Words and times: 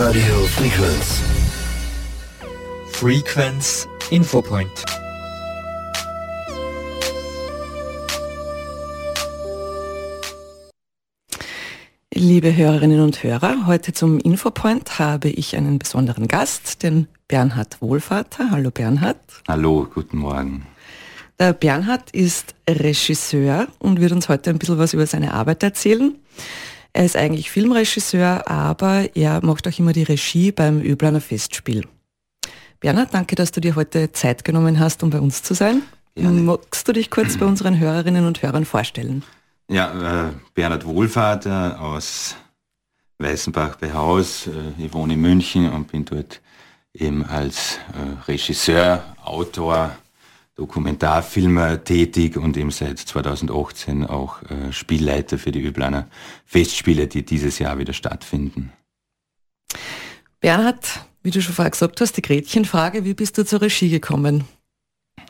Radio 0.00 0.36
Frequenz. 0.46 1.22
Frequenz 2.92 3.88
Infopoint. 4.10 4.84
Liebe 12.14 12.54
Hörerinnen 12.56 13.00
und 13.00 13.24
Hörer, 13.24 13.66
heute 13.66 13.92
zum 13.92 14.20
Infopoint 14.20 15.00
habe 15.00 15.30
ich 15.30 15.56
einen 15.56 15.80
besonderen 15.80 16.28
Gast, 16.28 16.84
den 16.84 17.08
Bernhard 17.26 17.82
Wohlvater. 17.82 18.52
Hallo 18.52 18.70
Bernhard. 18.70 19.18
Hallo, 19.48 19.88
guten 19.92 20.18
Morgen. 20.18 20.64
Der 21.40 21.52
Bernhard 21.54 22.12
ist 22.12 22.54
Regisseur 22.70 23.66
und 23.80 24.00
wird 24.00 24.12
uns 24.12 24.28
heute 24.28 24.50
ein 24.50 24.60
bisschen 24.60 24.78
was 24.78 24.94
über 24.94 25.06
seine 25.06 25.34
Arbeit 25.34 25.64
erzählen. 25.64 26.14
Er 26.98 27.04
ist 27.04 27.14
eigentlich 27.14 27.52
Filmregisseur, 27.52 28.50
aber 28.50 29.14
er 29.14 29.40
macht 29.46 29.68
auch 29.68 29.78
immer 29.78 29.92
die 29.92 30.02
Regie 30.02 30.50
beim 30.50 30.82
Öblaner 30.82 31.20
Festspiel. 31.20 31.86
Bernhard, 32.80 33.14
danke, 33.14 33.36
dass 33.36 33.52
du 33.52 33.60
dir 33.60 33.76
heute 33.76 34.10
Zeit 34.10 34.44
genommen 34.44 34.80
hast, 34.80 35.04
um 35.04 35.10
bei 35.10 35.20
uns 35.20 35.44
zu 35.44 35.54
sein. 35.54 35.82
Gerne. 36.16 36.40
Magst 36.40 36.88
du 36.88 36.92
dich 36.92 37.08
kurz 37.08 37.36
bei 37.36 37.46
unseren 37.46 37.78
Hörerinnen 37.78 38.26
und 38.26 38.42
Hörern 38.42 38.64
vorstellen? 38.64 39.22
Ja, 39.70 40.26
äh, 40.26 40.32
Bernhard 40.54 40.86
Wohlvater 40.86 41.80
aus 41.80 42.34
Weißenbach 43.18 43.76
bei 43.76 43.92
Haus. 43.92 44.48
Äh, 44.48 44.84
ich 44.84 44.92
wohne 44.92 45.14
in 45.14 45.20
München 45.20 45.70
und 45.70 45.92
bin 45.92 46.04
dort 46.04 46.40
eben 46.94 47.24
als 47.24 47.78
äh, 47.94 48.28
Regisseur, 48.28 49.04
Autor, 49.22 49.96
Dokumentarfilmer 50.58 51.84
tätig 51.84 52.36
und 52.36 52.56
eben 52.56 52.72
seit 52.72 52.98
2018 52.98 54.04
auch 54.04 54.42
äh, 54.42 54.72
Spielleiter 54.72 55.38
für 55.38 55.52
die 55.52 55.60
Üblaner 55.60 56.08
Festspiele, 56.46 57.06
die 57.06 57.24
dieses 57.24 57.60
Jahr 57.60 57.78
wieder 57.78 57.92
stattfinden. 57.92 58.72
Bernhard, 60.40 61.00
wie 61.22 61.30
du 61.30 61.40
schon 61.40 61.54
vorher 61.54 61.70
gesagt 61.70 62.00
hast, 62.00 62.16
die 62.16 62.22
Gretchenfrage, 62.22 63.04
wie 63.04 63.14
bist 63.14 63.38
du 63.38 63.44
zur 63.44 63.62
Regie 63.62 63.88
gekommen? 63.88 64.44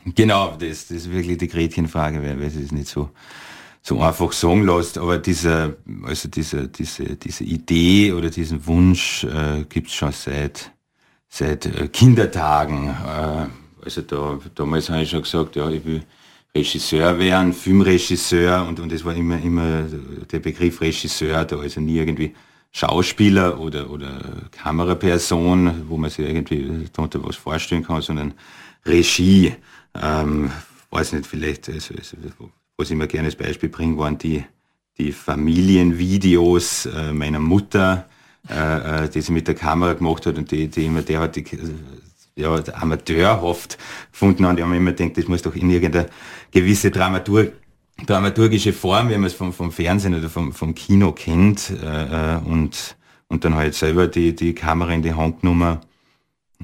Genau, 0.05 0.57
das, 0.59 0.89
das 0.89 0.97
ist 0.97 1.13
wirklich 1.13 1.37
die 1.37 1.49
Gretchenfrage, 1.49 2.23
weil, 2.23 2.41
weil 2.41 2.47
es 2.47 2.57
ist 2.57 2.73
nicht 2.73 2.89
so 2.89 3.11
so 3.81 4.01
einfach 4.01 4.33
sagen 4.33 4.67
lässt, 4.67 4.99
aber 4.99 5.19
dieser, 5.19 5.77
also 6.05 6.29
diese, 6.29 6.69
diese, 6.69 7.17
diese 7.17 7.45
Idee 7.45 8.13
oder 8.13 8.29
diesen 8.29 8.67
Wunsch 8.67 9.25
äh, 9.25 9.65
gibt 9.69 9.89
es 9.89 9.95
schon 9.95 10.13
seit, 10.13 10.73
seit 11.29 11.65
äh, 11.65 11.89
Kindertagen. 11.89 12.89
Äh, 12.89 13.47
also 13.89 14.03
da, 14.03 14.39
damals 14.55 14.91
habe 14.91 15.03
ich 15.03 15.11
schon 15.11 15.23
gesagt, 15.23 15.57
ja, 15.57 15.71
ich 15.71 15.85
will 15.85 16.03
Regisseur 16.55 17.19
werden, 17.19 17.55
Filmregisseur 17.55 18.67
und, 18.67 18.81
und 18.81 18.93
es 18.93 19.05
war 19.05 19.15
immer, 19.15 19.41
immer 19.41 19.87
der 20.31 20.41
Begriff 20.41 20.81
Regisseur 20.81 21.45
da, 21.45 21.59
also 21.59 21.81
nie 21.81 21.97
irgendwie 21.97 22.35
Schauspieler 22.71 23.59
oder, 23.59 23.91
oder 23.91 24.21
Kameraperson, 24.51 25.89
wo 25.89 25.97
man 25.97 26.11
sich 26.11 26.27
irgendwie 26.27 26.87
darunter 26.93 27.25
was 27.25 27.37
vorstellen 27.37 27.83
kann, 27.85 28.03
sondern 28.03 28.35
Regie. 28.85 29.55
Ähm, 29.95 30.51
weiß 30.91 31.15
nicht, 31.15 31.27
vielleicht, 31.27 31.69
also, 31.71 31.95
also, 31.95 32.17
was 32.77 32.91
ich 32.91 32.97
mir 32.97 33.09
gerne 33.09 33.29
als 33.29 33.37
Beispiel 33.37 33.71
bringe, 33.71 33.97
waren 33.97 34.19
die, 34.19 34.45
die 34.99 35.13
Familienvideos 35.13 36.87
äh, 36.87 37.13
meiner 37.13 37.41
Mutter, 37.41 38.07
äh, 38.51 39.05
äh, 39.05 39.09
die 39.09 39.23
sie 39.23 39.33
mit 39.33 39.49
der 39.49 39.55
Kamera 39.55 39.95
gemacht 39.95 40.27
hat 40.27 40.37
und 40.37 40.51
die, 40.51 40.69
die 40.69 40.85
immer 40.85 41.03
derartig 41.03 41.57
ja, 42.39 42.63
amateurhaft 42.75 43.79
gefunden 44.11 44.47
haben. 44.47 44.57
Die 44.57 44.63
haben 44.63 44.73
immer 44.73 44.93
gedacht, 44.93 45.19
das 45.19 45.29
muss 45.29 45.43
doch 45.43 45.55
in 45.55 45.71
irgendeine 45.71 46.09
gewisse 46.51 46.91
Dramatur, 46.91 47.49
dramaturgische 48.07 48.73
Form, 48.73 49.11
wie 49.11 49.15
man 49.15 49.25
es 49.25 49.35
vom, 49.35 49.53
vom 49.53 49.73
Fernsehen 49.73 50.15
oder 50.15 50.29
vom, 50.29 50.53
vom 50.53 50.75
Kino 50.75 51.13
kennt. 51.13 51.71
Äh, 51.71 52.37
äh, 52.37 52.39
und, 52.39 52.97
und 53.29 53.45
dann 53.45 53.55
halt 53.55 53.75
selber 53.75 54.07
die, 54.07 54.35
die 54.35 54.55
Kamera 54.55 54.93
in 54.93 55.03
die 55.03 55.15
Hand 55.15 55.43
genommen 55.43 55.79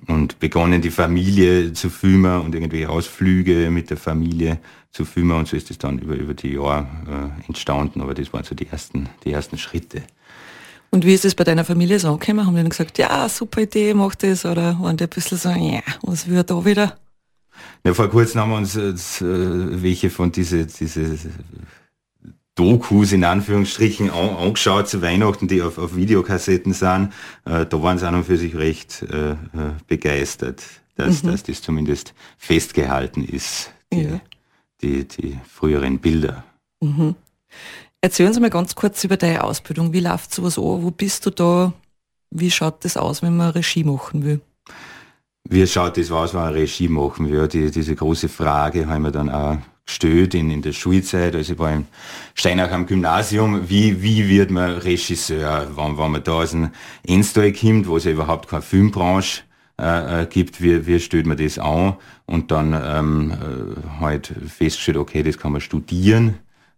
und 0.06 0.39
begonnen, 0.39 0.83
die 0.83 0.91
Familie 0.91 1.72
zu 1.72 1.91
filmen 1.91 2.41
und 2.41 2.55
irgendwie 2.55 2.86
Ausflüge 2.86 3.70
mit 3.70 3.91
der 3.91 3.97
Familie 3.97 4.58
zu 4.91 5.05
filmen 5.05 5.39
und 5.39 5.48
so 5.48 5.56
ist 5.56 5.70
es 5.70 5.79
dann 5.79 5.98
über, 5.98 6.14
über 6.14 6.35
die 6.35 6.52
Jahre 6.52 6.86
äh, 7.08 7.46
entstanden, 7.48 8.01
aber 8.01 8.14
das 8.14 8.33
waren 8.33 8.45
so 8.45 8.55
die 8.55 8.68
ersten, 8.68 9.08
die 9.24 9.33
ersten 9.33 9.58
Schritte. 9.58 10.02
Und 10.94 11.05
wie 11.05 11.12
ist 11.12 11.24
es 11.24 11.34
bei 11.34 11.42
deiner 11.42 11.64
Familie 11.64 11.98
so 11.98 12.06
angekommen? 12.06 12.46
Haben 12.46 12.55
die 12.55 12.62
dann 12.62 12.70
gesagt, 12.70 12.98
ja, 12.98 13.28
super 13.28 13.62
Idee, 13.62 13.94
mach 13.94 14.14
das? 14.14 14.44
Oder 14.44 14.78
waren 14.78 14.96
die 14.96 15.02
ein 15.02 15.10
bisschen 15.10 15.38
so, 15.38 15.48
ja, 15.48 15.80
was 16.02 16.28
wird 16.28 16.50
da 16.50 16.64
wieder? 16.64 16.96
Ja, 17.84 17.94
vor 17.94 18.08
kurzem 18.08 18.40
haben 18.40 18.50
wir 18.52 18.58
uns 18.58 18.77
äh, 18.77 19.82
welche 19.82 20.08
von 20.08 20.30
diese, 20.30 20.66
diese 20.66 21.18
Dokus 22.55 23.10
in 23.10 23.24
Anführungsstrichen 23.24 24.08
an, 24.08 24.36
angeschaut 24.36 24.88
zu 24.88 25.02
Weihnachten, 25.02 25.48
die 25.48 25.62
auf, 25.62 25.78
auf 25.78 25.96
Videokassetten 25.96 26.72
sind. 26.72 27.12
Äh, 27.44 27.66
da 27.66 27.82
waren 27.82 27.98
sie 27.98 28.06
an 28.06 28.14
und 28.14 28.26
für 28.26 28.36
sich 28.36 28.55
recht 28.55 29.02
äh, 29.02 29.32
äh, 29.32 29.36
begeistert, 29.88 30.62
dass, 30.94 31.24
mhm. 31.24 31.32
dass 31.32 31.42
das 31.42 31.61
zumindest 31.61 32.14
festgehalten 32.38 33.24
ist, 33.24 33.72
die, 33.92 34.02
ja. 34.02 34.20
die, 34.80 35.08
die 35.08 35.40
früheren 35.52 35.98
Bilder. 35.98 36.44
Mhm. 36.80 37.16
Erzählen 38.05 38.35
Sie 38.35 38.41
mal 38.41 38.51
ganz 38.51 38.75
kurz 38.75 39.03
über 39.03 39.17
deine 39.17 39.42
Ausbildung. 39.42 39.95
Wie 39.95 40.01
läuft 40.01 40.35
sowas 40.35 40.59
an? 40.59 40.83
Wo 40.83 40.91
bist 40.91 41.25
du 41.25 41.31
da? 41.31 41.73
Wie 42.31 42.51
schaut 42.51 42.85
das 42.85 42.98
aus, 42.98 43.23
wenn 43.23 43.35
man 43.35 43.53
Regie 43.53 43.83
machen 43.83 44.27
will? 44.27 44.42
Wie 45.48 45.67
schaut 45.67 45.97
das 45.97 46.11
aus, 46.11 46.35
wenn 46.35 46.42
man 46.42 46.53
Regie 46.53 46.89
machen 46.89 47.31
will? 47.31 47.48
Die, 47.48 47.70
diese 47.70 47.95
große 47.95 48.29
Frage 48.29 48.89
haben 48.89 49.05
wir 49.05 49.11
dann 49.11 49.31
auch 49.31 49.57
gestellt 49.87 50.35
in, 50.35 50.51
in 50.51 50.61
der 50.61 50.75
Schulzeit, 50.75 51.35
also 51.35 51.55
ich 51.55 51.59
war 51.59 51.73
im 51.73 51.87
Steinach 52.35 52.73
am 52.73 52.85
Gymnasium, 52.85 53.70
wie, 53.70 54.03
wie 54.03 54.29
wird 54.29 54.51
man 54.51 54.73
Regisseur, 54.73 55.75
wenn, 55.75 55.97
wenn 55.97 56.11
man 56.11 56.23
da 56.23 56.33
aus 56.33 56.51
dem 56.51 56.73
Endstall 57.07 57.55
kommt, 57.55 57.89
wo 57.89 57.97
es 57.97 58.05
ja 58.05 58.11
überhaupt 58.11 58.51
keine 58.51 58.61
Filmbranche 58.61 59.45
äh, 59.81 60.25
äh, 60.25 60.27
gibt, 60.27 60.61
wie, 60.61 60.86
wie 60.86 61.01
stellt 61.01 61.25
man 61.25 61.39
das 61.39 61.59
an 61.59 61.97
und 62.27 62.51
dann 62.51 62.79
ähm, 62.85 63.31
äh, 63.31 64.01
halt 64.01 64.31
festgestellt, 64.47 64.98
okay, 64.98 65.23
das 65.23 65.39
kann 65.39 65.53
man 65.53 65.63
studieren. 65.63 66.35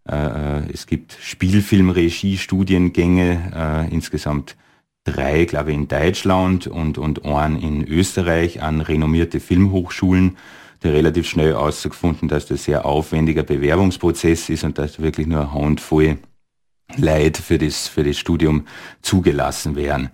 Äh, 0.09 0.15
äh 0.15 0.63
es 0.73 0.87
gibt 0.87 1.19
Spielfilm-Regie-Studiengänge, 1.21 3.53
äh, 3.55 3.93
insgesamt 3.93 4.57
drei, 5.05 5.45
glaube 5.45 5.71
ich, 5.71 5.77
in 5.77 5.89
Deutschland 5.89 6.67
und, 6.67 6.99
und 6.99 7.25
einen 7.25 7.61
in 7.61 7.87
Österreich 7.87 8.63
an 8.63 8.81
renommierte 8.81 9.39
Filmhochschulen 9.41 10.37
der 10.83 10.93
relativ 10.93 11.29
schnell 11.29 11.53
herausgefunden, 11.53 12.29
dass 12.29 12.47
das 12.47 12.65
sehr 12.65 12.85
aufwendiger 12.85 13.43
Bewerbungsprozess 13.43 14.49
ist 14.49 14.65
und 14.65 14.79
dass 14.79 15.01
wirklich 15.01 15.27
nur 15.27 15.41
eine 15.41 15.53
Handvoll 15.53 16.19
Leute 16.97 17.43
für 17.43 17.59
das, 17.59 17.89
für 17.89 18.05
das 18.05 18.17
Studium 18.17 18.67
zugelassen 19.03 19.75
werden. 19.75 20.11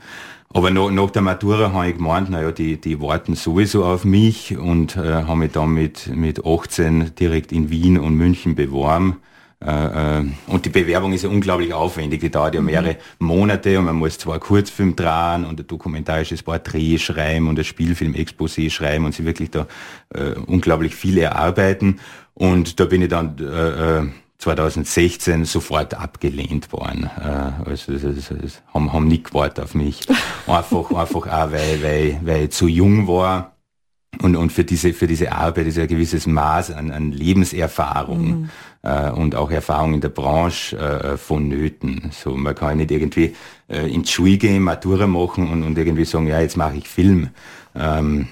Aber 0.55 0.71
nach, 0.71 0.91
nach 0.91 1.11
der 1.11 1.23
Matura 1.23 1.73
habe 1.73 1.91
ich 1.91 1.97
gemeint, 1.97 2.31
naja, 2.31 2.53
die, 2.53 2.81
die 2.81 3.01
warten 3.01 3.35
sowieso 3.35 3.85
auf 3.85 4.05
mich 4.05 4.57
und 4.57 4.97
äh, 4.97 5.25
habe 5.25 5.37
mich 5.37 5.53
dann 5.53 5.71
mit, 5.71 6.15
mit 6.15 6.45
18 6.45 7.15
direkt 7.15 7.53
in 7.53 7.71
Wien 7.71 7.99
und 7.99 8.15
München 8.15 8.55
beworben 8.55 9.19
und 10.47 10.65
die 10.65 10.71
Bewerbung 10.71 11.13
ist 11.13 11.23
ja 11.23 11.29
unglaublich 11.29 11.73
aufwendig, 11.73 12.21
die 12.21 12.31
dauert 12.31 12.55
ja 12.55 12.61
mhm. 12.61 12.67
mehrere 12.67 12.97
Monate 13.19 13.79
und 13.79 13.85
man 13.85 13.97
muss 13.97 14.19
zwar 14.19 14.39
Kurzfilm 14.41 14.97
drehen 14.97 15.45
und 15.45 15.61
ein 15.61 15.67
dokumentarisches 15.67 16.43
Porträt 16.43 16.99
schreiben 16.99 17.49
und 17.49 17.59
ein 17.59 17.65
Spielfilm-Exposé 17.65 18.71
schreiben 18.71 19.05
und 19.05 19.15
sie 19.15 19.25
wirklich 19.25 19.51
da 19.51 19.67
äh, 20.15 20.33
unglaublich 20.47 20.95
viel 20.95 21.19
erarbeiten. 21.19 22.01
Und 22.35 22.81
da 22.81 22.87
bin 22.87 23.03
ich 23.03 23.09
dann 23.09 23.39
äh, 23.39 24.11
2016 24.39 25.43
äh, 25.43 25.45
sofort 25.45 25.95
abgelehnt 25.95 26.73
worden. 26.73 27.09
Äh, 27.19 27.69
also 27.69 27.93
das, 27.93 28.03
das 28.03 28.63
haben, 28.75 28.93
haben 28.93 29.07
nicht 29.07 29.25
gewartet 29.25 29.65
auf 29.65 29.75
mich. 29.75 30.01
Einfach, 30.47 30.91
einfach 30.95 31.27
auch, 31.27 31.53
weil, 31.53 31.83
weil, 31.83 32.21
weil 32.23 32.45
ich 32.45 32.51
zu 32.51 32.67
jung 32.67 33.07
war 33.07 33.52
und, 34.21 34.37
und 34.37 34.53
für 34.53 34.65
diese, 34.65 34.93
für 34.93 35.07
diese 35.07 35.33
Arbeit 35.33 35.67
ist 35.67 35.77
ja 35.77 35.85
ein 35.85 35.89
gewisses 35.89 36.27
Maß 36.27 36.73
an, 36.73 36.91
an 36.91 37.13
Lebenserfahrung 37.13 38.43
mhm. 38.43 38.51
äh, 38.83 39.11
und 39.11 39.35
auch 39.35 39.51
Erfahrung 39.51 39.95
in 39.95 40.01
der 40.01 40.11
Branche 40.11 40.77
äh, 40.77 41.17
vonnöten. 41.17 42.11
So, 42.13 42.37
man 42.37 42.55
kann 42.55 42.77
nicht 42.77 42.91
irgendwie 42.91 43.35
äh, 43.69 43.91
ins 43.93 44.11
Schule 44.11 44.37
gehen, 44.37 44.63
Matura 44.63 45.07
machen 45.07 45.51
und, 45.51 45.63
und 45.63 45.79
irgendwie 45.79 46.05
sagen, 46.05 46.27
ja, 46.27 46.41
jetzt 46.41 46.57
mache 46.57 46.77
ich 46.77 46.89
Film. 46.89 47.31
Ähm, 47.75 48.29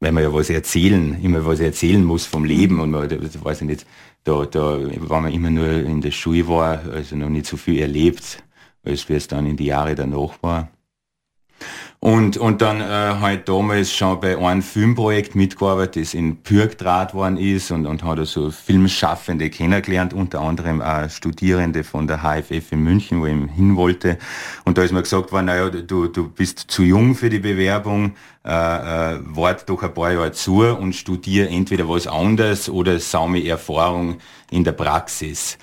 weil 0.00 0.12
man 0.12 0.22
ja 0.22 0.32
was 0.32 0.48
erzählen, 0.48 1.20
immer 1.22 1.44
was 1.44 1.60
erzählen 1.60 2.04
muss 2.04 2.24
vom 2.24 2.44
Leben 2.44 2.80
und 2.80 2.90
man, 2.90 3.08
das 3.08 3.44
weiß 3.44 3.62
ich 3.62 3.66
nicht, 3.66 3.86
da, 4.24 4.44
da 4.44 4.78
war 5.08 5.20
man 5.20 5.32
immer 5.32 5.50
nur 5.50 5.68
in 5.68 6.00
der 6.00 6.12
Schule 6.12 6.46
war, 6.48 6.80
also 6.92 7.16
noch 7.16 7.28
nicht 7.28 7.46
so 7.46 7.56
viel 7.56 7.80
erlebt, 7.80 8.42
als 8.84 9.08
wie 9.08 9.14
es 9.14 9.26
dann 9.26 9.46
in 9.46 9.56
die 9.56 9.66
Jahre 9.66 9.94
danach 9.94 10.34
war. 10.40 10.68
Und, 12.00 12.36
und 12.36 12.62
dann 12.62 12.80
äh, 12.80 12.84
halt 12.84 13.48
damals 13.48 13.92
schon 13.92 14.20
bei 14.20 14.38
einem 14.38 14.62
Filmprojekt 14.62 15.34
mitgearbeitet, 15.34 16.04
das 16.04 16.14
in 16.14 16.36
Pürg 16.42 16.78
draht 16.78 17.12
worden 17.12 17.36
ist 17.36 17.72
und, 17.72 17.86
und 17.86 18.04
hat 18.04 18.24
so 18.24 18.52
Filmschaffende 18.52 19.50
kennengelernt, 19.50 20.14
unter 20.14 20.40
anderem 20.40 20.80
auch 20.80 21.10
Studierende 21.10 21.82
von 21.82 22.06
der 22.06 22.22
HFF 22.22 22.70
in 22.70 22.84
München, 22.84 23.20
wo 23.20 23.26
ich 23.26 23.34
hin 23.52 23.74
wollte. 23.74 24.16
Und 24.64 24.78
da 24.78 24.84
ist 24.84 24.92
mir 24.92 25.02
gesagt 25.02 25.32
worden, 25.32 25.46
naja, 25.46 25.70
du, 25.70 26.06
du 26.06 26.28
bist 26.28 26.66
zu 26.68 26.84
jung 26.84 27.16
für 27.16 27.30
die 27.30 27.40
Bewerbung, 27.40 28.14
äh, 28.44 28.50
äh, 28.52 29.18
wart 29.24 29.68
doch 29.68 29.82
ein 29.82 29.92
paar 29.92 30.12
Jahre 30.12 30.30
zu 30.30 30.64
und 30.64 30.94
studier 30.94 31.50
entweder 31.50 31.88
was 31.88 32.06
anderes 32.06 32.68
oder 32.68 33.00
sammle 33.00 33.44
Erfahrung 33.44 34.18
in 34.52 34.62
der 34.62 34.72
Praxis. 34.72 35.58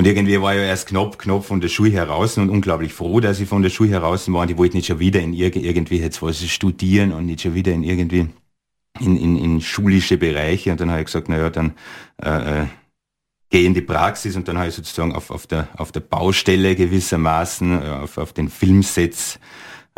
Und 0.00 0.06
irgendwie 0.06 0.40
war 0.40 0.54
ich 0.54 0.62
erst 0.62 0.88
knapp, 0.88 1.18
knapp 1.18 1.44
von 1.44 1.60
der 1.60 1.68
Schule 1.68 1.90
heraus 1.90 2.38
und 2.38 2.48
unglaublich 2.48 2.94
froh, 2.94 3.20
dass 3.20 3.38
ich 3.38 3.46
von 3.46 3.60
der 3.60 3.68
Schule 3.68 3.90
heraus 3.90 4.32
war. 4.32 4.40
Und 4.40 4.50
ich 4.50 4.56
wollte 4.56 4.78
nicht 4.78 4.86
schon 4.86 4.98
wieder 4.98 5.20
in 5.20 5.34
irgendwie 5.34 5.98
jetzt 5.98 6.22
was 6.22 6.42
studieren 6.42 7.12
und 7.12 7.26
nicht 7.26 7.42
schon 7.42 7.54
wieder 7.54 7.72
in 7.72 7.82
irgendwie 7.82 8.30
in, 8.98 9.16
in, 9.18 9.36
in 9.36 9.60
schulische 9.60 10.16
Bereiche. 10.16 10.72
Und 10.72 10.80
dann 10.80 10.90
habe 10.90 11.00
ich 11.00 11.04
gesagt, 11.04 11.28
naja, 11.28 11.50
dann 11.50 11.74
äh, 12.16 12.62
äh, 12.62 12.66
gehe 13.50 13.66
in 13.66 13.74
die 13.74 13.82
Praxis 13.82 14.36
und 14.36 14.48
dann 14.48 14.56
habe 14.56 14.70
ich 14.70 14.74
sozusagen 14.74 15.14
auf, 15.14 15.30
auf, 15.30 15.46
der, 15.46 15.68
auf 15.76 15.92
der 15.92 16.00
Baustelle 16.00 16.76
gewissermaßen, 16.76 17.82
äh, 17.82 17.88
auf, 17.90 18.16
auf 18.16 18.32
den 18.32 18.48
Filmsets 18.48 19.38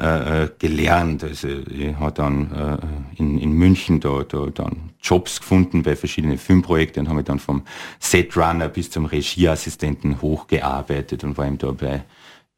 äh, 0.03 0.43
äh, 0.43 0.49
gelernt. 0.59 1.23
Also 1.23 1.47
ich 1.47 1.95
habe 1.95 2.11
dann 2.11 2.51
äh, 2.51 3.21
in, 3.23 3.39
in 3.39 3.53
München 3.53 4.01
da, 4.01 4.25
da 4.25 4.47
dann 4.47 4.91
Jobs 5.01 5.39
gefunden 5.39 5.85
bei 5.85 5.95
verschiedenen 5.95 6.39
Filmprojekten 6.39 7.05
und 7.05 7.09
habe 7.09 7.23
dann 7.23 7.39
vom 7.39 7.63
Setrunner 8.01 8.69
bis 8.69 8.91
zum 8.91 9.07
Regieassistenten 9.07 10.21
hochgearbeitet 10.21 11.23
und 11.23 11.39
war 11.39 11.47
eben 11.47 11.59
da 11.59 11.71
bei, 11.71 12.03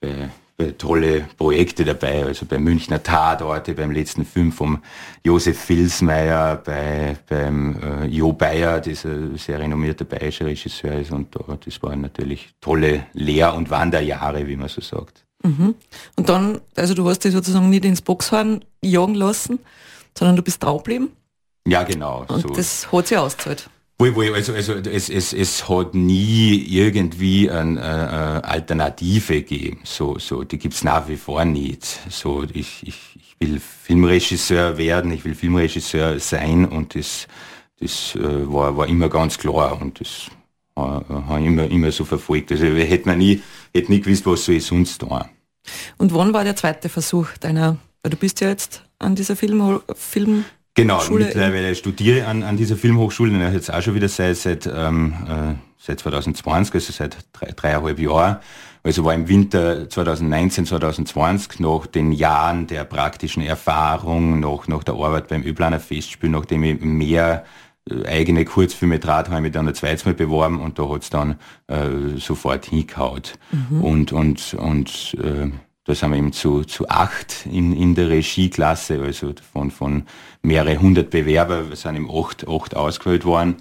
bei, 0.00 0.30
bei 0.56 0.70
tolle 0.78 1.26
Projekte 1.36 1.84
dabei, 1.84 2.24
also 2.24 2.46
bei 2.46 2.58
Münchner 2.58 3.02
Tatorte, 3.02 3.74
beim 3.74 3.90
letzten 3.90 4.24
Film 4.24 4.50
vom 4.50 4.82
Josef 5.22 5.58
Filsmeier, 5.58 6.56
bei, 6.56 7.18
beim 7.28 7.76
äh, 7.82 8.06
Jo 8.06 8.32
Bayer, 8.32 8.80
dieser 8.80 9.36
sehr 9.36 9.58
renommierte 9.58 10.06
bayerische 10.06 10.46
Regisseur 10.46 10.94
ist 10.94 11.12
und 11.12 11.36
da, 11.36 11.58
das 11.62 11.82
waren 11.82 12.00
natürlich 12.00 12.54
tolle 12.62 13.04
Lehr- 13.12 13.54
und 13.54 13.68
Wanderjahre, 13.68 14.46
wie 14.46 14.56
man 14.56 14.68
so 14.70 14.80
sagt. 14.80 15.23
Mhm. 15.44 15.74
Und 16.16 16.28
dann, 16.28 16.60
also 16.74 16.94
du 16.94 17.08
hast 17.08 17.20
dich 17.20 17.32
sozusagen 17.32 17.70
nicht 17.70 17.84
ins 17.84 18.00
Boxhorn 18.00 18.64
jagen 18.82 19.14
lassen, 19.14 19.58
sondern 20.16 20.36
du 20.36 20.42
bist 20.42 20.62
draufgeblieben? 20.62 21.10
Ja, 21.66 21.82
genau. 21.82 22.24
Und 22.28 22.42
so. 22.42 22.48
das 22.48 22.90
hat 22.90 23.06
sich 23.06 23.18
ausgezahlt. 23.18 23.68
Also, 24.00 24.52
also 24.52 24.72
es, 24.74 25.08
es, 25.08 25.32
es 25.32 25.68
hat 25.68 25.94
nie 25.94 26.66
irgendwie 26.68 27.48
eine 27.48 27.80
äh, 27.80 28.46
Alternative 28.46 29.42
gegeben. 29.42 29.80
So, 29.84 30.18
so, 30.18 30.42
die 30.42 30.58
gibt's 30.58 30.82
nach 30.82 31.08
wie 31.08 31.16
vor 31.16 31.44
nicht. 31.44 32.00
So, 32.10 32.42
ich, 32.42 32.82
ich, 32.82 32.96
ich 33.14 33.36
will 33.38 33.60
Filmregisseur 33.60 34.76
werden, 34.78 35.12
ich 35.12 35.24
will 35.24 35.34
Filmregisseur 35.34 36.18
sein 36.18 36.66
und 36.66 36.96
das, 36.96 37.28
das 37.78 38.16
äh, 38.16 38.52
war, 38.52 38.76
war 38.76 38.88
immer 38.88 39.08
ganz 39.08 39.38
klar 39.38 39.80
und 39.80 40.00
das 40.00 40.26
äh, 40.76 40.80
habe 40.80 41.40
ich 41.40 41.46
immer, 41.46 41.64
immer 41.70 41.92
so 41.92 42.04
verfolgt. 42.04 42.50
Also 42.50 42.66
hätte 42.66 43.08
man 43.08 43.18
nie, 43.18 43.42
hätte 43.72 43.92
nie 43.92 44.00
gewusst, 44.00 44.26
was 44.26 44.44
soll 44.44 44.56
ich 44.56 44.66
sonst 44.66 44.98
tun. 44.98 45.24
Und 45.98 46.14
wann 46.14 46.32
war 46.32 46.44
der 46.44 46.56
zweite 46.56 46.88
Versuch 46.88 47.28
deiner, 47.40 47.76
weil 48.02 48.10
du 48.10 48.16
bist 48.16 48.40
ja 48.40 48.48
jetzt 48.48 48.82
an 48.98 49.14
dieser 49.14 49.36
Film, 49.36 49.80
Film 49.94 50.44
Genau, 50.76 50.98
Schule 51.00 51.26
mittlerweile 51.26 51.74
studiere 51.76 52.26
an, 52.26 52.42
an 52.42 52.56
dieser 52.56 52.76
Filmhochschule, 52.76 53.52
jetzt 53.52 53.72
auch 53.72 53.80
schon 53.80 53.94
wieder 53.94 54.08
seit, 54.08 54.36
seit, 54.36 54.66
ähm, 54.66 55.14
äh, 55.28 55.54
seit 55.78 56.00
2020, 56.00 56.74
also 56.74 56.92
seit 56.92 57.16
drei, 57.32 57.52
dreieinhalb 57.54 58.00
Jahren. 58.00 58.38
Also 58.82 59.04
war 59.04 59.14
im 59.14 59.28
Winter 59.28 59.88
2019, 59.88 60.66
2020, 60.66 61.60
nach 61.60 61.86
den 61.86 62.10
Jahren 62.10 62.66
der 62.66 62.84
praktischen 62.84 63.42
Erfahrung, 63.42 64.40
nach, 64.40 64.66
nach 64.66 64.82
der 64.82 64.94
Arbeit 64.94 65.28
beim 65.28 65.44
Öplaner 65.44 65.78
Festspiel, 65.78 66.28
nachdem 66.28 66.64
ich 66.64 66.80
mehr 66.80 67.44
eigene 68.06 68.44
Kurzfilme 68.44 68.98
draht, 68.98 69.26
habe 69.26 69.36
ich 69.36 69.42
mich 69.42 69.52
dann 69.52 69.68
ein 69.68 69.74
zweites 69.74 70.04
Mal 70.04 70.14
beworben 70.14 70.60
und 70.60 70.78
da 70.78 70.88
hat's 70.88 71.10
dann 71.10 71.36
äh, 71.66 72.16
sofort 72.16 72.66
hingehaut. 72.66 73.34
Mhm. 73.52 73.84
Und, 73.84 74.12
und, 74.12 74.54
und 74.54 75.16
äh, 75.22 75.50
da 75.84 75.94
sind 75.94 76.10
wir 76.10 76.16
eben 76.16 76.32
zu, 76.32 76.64
zu 76.64 76.88
acht 76.88 77.44
in, 77.44 77.76
in 77.76 77.94
der 77.94 78.08
Regieklasse, 78.08 79.02
also 79.02 79.34
von, 79.52 79.70
von 79.70 80.04
mehrere 80.40 80.80
hundert 80.80 81.10
Bewerber, 81.10 81.68
wir 81.68 81.76
sind 81.76 81.96
eben 81.96 82.10
acht, 82.10 82.48
acht 82.48 82.74
ausgewählt 82.74 83.26
worden. 83.26 83.56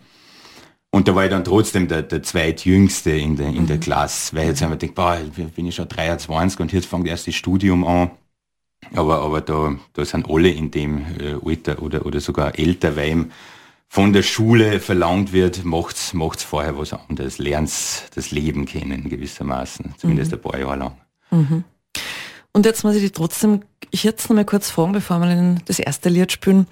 Und 0.89 1.07
da 1.07 1.15
war 1.15 1.25
ich 1.25 1.31
dann 1.31 1.43
trotzdem 1.43 1.87
der, 1.87 2.03
der 2.03 2.23
zweitjüngste 2.23 3.11
in 3.11 3.35
der, 3.35 3.47
in 3.47 3.67
der 3.67 3.77
mhm. 3.77 3.81
Klasse, 3.81 4.35
weil 4.35 4.47
jetzt 4.47 4.61
haben 4.61 4.69
wir 4.69 4.77
gedacht, 4.77 4.95
boah, 4.95 5.17
bin 5.55 5.65
ich 5.65 5.75
schon 5.75 5.89
23 5.89 6.59
und 6.59 6.71
jetzt 6.71 6.85
fängt 6.85 7.07
erst 7.07 7.27
das 7.27 7.35
Studium 7.35 7.83
an. 7.85 8.11
Aber, 8.93 9.21
aber 9.21 9.41
da, 9.41 9.75
da 9.93 10.05
sind 10.05 10.29
alle 10.29 10.49
in 10.49 10.71
dem 10.71 11.01
äh, 11.19 11.35
Alter 11.43 11.81
oder, 11.81 12.05
oder 12.05 12.19
sogar 12.19 12.57
älter, 12.57 12.95
weil 12.95 13.25
von 13.93 14.11
der 14.11 14.23
Schule 14.23 14.79
verlangt 14.79 15.33
wird, 15.33 15.65
macht's, 15.65 16.15
macht's 16.15 16.41
vorher 16.41 16.75
was 16.79 16.93
anderes, 16.93 17.37
lernt's 17.37 18.05
das 18.15 18.31
Leben 18.31 18.65
kennen 18.65 19.07
gewissermaßen, 19.07 19.93
zumindest 19.99 20.31
mhm. 20.31 20.37
ein 20.37 20.41
paar 20.41 20.59
Jahre 20.59 20.75
lang. 20.77 20.97
Mhm. 21.29 21.63
Und 22.53 22.65
jetzt 22.65 22.83
muss 22.83 22.95
ich 22.95 23.03
dich 23.03 23.11
trotzdem 23.11 23.61
ich 23.91 24.03
jetzt 24.03 24.27
noch 24.27 24.35
mal 24.35 24.45
kurz 24.45 24.71
fragen, 24.71 24.93
bevor 24.93 25.19
wir 25.19 25.57
das 25.65 25.77
erste 25.77 26.09
Lied 26.09 26.31
spielen. 26.31 26.65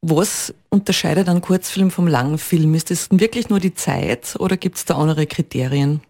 Was 0.00 0.52
unterscheidet 0.68 1.28
einen 1.28 1.42
Kurzfilm 1.42 1.92
vom 1.92 2.08
langen 2.08 2.38
Film? 2.38 2.74
Ist 2.74 2.90
das 2.90 3.06
wirklich 3.12 3.48
nur 3.48 3.60
die 3.60 3.74
Zeit 3.74 4.34
oder 4.40 4.56
gibt 4.56 4.78
es 4.78 4.84
da 4.84 4.96
andere 4.96 5.28
Kriterien? 5.28 6.00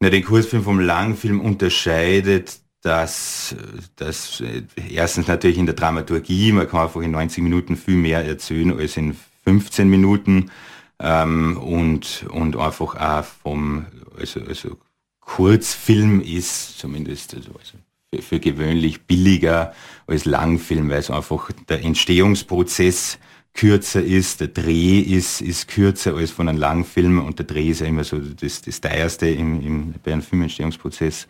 Na, 0.00 0.10
den 0.10 0.24
Kurzfilm 0.24 0.64
vom 0.64 0.80
langen 0.80 1.16
Film 1.16 1.40
unterscheidet 1.40 2.58
dass, 2.86 3.56
dass 3.96 4.40
erstens 4.88 5.26
natürlich 5.26 5.58
in 5.58 5.66
der 5.66 5.74
Dramaturgie, 5.74 6.52
man 6.52 6.68
kann 6.68 6.82
einfach 6.82 7.00
in 7.00 7.10
90 7.10 7.42
Minuten 7.42 7.76
viel 7.76 7.96
mehr 7.96 8.24
erzählen 8.24 8.78
als 8.78 8.96
in 8.96 9.16
15 9.46 9.88
Minuten 9.88 10.50
ähm, 10.98 11.56
und, 11.58 12.26
und 12.30 12.56
einfach 12.56 12.96
auch 12.96 13.24
vom, 13.24 13.86
also, 14.18 14.40
also 14.40 14.76
Kurzfilm 15.20 16.20
ist 16.20 16.78
zumindest, 16.78 17.34
also, 17.34 17.52
also 17.52 17.78
für, 18.12 18.22
für 18.22 18.40
gewöhnlich 18.40 19.02
billiger 19.02 19.72
als 20.06 20.24
Langfilm, 20.24 20.88
weil 20.88 20.98
es 20.98 21.10
einfach 21.10 21.50
der 21.68 21.84
Entstehungsprozess 21.84 23.18
kürzer 23.54 24.02
ist, 24.02 24.40
der 24.40 24.48
Dreh 24.48 25.00
ist, 25.00 25.40
ist 25.40 25.68
kürzer 25.68 26.14
als 26.16 26.30
von 26.30 26.48
einem 26.48 26.58
Langfilm 26.58 27.24
und 27.24 27.38
der 27.38 27.46
Dreh 27.46 27.70
ist 27.70 27.80
ja 27.80 27.86
immer 27.86 28.04
so 28.04 28.18
das, 28.18 28.62
das 28.62 28.80
teuerste 28.80 29.28
im, 29.28 29.62
im, 29.62 29.94
bei 30.02 30.12
einem 30.12 30.22
Filmentstehungsprozess. 30.22 31.28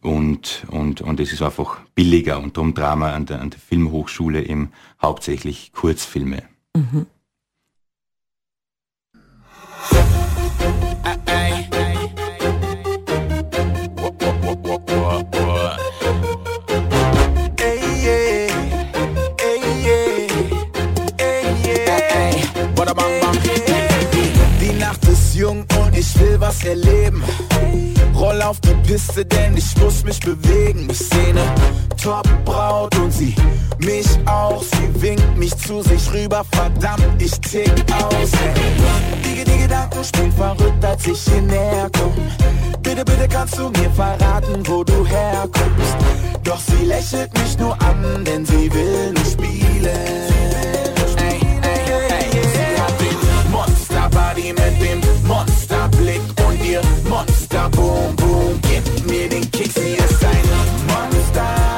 Und, 0.00 0.64
und, 0.68 1.00
und 1.00 1.18
es 1.18 1.32
ist 1.32 1.42
einfach 1.42 1.80
billiger 1.94 2.40
und 2.40 2.56
darum 2.56 2.74
Drama 2.74 3.12
an 3.12 3.26
der, 3.26 3.40
an 3.40 3.50
der 3.50 3.58
Filmhochschule 3.58 4.44
eben 4.46 4.70
hauptsächlich 5.02 5.72
Kurzfilme. 5.72 6.44
Mhm. 6.74 7.06
Was 26.38 26.64
erleben. 26.64 27.22
Roll 28.14 28.40
auf 28.42 28.60
die 28.60 28.74
Piste, 28.86 29.24
denn 29.24 29.56
ich 29.56 29.76
muss 29.78 30.04
mich 30.04 30.20
bewegen. 30.20 30.88
Ich 30.90 30.98
sehne 30.98 31.42
Top 32.02 32.26
Braut 32.44 32.96
und 32.96 33.12
sie 33.12 33.34
mich 33.78 34.06
auch. 34.26 34.62
Sie 34.62 35.02
winkt 35.02 35.36
mich 35.36 35.56
zu 35.56 35.82
sich 35.82 36.12
rüber, 36.12 36.44
verdammt, 36.52 37.20
ich 37.20 37.32
tick 37.40 37.70
aus. 37.92 38.30
Die, 39.24 39.44
die 39.44 39.58
Gedanken 39.58 40.04
spielen 40.04 40.32
verrückt, 40.32 40.84
als 40.84 41.06
ich 41.06 41.20
hier 41.20 41.42
näher 41.42 41.90
komm. 41.96 42.12
Bitte, 42.82 43.04
bitte 43.04 43.28
kannst 43.28 43.58
du 43.58 43.68
mir 43.68 43.90
verraten, 43.90 44.66
wo 44.66 44.84
du 44.84 45.04
herkommst. 45.06 45.96
Doch 46.44 46.60
sie 46.60 46.84
lächelt 46.84 47.32
mich 47.38 47.58
nur 47.58 47.80
an, 47.82 48.24
denn 48.24 48.46
sie 48.46 48.72
will 48.72 49.12
nur 49.12 49.24
spielen. 49.24 50.25
Monster, 57.66 57.70
boom, 57.70 58.16
boom, 58.16 58.60
gib 58.62 59.06
mir 59.06 59.28
den 59.28 59.50
Kick, 59.50 59.72
sie 59.72 59.94
ist 59.94 60.24
ein 60.24 60.42
Monster, 60.86 61.76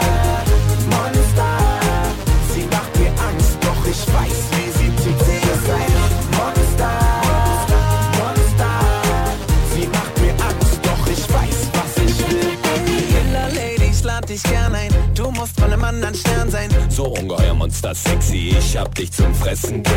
dich 14.29 14.43
gern 14.43 14.75
ein, 14.75 14.91
du 15.15 15.31
musst 15.31 15.59
von 15.59 15.73
einem 15.73 15.85
anderen 15.85 16.15
Stern 16.15 16.51
sein. 16.51 16.69
So 16.99 17.05
ungeheuer 17.05 17.55
Monster 17.55 17.95
sexy, 17.95 18.57
ich 18.59 18.77
hab 18.77 18.93
dich 18.93 19.13
zum 19.13 19.33
Fressen 19.33 19.85
gern. 19.85 19.95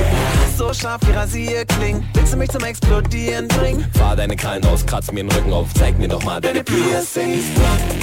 So 0.55 0.72
scharf 0.72 1.01
wie 1.08 1.12
Rasierklingen, 1.13 2.08
willst 2.13 2.31
du 2.31 2.38
mich 2.38 2.51
zum 2.51 2.63
Explodieren 2.63 3.48
bringen? 3.48 3.89
Fahr 3.98 4.15
deine 4.15 4.36
Krallen 4.36 4.63
aus, 4.65 4.86
kratz 4.86 5.12
mir 5.12 5.24
den 5.24 5.31
Rücken 5.31 5.51
auf, 5.51 5.74
zeig 5.74 5.98
mir 5.98 6.08
doch 6.08 6.24
mal 6.24 6.39
deine 6.39 6.63
Piercings. 6.63 7.43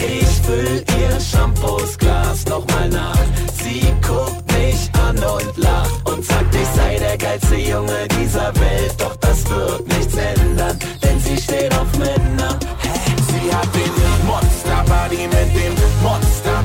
Ich 0.04 0.44
füll 0.44 0.84
ihr 0.98 1.20
Shampoos 1.20 1.96
Glas 1.96 2.44
nochmal 2.46 2.88
nach. 2.88 3.16
Sie 3.62 3.82
guckt 4.04 4.52
mich 4.52 4.90
an 5.06 5.16
und 5.16 5.56
lacht 5.58 6.10
und 6.10 6.24
sagt, 6.24 6.52
ich 6.56 6.68
sei 6.74 6.98
der 6.98 7.16
geilste 7.16 7.54
Junge 7.54 8.08
dieser 8.20 8.52
Welt. 8.56 8.94
Doch 8.98 9.14
das 9.20 9.48
wird 9.48 9.86
nichts 9.96 10.16
ändern, 10.16 10.76
denn 11.04 11.20
sie 11.20 11.40
steht 11.40 11.72
auf 11.72 11.86
Männer. 11.98 12.58
Sie 13.28 13.54
hat 13.54 13.72
den 13.76 14.26
Monster 14.26 14.84
Body 14.88 15.28
mit 15.28 15.54
dem 15.54 15.74
Monster 16.02 16.64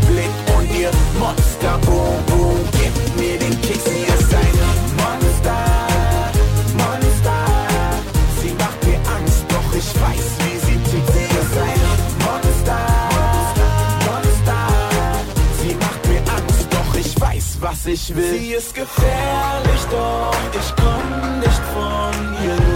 hier 0.84 0.92
Monster 1.20 1.78
Boom 1.86 2.26
Boom 2.28 2.60
Gib 2.72 2.96
mir 3.18 3.40
den 3.40 3.62
Keks, 3.62 3.84
sie 3.86 4.04
ist 4.16 4.34
ein 4.34 4.56
Monster 5.02 5.62
Monster 6.78 7.40
Sie 8.42 8.54
macht 8.64 8.80
mir 8.86 9.00
Angst, 9.18 9.46
doch 9.50 9.70
ich 9.82 9.90
weiß, 10.04 10.28
wie 10.44 10.58
sie 10.66 10.78
tickt 10.90 11.14
Sie 11.14 11.30
ist 11.42 11.56
ein 11.68 11.82
Monster 12.26 12.82
Monster. 14.08 14.62
Sie 15.62 15.76
macht 15.76 16.08
mir 16.10 16.22
Angst, 16.38 16.68
doch 16.70 16.96
ich 16.96 17.22
weiß, 17.22 17.58
was 17.62 17.86
ich 17.86 18.16
will. 18.16 18.40
Sie 18.40 18.54
ist 18.54 18.76
gefährlich, 18.76 19.84
doch 19.92 20.36
ich 20.60 20.74
komm 20.76 21.40
nicht 21.40 21.64
von 21.74 22.46
ihr. 22.46 22.73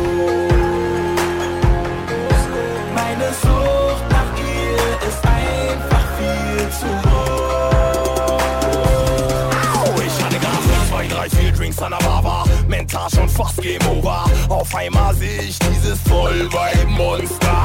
Drinks 11.68 11.82
an 11.82 11.92
der 11.92 12.22
Bar, 12.22 12.46
mental 12.70 13.10
schon 13.10 13.28
fast 13.28 13.62
Game 13.62 13.86
Over. 13.88 14.24
Auf 14.48 14.74
einmal 14.74 15.14
sehe 15.16 15.42
ich 15.42 15.60
dieses 15.60 16.00
Vollweib-Monster. 16.08 17.58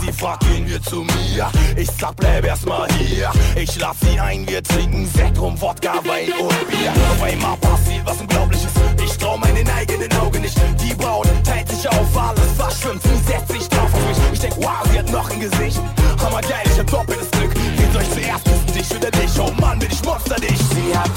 Sie 0.00 0.12
fragt, 0.12 0.40
gehen 0.48 0.66
wir 0.66 0.82
zu 0.82 1.04
mir? 1.04 1.48
Ich 1.76 1.88
sag, 2.00 2.16
bleib 2.16 2.44
erstmal 2.44 2.88
hier. 2.94 3.30
Ich 3.54 3.78
lass 3.78 3.96
sie 4.00 4.18
ein, 4.18 4.48
wir 4.48 4.60
trinken 4.60 5.08
Sekt 5.14 5.38
rum, 5.40 5.60
Wodka, 5.60 5.94
Wein 6.04 6.32
und 6.32 6.68
Bier. 6.68 6.92
Auf 7.12 7.22
einmal 7.22 7.56
passiert 7.58 8.04
was 8.04 8.20
Unglaubliches. 8.20 8.72
Ich 9.04 9.16
trau 9.18 9.36
meinen 9.36 9.68
eigenen 9.70 10.12
Augen 10.14 10.40
nicht. 10.40 10.58
Die 10.82 10.94
Braut 10.94 11.28
teilt 11.44 11.68
sich 11.68 11.88
auf, 11.88 12.16
alles 12.16 12.58
was 12.58 12.80
schwimmt. 12.80 13.02
Sie 13.04 13.32
setzt 13.32 13.52
sich 13.52 13.68
drauf 13.68 13.94
auf 13.94 14.08
mich. 14.08 14.18
Ich 14.32 14.40
denk, 14.40 14.56
wow, 14.56 14.82
sie 14.90 14.98
hat 14.98 15.10
noch 15.12 15.30
ein 15.30 15.38
Gesicht. 15.38 15.80
Hammer 16.20 16.40
geil, 16.40 16.64
ich 16.64 16.78
hab 16.80 16.90
doppeltes 16.90 17.30
Glück. 17.30 17.52
Soll 17.92 18.02
ich 18.02 18.10
zuerst 18.10 18.44
küssen, 18.44 19.00
dich 19.00 19.10
dich? 19.20 19.40
Oh 19.40 19.52
Mann, 19.60 19.78
bin 19.78 19.88
ich 19.92 20.04
Monster 20.04 20.34
dich. 20.34 20.58
Sie 20.58 20.98
hat 20.98 21.14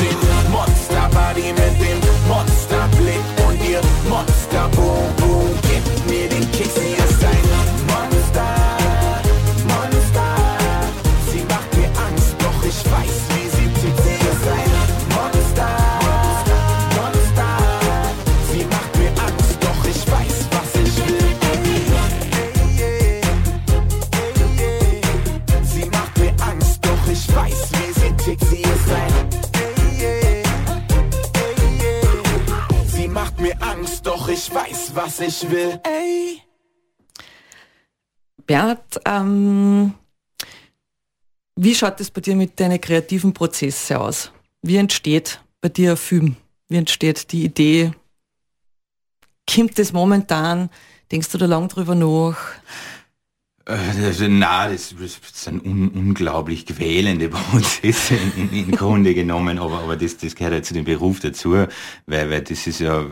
ich 35.28 35.50
will. 35.50 35.80
Ey. 35.84 36.42
Bernhard, 38.46 39.00
ähm, 39.06 39.94
wie 41.56 41.76
schaut 41.76 42.00
es 42.00 42.10
bei 42.10 42.22
dir 42.22 42.36
mit 42.36 42.60
deinen 42.60 42.80
kreativen 42.80 43.34
Prozessen 43.34 43.98
aus? 43.98 44.32
Wie 44.62 44.78
entsteht 44.78 45.42
bei 45.60 45.70
dir 45.70 45.92
ein 45.92 45.98
Film? 45.98 46.38
Wie 46.70 46.78
entsteht 46.78 47.32
die 47.32 47.44
Idee? 47.44 47.92
Kommt 49.54 49.78
das 49.78 49.92
momentan? 49.92 50.70
Denkst 51.12 51.30
du 51.30 51.38
da 51.38 51.46
lang 51.46 51.68
drüber 51.68 51.96
nach? 51.96 52.38
Also, 53.70 54.30
na, 54.30 54.70
das, 54.70 54.96
das 54.98 55.20
sind 55.34 55.66
un, 55.66 55.90
unglaublich 55.90 56.66
quälende 56.66 57.28
Prozesse 57.28 58.16
in, 58.38 58.50
im 58.54 58.72
Grunde 58.72 59.14
genommen, 59.14 59.60
aber, 59.60 59.80
aber 59.80 59.98
das, 59.98 60.16
das 60.16 60.36
gehört 60.36 60.54
ja 60.54 60.62
zu 60.62 60.74
dem 60.74 60.86
Beruf 60.86 61.20
dazu, 61.20 61.52
weil, 61.52 61.68
weil 62.06 62.42
das 62.44 62.66
ist 62.66 62.80
ja, 62.80 63.06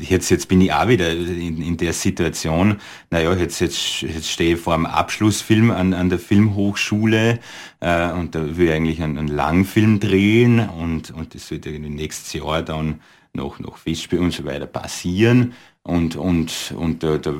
jetzt, 0.00 0.28
jetzt 0.28 0.48
bin 0.48 0.60
ich 0.60 0.72
auch 0.72 0.88
wieder 0.88 1.12
in, 1.12 1.62
in 1.62 1.76
der 1.76 1.92
Situation, 1.92 2.80
naja, 3.10 3.32
jetzt, 3.34 3.60
jetzt, 3.60 4.02
jetzt 4.02 4.28
stehe 4.28 4.54
ich 4.54 4.60
vor 4.60 4.74
einem 4.74 4.86
Abschlussfilm 4.86 5.70
an, 5.70 5.94
an 5.94 6.08
der 6.08 6.18
Filmhochschule 6.18 7.38
äh, 7.78 8.10
und 8.10 8.34
da 8.34 8.56
will 8.56 8.66
ich 8.66 8.72
eigentlich 8.72 9.00
einen, 9.00 9.18
einen 9.18 9.28
Langfilm 9.28 10.00
drehen 10.00 10.68
und, 10.68 11.12
und 11.12 11.36
das 11.36 11.48
wird 11.52 11.66
irgendwie 11.66 11.90
nächstes 11.90 12.32
Jahr 12.32 12.62
dann 12.62 13.00
noch, 13.34 13.60
noch 13.60 13.76
Festspiel 13.76 14.18
und 14.18 14.32
so 14.32 14.44
weiter 14.44 14.66
passieren 14.66 15.52
und, 15.84 16.16
und, 16.16 16.74
und 16.76 17.04
da, 17.04 17.18
da 17.18 17.34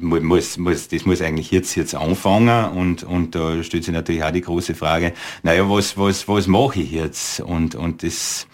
muss, 0.00 0.56
muss, 0.58 0.88
das 0.88 1.04
muss 1.04 1.20
eigentlich 1.20 1.50
jetzt, 1.50 1.74
jetzt 1.74 1.94
anfangen 1.94 2.70
und, 2.70 3.02
und 3.02 3.34
da 3.34 3.62
stellt 3.62 3.84
sich 3.84 3.94
natürlich 3.94 4.24
auch 4.24 4.30
die 4.30 4.40
große 4.40 4.74
Frage, 4.74 5.12
naja, 5.42 5.68
was, 5.68 5.96
was, 5.96 6.26
was 6.28 6.46
mache 6.46 6.80
ich 6.80 6.92
jetzt? 6.92 7.40
Und, 7.40 7.74
und 7.74 8.02
das, 8.02 8.46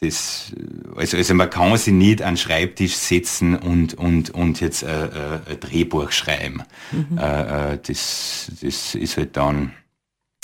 das, 0.00 0.52
also, 0.94 1.16
also 1.16 1.34
man 1.34 1.50
kann 1.50 1.76
sich 1.76 1.94
nicht 1.94 2.22
an 2.22 2.34
den 2.34 2.36
Schreibtisch 2.36 2.94
setzen 2.96 3.56
und, 3.56 3.94
und, 3.94 4.30
und 4.30 4.60
jetzt 4.60 4.82
äh, 4.82 5.06
äh, 5.06 5.40
ein 5.48 5.60
Drehbuch 5.60 6.12
schreiben. 6.12 6.62
Mhm. 6.92 7.18
Äh, 7.18 7.72
äh, 7.72 7.78
das, 7.86 8.52
das 8.60 8.94
ist 8.94 9.16
halt 9.16 9.36
dann, 9.36 9.72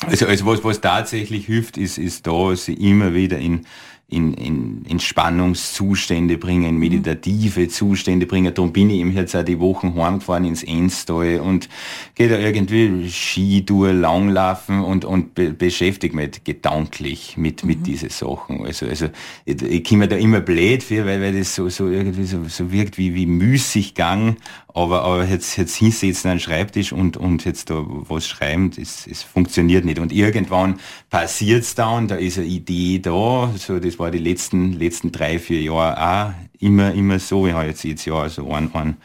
also, 0.07 0.27
also 0.27 0.47
was, 0.47 0.65
was 0.65 0.81
tatsächlich 0.81 1.47
hilft, 1.47 1.77
ist, 1.77 1.99
ist 1.99 2.27
da, 2.27 2.57
sie 2.57 2.75
immer 2.75 3.15
wieder 3.15 3.39
in, 3.39 3.67
in, 4.13 4.35
in 4.35 4.85
Entspannungszustände 4.89 6.39
bringen, 6.39 6.65
in 6.65 6.77
meditative 6.77 7.69
Zustände 7.69 8.27
bringen. 8.27 8.53
Darum 8.55 8.73
bin 8.73 8.91
ich 8.91 9.01
eben 9.01 9.13
jetzt 9.13 9.35
auch 9.35 9.45
die 9.45 9.59
Wochen 9.59 9.95
heimgefahren 9.95 10.45
ins 10.45 10.63
Enstal 10.63 11.41
und 11.41 11.69
gehe 12.15 12.29
da 12.29 12.39
irgendwie 12.39 13.09
Skitour, 13.09 13.93
Langlaufen 13.93 14.81
und, 14.81 15.05
und 15.05 15.35
be 15.35 15.53
beschäftige 15.53 16.15
mich 16.15 16.45
gedanklich 16.45 17.37
mit, 17.37 17.65
mit 17.65 17.81
mhm. 17.81 17.85
diesen 17.85 18.11
Sachen. 18.11 18.65
Also, 18.65 18.87
also 18.87 19.07
ich, 19.45 19.63
ich 19.63 19.85
komme 19.85 20.09
da 20.09 20.17
immer 20.17 20.41
blöd 20.41 20.83
für, 20.83 21.07
weil, 21.07 21.21
weil 21.21 21.39
das 21.39 21.55
so, 21.55 21.69
so 21.69 21.89
irgendwie 21.89 22.25
so, 22.25 22.45
so 22.49 22.71
wirkt 22.71 22.99
wie, 22.99 23.15
wie 23.15 23.27
Müßiggang, 23.27 24.37
aber, 24.75 25.03
aber 25.03 25.25
jetzt, 25.25 25.57
jetzt 25.59 25.77
hinsetzen 25.77 26.31
an 26.31 26.37
den 26.37 26.41
Schreibtisch 26.41 26.93
und, 26.93 27.17
und 27.17 27.45
jetzt 27.45 27.69
da 27.69 27.85
was 27.87 28.27
schreiben, 28.27 28.71
das, 28.71 29.07
das 29.09 29.23
funktioniert 29.23 29.85
nicht. 29.85 29.99
Und 29.99 30.13
irgendwann 30.13 30.81
passiert's 31.11 31.75
dann, 31.75 32.09
da 32.09 32.15
ist 32.15 32.39
eine 32.39 32.47
Idee 32.47 32.99
da, 32.99 33.53
so 33.57 33.79
das 33.79 33.99
war 33.99 34.11
die 34.11 34.19
letzten, 34.19 34.73
letzten 34.73 35.13
drei, 35.13 35.39
vier 35.39 35.61
Jahre 35.61 36.31
auch 36.31 36.35
immer, 36.59 36.93
immer 36.95 37.19
so. 37.19 37.47
Ich 37.47 37.53
habe 37.53 37.67
jetzt 37.67 37.85
jedes 37.85 38.05
Jahr 38.07 38.31
so 38.31 38.51
einen, 38.51 38.75
einen, 38.75 38.97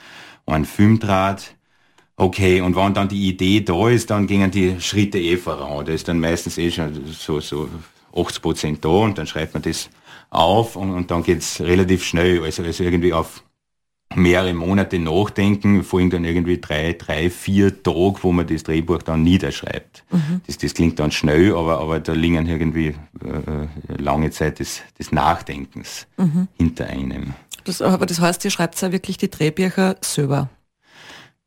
einen 0.46 0.66
Filmdraht. 0.66 1.56
Okay, 2.16 2.62
und 2.62 2.76
wenn 2.76 2.94
dann 2.94 3.10
die 3.10 3.28
Idee 3.28 3.62
da 3.62 3.90
ist, 3.90 4.10
dann 4.10 4.26
gingen 4.26 4.50
die 4.50 4.80
Schritte 4.80 5.20
eh 5.20 5.38
voran. 5.38 5.86
Da 5.86 5.92
ist 5.92 6.08
dann 6.08 6.20
meistens 6.20 6.58
eh 6.58 6.72
schon 6.72 7.06
so, 7.12 7.42
so 7.42 7.70
80 8.16 8.42
Prozent 8.42 8.86
da 8.86 8.90
und 8.90 9.18
dann 9.18 9.28
schreibt 9.28 9.54
man 9.54 9.64
das 9.64 9.90
auf 10.30 10.76
und, 10.78 10.92
und 10.94 11.12
dann 11.12 11.24
geht's 11.24 11.60
relativ 11.60 12.04
schnell. 12.04 12.42
Also, 12.44 12.64
also 12.64 12.84
irgendwie 12.84 13.14
auf 13.14 13.44
mehrere 14.16 14.54
Monate 14.54 15.00
nachdenken, 15.00 15.84
folgen 15.84 16.10
dann 16.10 16.26
irgendwie 16.26 16.60
drei, 16.60 16.94
drei, 16.94 17.30
vier 17.30 17.84
Tage, 17.84 18.18
wo 18.22 18.32
man 18.32 18.48
das 18.48 18.64
Drehbuch 18.64 19.04
dann 19.04 19.24
niederschreibt. 19.24 20.04
Mhm. 20.12 20.42
Das, 20.48 20.58
das 20.58 20.74
klingt 20.74 21.00
dann 21.00 21.12
schnell, 21.12 21.54
aber, 21.54 21.80
aber 21.80 22.00
da 22.00 22.14
liegen 22.14 22.48
irgendwie 22.48 22.88
äh, 23.24 24.02
lange 24.02 24.32
Zeit 24.32 24.60
des, 24.60 24.82
des 24.98 25.12
Nachdenkens 25.12 26.08
mhm. 26.18 26.48
hinter 26.58 26.88
einem. 26.88 27.34
Das, 27.66 27.82
aber 27.82 28.06
das 28.06 28.22
heißt, 28.22 28.46
ihr 28.46 28.52
schreibt 28.52 28.82
ja 28.82 28.92
wirklich 28.92 29.18
die 29.18 29.30
Drehbücher 29.30 29.98
selber? 30.02 30.50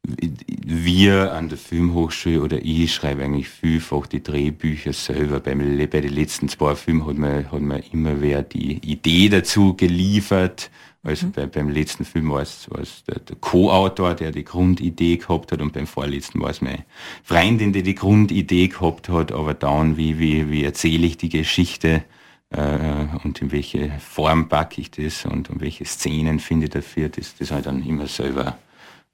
Wir 0.03 1.33
an 1.35 1.51
der 1.51 1.59
Filmhochschule 1.59 2.41
oder 2.41 2.59
ich 2.63 2.95
schreibe 2.95 3.23
eigentlich 3.23 3.49
vielfach 3.49 4.07
die 4.07 4.23
Drehbücher 4.23 4.95
selber. 4.95 5.41
Bei, 5.41 5.55
bei 5.55 6.01
den 6.01 6.13
letzten 6.13 6.49
zwei 6.49 6.75
Filmen 6.75 7.07
hat 7.07 7.19
man, 7.19 7.51
hat 7.51 7.61
man 7.61 7.83
immer 7.93 8.21
wer 8.21 8.43
die 8.43 8.79
Idee 8.79 9.29
dazu 9.29 9.75
geliefert 9.75 10.71
also 11.03 11.27
mhm. 11.27 11.33
bei, 11.33 11.47
beim 11.47 11.69
letzten 11.71 12.05
Film 12.05 12.31
war 12.31 12.43
es, 12.43 12.71
war 12.71 12.81
es 12.81 13.05
der, 13.05 13.21
der 13.21 13.37
Co-Autor, 13.37 14.15
der 14.15 14.33
die 14.33 14.45
Grundidee 14.45 15.17
gehabt 15.17 15.51
hat 15.53 15.63
und 15.63 15.73
beim 15.73 15.87
vorletzten 15.87 16.41
war 16.41 16.51
es 16.51 16.61
meine 16.61 16.85
Freundin, 17.23 17.73
die 17.73 17.83
die 17.83 17.95
Grundidee 17.95 18.69
gehabt 18.69 19.09
hat, 19.09 19.33
aber 19.33 19.55
dann, 19.55 19.97
wie, 19.97 20.19
wie, 20.19 20.51
wie 20.51 20.65
erzähle 20.65 21.07
ich 21.07 21.17
die 21.17 21.31
Geschichte 21.31 22.05
äh, 22.51 23.07
und 23.25 23.41
in 23.41 23.51
welche 23.51 23.91
Form 23.99 24.49
packe 24.49 24.81
ich 24.81 24.91
das 24.91 25.25
und, 25.25 25.49
und 25.49 25.61
welche 25.61 25.87
Szenen 25.87 26.39
finde 26.39 26.67
ich 26.67 26.71
dafür, 26.71 27.09
das, 27.09 27.35
das 27.37 27.51
habe 27.51 27.61
ich 27.61 27.67
dann 27.67 27.83
immer 27.83 28.07
selber 28.07 28.59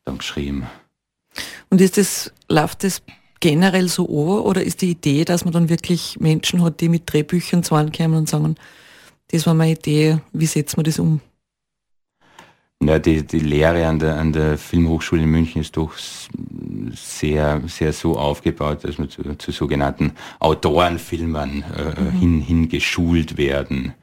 dann 0.05 0.19
geschrieben. 0.19 0.67
Und 1.71 1.81
ist 1.81 1.99
das, 1.99 2.33
läuft 2.49 2.83
das 2.83 3.03
generell 3.41 3.89
so 3.89 4.07
an 4.07 4.45
oder 4.45 4.63
ist 4.63 4.83
die 4.83 4.91
Idee, 4.91 5.25
dass 5.25 5.45
man 5.45 5.53
dann 5.53 5.69
wirklich 5.69 6.19
Menschen 6.19 6.63
hat, 6.63 6.81
die 6.81 6.89
mit 6.89 7.13
Drehbüchern 7.13 7.63
zusammenkommen 7.63 8.19
und 8.19 8.29
sagen, 8.29 8.57
das 9.29 9.47
war 9.47 9.55
meine 9.55 9.73
Idee, 9.73 10.19
wie 10.33 10.47
setzen 10.47 10.79
wir 10.79 10.85
das 10.85 10.99
um? 10.99 11.21
Ja, 12.83 12.99
die, 12.99 13.27
die 13.27 13.39
Lehre 13.39 13.87
an 13.87 13.99
der, 13.99 14.17
an 14.17 14.33
der 14.33 14.59
Filmhochschule 14.59 15.23
in 15.23 15.31
München 15.31 15.63
ist 15.63 15.77
doch 15.77 15.93
sehr, 16.93 17.63
sehr 17.67 17.93
so 17.95 18.19
aufgebaut, 18.19 18.85
dass 18.85 18.99
wir 18.99 19.09
zu, 19.09 19.23
zu 19.39 19.51
sogenannten 19.51 20.13
Autorenfilmern 20.41 21.65
äh, 21.75 22.01
mhm. 22.01 22.11
hin, 22.11 22.41
hingeschult 22.43 23.39
werden. 23.39 23.95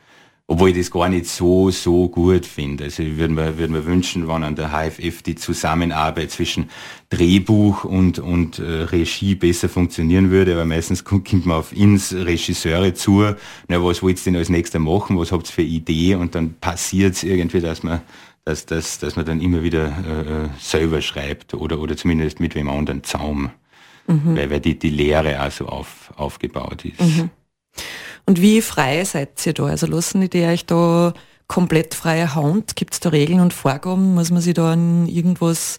Obwohl 0.47 0.69
ich 0.69 0.77
das 0.77 0.91
gar 0.91 1.07
nicht 1.07 1.27
so, 1.27 1.69
so 1.69 2.09
gut 2.09 2.45
finde. 2.45 2.85
Also 2.85 3.03
ich 3.03 3.15
würde 3.17 3.33
mir, 3.33 3.57
würde 3.57 3.71
mir 3.71 3.85
wünschen, 3.85 4.27
wenn 4.27 4.43
an 4.43 4.55
der 4.55 4.71
HFF 4.71 5.21
die 5.21 5.35
Zusammenarbeit 5.35 6.31
zwischen 6.31 6.69
Drehbuch 7.09 7.85
und, 7.85 8.19
und 8.19 8.59
äh, 8.59 8.83
Regie 8.83 9.35
besser 9.35 9.69
funktionieren 9.69 10.31
würde, 10.31 10.53
aber 10.53 10.65
meistens 10.65 11.03
kommt 11.03 11.45
man 11.45 11.57
auf 11.57 11.71
ins 11.71 12.13
Regisseure 12.13 12.93
zu, 12.93 13.23
na, 13.67 13.83
was 13.83 14.03
wollt 14.03 14.17
ihr 14.17 14.23
denn 14.25 14.35
als 14.35 14.49
nächster 14.49 14.79
machen, 14.79 15.17
was 15.17 15.31
habt 15.31 15.47
ihr 15.47 15.53
für 15.53 15.61
Idee 15.61 16.15
und 16.15 16.35
dann 16.35 16.55
passiert 16.55 17.13
es 17.13 17.23
irgendwie, 17.23 17.61
dass 17.61 17.83
man 17.83 18.01
dass, 18.45 18.65
dass, 18.65 18.99
dass 18.99 19.15
man 19.15 19.25
dann 19.25 19.41
immer 19.41 19.63
wieder 19.63 19.87
äh, 19.87 20.49
selber 20.59 21.01
schreibt 21.01 21.53
oder, 21.53 21.79
oder 21.79 21.95
zumindest 21.95 22.39
mit 22.39 22.55
wem 22.55 22.69
anderen 22.69 23.03
Zaum, 23.03 23.51
mhm. 24.07 24.35
weil, 24.35 24.49
weil 24.49 24.59
die, 24.59 24.77
die 24.77 24.89
Lehre 24.89 25.39
also 25.39 25.67
auf, 25.67 26.13
aufgebaut 26.15 26.85
ist. 26.85 26.99
Mhm. 26.99 27.29
Und 28.25 28.41
wie 28.41 28.61
frei 28.61 29.03
seid 29.03 29.45
ihr 29.45 29.53
da? 29.53 29.65
Also 29.65 29.87
lassen 29.87 30.29
die 30.29 30.43
euch 30.43 30.65
da 30.65 31.13
komplett 31.47 31.93
freie 31.93 32.35
Hand? 32.35 32.75
Gibt 32.75 32.93
es 32.93 32.99
da 32.99 33.09
Regeln 33.09 33.39
und 33.39 33.53
Vorgaben? 33.53 34.13
Muss 34.13 34.31
man 34.31 34.41
sich 34.41 34.53
da 34.53 34.73
an 34.73 35.07
irgendwas 35.07 35.77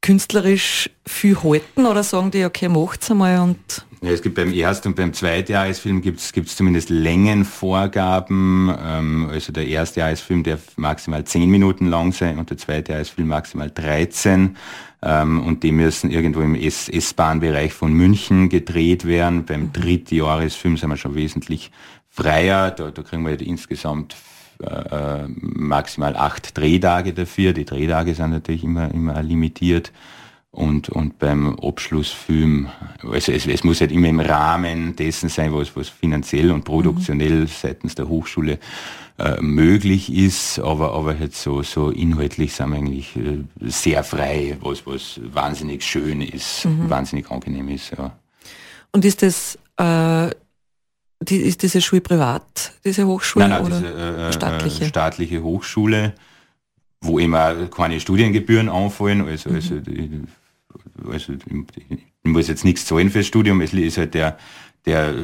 künstlerisch 0.00 0.90
viel 1.06 1.40
halten 1.42 1.86
oder 1.86 2.02
sagen 2.02 2.32
die, 2.32 2.44
okay, 2.44 2.68
macht's 2.68 3.10
einmal 3.10 3.38
und 3.38 3.86
ja, 4.02 4.10
es 4.10 4.20
gibt 4.20 4.34
beim 4.34 4.52
Erst- 4.52 4.84
und 4.84 4.96
beim 4.96 5.12
Zweitjahresfilm 5.12 6.02
gibt 6.02 6.18
es 6.18 6.56
zumindest 6.56 6.90
Längenvorgaben. 6.90 8.74
Ähm, 8.84 9.28
also 9.30 9.52
der 9.52 9.68
Erstjahresfilm 9.68 10.42
darf 10.42 10.76
maximal 10.76 11.22
10 11.22 11.48
Minuten 11.48 11.86
lang 11.86 12.12
sein 12.12 12.38
und 12.38 12.50
der 12.50 12.58
Zweitjahresfilm 12.58 13.28
maximal 13.28 13.70
13. 13.70 14.56
Ähm, 15.02 15.46
und 15.46 15.62
die 15.62 15.70
müssen 15.70 16.10
irgendwo 16.10 16.40
im 16.40 16.56
S-Bahn-Bereich 16.56 17.72
von 17.72 17.92
München 17.92 18.48
gedreht 18.48 19.06
werden. 19.06 19.44
Beim 19.44 19.66
mhm. 19.66 19.72
Drittjahresfilm 19.72 20.76
sind 20.76 20.90
wir 20.90 20.96
schon 20.96 21.14
wesentlich 21.14 21.70
freier. 22.10 22.72
Da, 22.72 22.90
da 22.90 23.02
kriegen 23.02 23.24
wir 23.24 23.40
insgesamt 23.40 24.16
äh, 24.60 25.28
maximal 25.28 26.16
acht 26.16 26.58
Drehtage 26.58 27.12
dafür. 27.12 27.52
Die 27.52 27.64
Drehtage 27.64 28.16
sind 28.16 28.30
natürlich 28.30 28.64
immer, 28.64 28.92
immer 28.92 29.22
limitiert 29.22 29.92
und, 30.52 30.90
und 30.90 31.18
beim 31.18 31.58
Abschlussfilm, 31.58 32.68
also 33.10 33.32
es, 33.32 33.46
es 33.46 33.64
muss 33.64 33.80
halt 33.80 33.90
immer 33.90 34.08
im 34.08 34.20
Rahmen 34.20 34.94
dessen 34.94 35.30
sein, 35.30 35.52
was, 35.52 35.74
was 35.74 35.88
finanziell 35.88 36.52
und 36.52 36.64
produktionell 36.64 37.40
mhm. 37.40 37.46
seitens 37.46 37.94
der 37.94 38.06
Hochschule 38.08 38.58
äh, 39.18 39.40
möglich 39.40 40.12
ist, 40.12 40.58
aber, 40.58 40.92
aber 40.92 41.18
halt 41.18 41.34
so, 41.34 41.62
so 41.62 41.90
inhaltlich 41.90 42.52
sind 42.52 42.70
wir 42.70 42.76
eigentlich 42.76 43.16
äh, 43.16 43.38
sehr 43.60 44.04
frei, 44.04 44.58
was, 44.60 44.86
was 44.86 45.20
wahnsinnig 45.32 45.82
schön 45.82 46.20
ist, 46.20 46.66
mhm. 46.66 46.88
wahnsinnig 46.88 47.30
angenehm 47.30 47.68
ist. 47.68 47.92
Ja. 47.96 48.12
Und 48.92 49.06
ist 49.06 49.22
das 49.22 49.58
äh, 49.78 50.30
die, 51.28 51.36
ist 51.36 51.62
diese 51.62 51.80
Schule 51.80 52.00
privat, 52.02 52.72
diese 52.84 53.06
Hochschule 53.06 53.48
nein, 53.48 53.62
nein, 53.62 53.66
oder 53.66 53.80
diese, 53.80 53.94
äh, 53.94 54.28
äh, 54.28 54.32
staatliche? 54.32 54.84
staatliche 54.86 55.42
Hochschule, 55.42 56.14
wo 57.00 57.18
immer 57.18 57.54
keine 57.66 58.00
Studiengebühren 58.00 58.68
anfallen, 58.68 59.26
also, 59.26 59.50
mhm. 59.50 59.56
also 59.56 59.74
also 61.10 61.32
ich 61.32 62.30
muss 62.30 62.48
jetzt 62.48 62.64
nichts 62.64 62.86
zahlen 62.86 63.10
fürs 63.10 63.26
Studium, 63.26 63.60
es 63.60 63.72
ist 63.72 63.98
halt 63.98 64.14
der, 64.14 64.38
der 64.86 65.14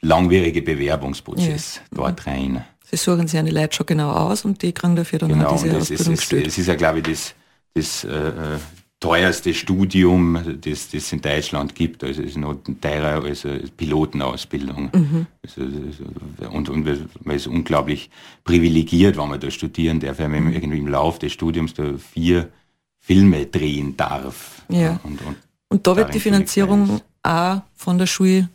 langwierige 0.00 0.62
Bewerbungsprozess 0.62 1.76
ja. 1.76 1.82
dort 1.92 2.26
rein. 2.26 2.64
Sie 2.84 2.96
suchen 2.96 3.26
sich 3.26 3.38
eine 3.38 3.50
Leute 3.50 3.76
schon 3.76 3.86
genau 3.86 4.12
aus 4.12 4.44
und 4.44 4.62
die 4.62 4.72
kriegen 4.72 4.94
dafür 4.94 5.18
dann 5.18 5.30
genau, 5.30 5.48
auch 5.48 5.62
diese 5.62 5.76
Ausbildung 5.76 6.14
ist, 6.14 6.32
es, 6.32 6.46
es 6.46 6.58
ist 6.58 6.66
ja, 6.66 6.74
glaube 6.74 6.98
ich, 6.98 7.04
das, 7.04 7.34
das 7.74 8.04
äh, 8.04 8.28
äh, 8.28 8.58
teuerste 9.00 9.52
Studium, 9.52 10.38
das 10.62 10.94
es 10.94 11.12
in 11.12 11.20
Deutschland 11.20 11.74
gibt. 11.74 12.02
Also 12.04 12.22
es 12.22 12.30
ist 12.30 12.36
noch 12.38 12.56
teurer 12.80 13.22
als 13.24 13.46
Pilotenausbildung. 13.76 14.90
Mhm. 14.94 15.26
Also, 15.42 16.48
und, 16.50 16.68
und 16.70 17.24
man 17.24 17.36
ist 17.36 17.46
unglaublich 17.46 18.10
privilegiert, 18.44 19.18
wenn 19.18 19.28
man 19.28 19.40
da 19.40 19.50
studieren 19.50 20.00
darf, 20.00 20.18
weil 20.18 20.28
man 20.28 20.52
irgendwie 20.52 20.78
im 20.78 20.88
Laufe 20.88 21.18
des 21.18 21.32
Studiums 21.32 21.74
da 21.74 21.84
vier 21.98 22.48
Filme 23.04 23.46
drehen 23.46 23.96
darf. 23.96 24.62
Ja. 24.68 24.98
Und, 25.02 25.20
und, 25.22 25.36
und 25.68 25.86
da 25.86 25.96
wird 25.96 26.14
die 26.14 26.20
Finanzierung 26.20 27.00
auch 27.22 27.60
von 27.76 27.98
der 27.98 28.06
Schule 28.06 28.48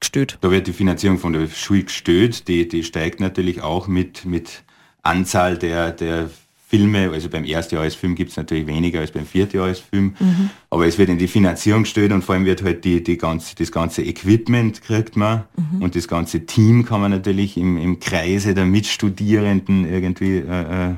gestellt. 0.00 0.36
Da 0.42 0.50
wird 0.50 0.66
die 0.66 0.72
Finanzierung 0.72 1.18
von 1.18 1.32
der 1.32 1.48
Schule 1.48 1.84
gestellt. 1.84 2.46
Die, 2.48 2.68
die 2.68 2.84
steigt 2.84 3.20
natürlich 3.20 3.62
auch 3.62 3.88
mit, 3.88 4.26
mit 4.26 4.64
Anzahl 5.02 5.56
der, 5.56 5.92
der 5.92 6.28
Filme, 6.68 7.10
also 7.10 7.28
beim 7.28 7.44
Erstjahresfilm 7.44 8.16
gibt 8.16 8.32
es 8.32 8.36
natürlich 8.36 8.66
weniger 8.66 8.98
als 8.98 9.12
beim 9.12 9.24
Viertjahresfilm, 9.24 10.16
mhm. 10.18 10.50
aber 10.68 10.86
es 10.86 10.98
wird 10.98 11.08
in 11.08 11.18
die 11.18 11.28
Finanzierung 11.28 11.84
gestellt 11.84 12.10
und 12.10 12.24
vor 12.24 12.34
allem 12.34 12.44
wird 12.44 12.64
halt 12.64 12.84
die, 12.84 13.04
die 13.04 13.16
ganze, 13.16 13.54
das 13.54 13.70
ganze 13.70 14.02
Equipment 14.02 14.82
kriegt 14.82 15.16
man 15.16 15.44
mhm. 15.56 15.82
und 15.82 15.94
das 15.94 16.08
ganze 16.08 16.44
Team 16.44 16.84
kann 16.84 17.00
man 17.00 17.12
natürlich 17.12 17.56
im, 17.56 17.78
im 17.78 18.00
Kreise 18.00 18.52
der 18.52 18.66
Mitstudierenden 18.66 19.88
irgendwie 19.88 20.38
äh, 20.38 20.88
äh 20.90 20.94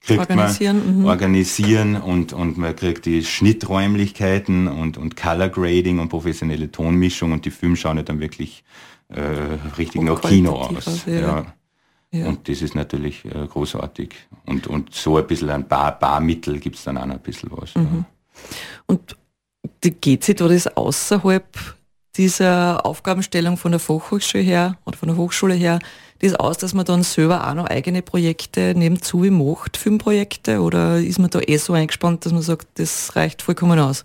kriegt 0.00 0.20
organisieren, 0.20 0.84
man 0.84 0.98
mhm. 0.98 1.04
organisieren 1.04 1.96
und, 1.96 2.32
und 2.32 2.56
man 2.56 2.74
kriegt 2.74 3.06
die 3.06 3.24
Schnitträumlichkeiten 3.24 4.66
und, 4.68 4.96
und 4.96 5.16
Color 5.16 5.48
Grading 5.48 5.98
und 5.98 6.08
professionelle 6.08 6.70
Tonmischung 6.70 7.32
und 7.32 7.44
die 7.44 7.50
Filme 7.50 7.76
schauen 7.76 8.02
dann 8.04 8.20
wirklich 8.20 8.64
äh, 9.08 9.20
richtig 9.76 10.02
nach 10.02 10.20
Kino 10.20 10.52
aus. 10.52 11.04
ja. 11.06 11.20
ja. 11.20 11.46
Ja. 12.12 12.26
Und 12.26 12.48
das 12.48 12.60
ist 12.60 12.74
natürlich 12.74 13.24
äh, 13.24 13.46
großartig. 13.46 14.14
Und, 14.44 14.66
und 14.66 14.92
so 14.92 15.16
ein 15.16 15.26
bisschen 15.26 15.50
ein 15.50 15.68
Bar, 15.68 15.96
Barmittel 15.96 16.58
gibt 16.58 16.76
es 16.76 16.82
dann 16.84 16.98
auch 16.98 17.02
ein 17.02 17.20
bisschen 17.20 17.50
was. 17.52 17.74
Mhm. 17.76 18.04
Ja. 18.04 18.04
Und 18.86 19.16
die 19.84 19.92
GZ 19.92 20.42
oder 20.42 20.54
ist 20.54 20.76
außerhalb 20.76 21.46
dieser 22.16 22.84
Aufgabenstellung 22.84 23.56
von 23.56 23.70
der 23.70 23.80
Fachhochschule 23.80 24.42
her 24.42 24.76
oder 24.84 24.96
von 24.96 25.08
der 25.08 25.16
Hochschule 25.16 25.54
her 25.54 25.78
das 26.20 26.34
aus, 26.34 26.58
dass 26.58 26.74
man 26.74 26.84
dann 26.84 27.02
selber 27.02 27.48
auch 27.48 27.54
noch 27.54 27.66
eigene 27.66 28.02
Projekte 28.02 28.74
nebenzu 28.76 29.18
macht, 29.18 29.76
Filmprojekte, 29.76 30.60
oder 30.60 30.98
ist 30.98 31.18
man 31.18 31.30
da 31.30 31.40
eh 31.40 31.56
so 31.56 31.72
eingespannt, 31.72 32.26
dass 32.26 32.32
man 32.32 32.42
sagt, 32.42 32.66
das 32.74 33.16
reicht 33.16 33.42
vollkommen 33.42 33.78
aus? 33.78 34.04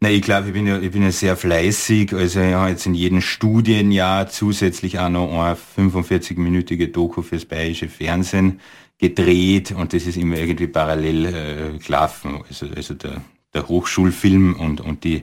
Na, 0.00 0.10
ich 0.10 0.22
glaube, 0.22 0.48
ich 0.48 0.52
bin 0.52 0.66
ja, 0.66 0.78
ich 0.78 0.90
bin 0.90 1.02
ja 1.02 1.10
sehr 1.10 1.36
fleißig. 1.36 2.12
Also 2.12 2.40
ich 2.40 2.52
habe 2.52 2.70
jetzt 2.70 2.84
in 2.84 2.94
jedem 2.94 3.22
Studienjahr 3.22 4.28
zusätzlich 4.28 4.98
auch 4.98 5.08
noch 5.08 5.32
eine 5.32 5.56
45-minütige 5.76 6.92
Doku 6.92 7.22
fürs 7.22 7.46
bayerische 7.46 7.88
Fernsehen 7.88 8.60
gedreht 8.98 9.72
und 9.72 9.92
das 9.92 10.06
ist 10.06 10.16
immer 10.16 10.36
irgendwie 10.36 10.66
parallel 10.66 11.26
äh, 11.26 11.78
gelaufen. 11.78 12.42
Also, 12.48 12.66
also 12.74 12.94
der, 12.94 13.22
der 13.54 13.68
Hochschulfilm 13.68 14.54
und, 14.54 14.80
und 14.80 15.04
die 15.04 15.22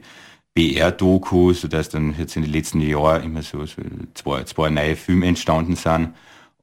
BR-Doku, 0.53 1.53
sodass 1.53 1.89
dann 1.89 2.15
jetzt 2.17 2.35
in 2.35 2.43
den 2.43 2.51
letzten 2.51 2.79
Jahren 2.81 3.23
immer 3.23 3.41
so, 3.41 3.65
so 3.65 3.81
zwei, 4.13 4.43
zwei 4.43 4.69
neue 4.69 4.95
Filme 4.95 5.27
entstanden 5.27 5.75
sind. 5.75 6.13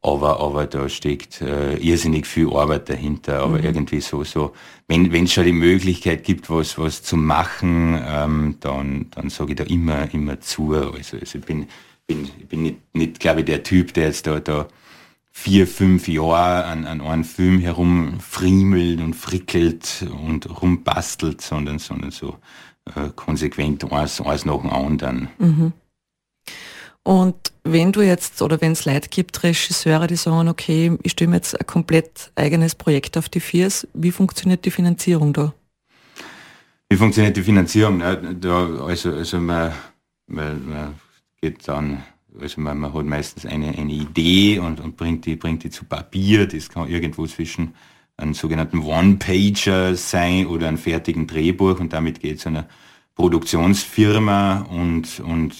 Aber, 0.02 0.40
aber 0.40 0.66
da 0.66 0.88
steckt 0.88 1.42
äh, 1.42 1.76
irrsinnig 1.76 2.26
viel 2.26 2.48
Arbeit 2.50 2.88
dahinter. 2.88 3.40
Aber 3.40 3.58
mhm. 3.58 3.64
irgendwie 3.64 4.00
so, 4.00 4.24
so, 4.24 4.54
wenn 4.88 5.12
es 5.12 5.32
schon 5.32 5.44
die 5.44 5.52
Möglichkeit 5.52 6.24
gibt, 6.24 6.48
was, 6.48 6.78
was 6.78 7.02
zu 7.02 7.16
machen, 7.16 8.00
ähm, 8.06 8.56
dann, 8.60 9.06
dann 9.10 9.28
sage 9.28 9.52
ich 9.52 9.56
da 9.56 9.64
immer, 9.64 10.12
immer 10.14 10.40
zu. 10.40 10.74
Also, 10.74 11.18
also 11.18 11.38
ich 11.38 11.44
bin, 11.44 11.66
bin, 12.06 12.28
bin 12.48 12.62
nicht, 12.62 12.76
nicht 12.94 13.20
glaube 13.20 13.40
ich, 13.40 13.46
der 13.46 13.62
Typ, 13.62 13.92
der 13.92 14.06
jetzt 14.06 14.26
da, 14.26 14.40
da 14.40 14.68
vier, 15.32 15.66
fünf 15.66 16.08
Jahre 16.08 16.64
an, 16.64 16.86
an 16.86 17.00
einem 17.00 17.24
Film 17.24 17.60
herumfriemelt 17.60 19.00
und 19.00 19.14
frickelt 19.14 20.06
und 20.22 20.62
rumbastelt, 20.62 21.40
sondern, 21.40 21.78
sondern 21.78 22.10
so 22.10 22.36
äh, 22.86 23.10
konsequent 23.14 23.90
eins, 23.92 24.20
eins 24.20 24.44
nach 24.44 24.60
dem 24.60 24.70
anderen. 24.70 25.28
Mhm. 25.38 25.72
Und 27.02 27.52
wenn 27.64 27.92
du 27.92 28.02
jetzt, 28.02 28.42
oder 28.42 28.60
wenn 28.60 28.72
es 28.72 28.84
Leute 28.84 29.08
gibt, 29.08 29.42
Regisseure, 29.42 30.06
die 30.06 30.16
sagen, 30.16 30.48
okay, 30.48 30.96
ich 31.02 31.12
stelle 31.12 31.30
mir 31.30 31.36
jetzt 31.36 31.58
ein 31.58 31.66
komplett 31.66 32.30
eigenes 32.34 32.74
Projekt 32.74 33.16
auf 33.16 33.28
die 33.28 33.40
Viers, 33.40 33.86
wie 33.94 34.10
funktioniert 34.10 34.64
die 34.64 34.70
Finanzierung 34.70 35.32
da? 35.32 35.54
Wie 36.88 36.96
funktioniert 36.96 37.36
die 37.36 37.42
Finanzierung? 37.42 38.00
Da, 38.40 38.84
also, 38.84 39.12
also 39.12 39.38
man, 39.38 39.72
man, 40.26 40.68
man 40.68 40.94
geht 41.40 41.66
dann, 41.68 42.02
also 42.38 42.60
man, 42.60 42.78
man 42.78 42.92
hat 42.92 43.04
meistens 43.04 43.46
eine, 43.46 43.68
eine 43.68 43.92
Idee 43.92 44.58
und, 44.58 44.80
und 44.80 44.96
bringt, 44.96 45.24
die, 45.24 45.36
bringt 45.36 45.64
die 45.64 45.70
zu 45.70 45.84
Papier, 45.84 46.46
das 46.46 46.68
kann 46.68 46.88
irgendwo 46.88 47.26
zwischen 47.26 47.74
einen 48.20 48.34
sogenannten 48.34 48.80
One-Pager 48.80 49.94
sein 49.96 50.46
oder 50.46 50.68
einen 50.68 50.78
fertigen 50.78 51.26
Drehbuch 51.26 51.80
und 51.80 51.92
damit 51.92 52.20
geht 52.20 52.38
es 52.38 52.46
einer 52.46 52.68
Produktionsfirma 53.14 54.66
und, 54.70 55.20
und 55.20 55.54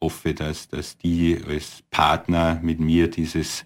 hoffe, 0.00 0.34
dass, 0.34 0.68
dass 0.68 0.98
die 0.98 1.38
als 1.48 1.82
Partner 1.90 2.60
mit 2.62 2.80
mir 2.80 3.08
dieses 3.08 3.64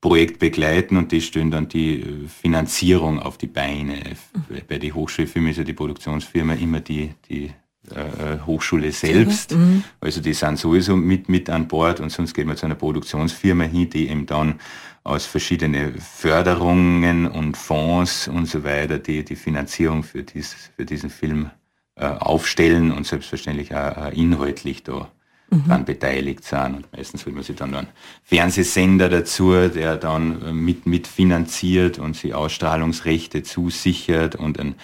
Projekt 0.00 0.38
begleiten 0.38 0.96
und 0.98 1.12
die 1.12 1.22
stellen 1.22 1.50
dann 1.50 1.68
die 1.68 2.04
Finanzierung 2.28 3.20
auf 3.20 3.38
die 3.38 3.46
Beine. 3.46 3.94
Mhm. 3.94 4.60
Bei 4.68 4.78
den 4.78 4.94
Hochschulfilmen 4.94 5.50
ist 5.50 5.56
ja 5.56 5.64
die 5.64 5.72
Produktionsfirma 5.72 6.54
immer 6.54 6.80
die, 6.80 7.14
die 7.28 7.50
äh, 7.90 8.38
Hochschule 8.46 8.92
selbst. 8.92 9.52
Mhm. 9.52 9.82
Also 10.00 10.20
die 10.20 10.34
sind 10.34 10.58
sowieso 10.58 10.96
mit, 10.96 11.28
mit 11.28 11.48
an 11.50 11.68
Bord 11.68 12.00
und 12.00 12.10
sonst 12.10 12.34
geht 12.34 12.46
man 12.46 12.56
zu 12.56 12.66
einer 12.66 12.74
Produktionsfirma 12.74 13.64
hin, 13.64 13.88
die 13.90 14.08
eben 14.08 14.26
dann 14.26 14.60
aus 15.04 15.26
verschiedenen 15.26 16.00
Förderungen 16.00 17.26
und 17.26 17.56
Fonds 17.56 18.26
und 18.26 18.46
so 18.46 18.64
weiter 18.64 18.98
die, 18.98 19.22
die 19.24 19.36
Finanzierung 19.36 20.02
für, 20.02 20.22
dies, 20.22 20.56
für 20.74 20.86
diesen 20.86 21.10
Film 21.10 21.50
äh, 21.96 22.06
aufstellen 22.06 22.90
und 22.90 23.06
selbstverständlich 23.06 23.74
auch, 23.74 24.06
äh, 24.06 24.14
inhaltlich 24.14 24.82
da 24.82 25.10
mhm. 25.50 25.64
dran 25.66 25.84
beteiligt 25.84 26.44
sind. 26.44 26.76
Und 26.76 26.92
meistens 26.96 27.26
will 27.26 27.34
man 27.34 27.42
sich 27.42 27.56
dann 27.56 27.74
einen 27.74 27.88
Fernsehsender 28.22 29.10
dazu, 29.10 29.52
der 29.68 29.98
dann 29.98 30.64
mit, 30.64 30.86
mitfinanziert 30.86 31.98
und 31.98 32.16
sie 32.16 32.32
Ausstrahlungsrechte 32.32 33.42
zusichert 33.42 34.36
und 34.36 34.58
ein 34.58 34.74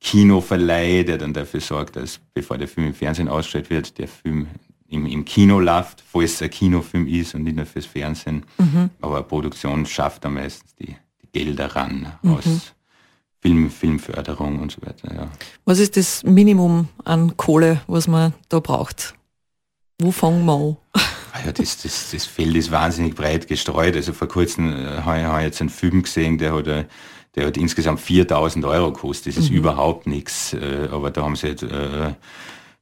Kinoverleih, 0.00 1.04
der 1.04 1.18
dann 1.18 1.34
dafür 1.34 1.60
sorgt, 1.60 1.96
dass 1.96 2.20
bevor 2.34 2.58
der 2.58 2.68
Film 2.68 2.88
im 2.88 2.94
Fernsehen 2.94 3.28
ausgestellt 3.28 3.70
wird, 3.70 3.98
der 3.98 4.08
Film 4.08 4.48
im, 4.88 5.06
im 5.06 5.24
Kino 5.24 5.60
läuft, 5.60 6.02
falls 6.06 6.34
es 6.34 6.42
ein 6.42 6.50
Kinofilm 6.50 7.06
ist 7.06 7.34
und 7.34 7.44
nicht 7.44 7.56
nur 7.56 7.66
fürs 7.66 7.86
Fernsehen. 7.86 8.44
Mhm. 8.58 8.90
Aber 9.00 9.16
eine 9.16 9.24
Produktion 9.24 9.86
schafft 9.86 10.24
dann 10.24 10.34
meistens 10.34 10.74
die, 10.76 10.96
die 11.22 11.28
Gelder 11.32 11.76
ran 11.76 12.12
mhm. 12.22 12.34
aus 12.34 12.74
Film, 13.40 13.70
Filmförderung 13.70 14.58
und 14.60 14.72
so 14.72 14.82
weiter. 14.82 15.14
Ja. 15.14 15.28
Was 15.64 15.78
ist 15.78 15.96
das 15.96 16.24
Minimum 16.24 16.88
an 17.04 17.36
Kohle, 17.36 17.82
was 17.86 18.08
man 18.08 18.34
da 18.48 18.60
braucht? 18.60 19.14
Wo 20.00 20.10
fangen 20.10 20.44
wir 20.44 20.54
an? 20.54 20.76
Ah 21.32 21.44
ja, 21.44 21.52
das, 21.52 21.82
das, 21.82 22.10
das 22.10 22.24
Feld 22.24 22.56
ist 22.56 22.70
wahnsinnig 22.70 23.14
breit 23.14 23.46
gestreut. 23.46 23.94
Also 23.94 24.12
vor 24.12 24.28
kurzem 24.28 24.72
äh, 24.72 25.02
habe 25.02 25.38
ich, 25.38 25.44
jetzt 25.44 25.60
einen 25.60 25.70
Film 25.70 26.02
gesehen, 26.02 26.38
der 26.38 26.54
hat, 26.54 26.66
äh, 26.66 26.84
der 27.36 27.46
hat 27.46 27.56
insgesamt 27.56 28.00
4000 28.00 28.64
Euro 28.64 28.92
gekostet. 28.92 29.36
Das 29.36 29.44
ist 29.44 29.50
mhm. 29.50 29.58
überhaupt 29.58 30.06
nichts. 30.06 30.54
Äh, 30.54 30.88
aber 30.90 31.10
da 31.10 31.22
haben 31.22 31.36
sie 31.36 31.48
jetzt, 31.48 31.62
äh, 31.62 32.14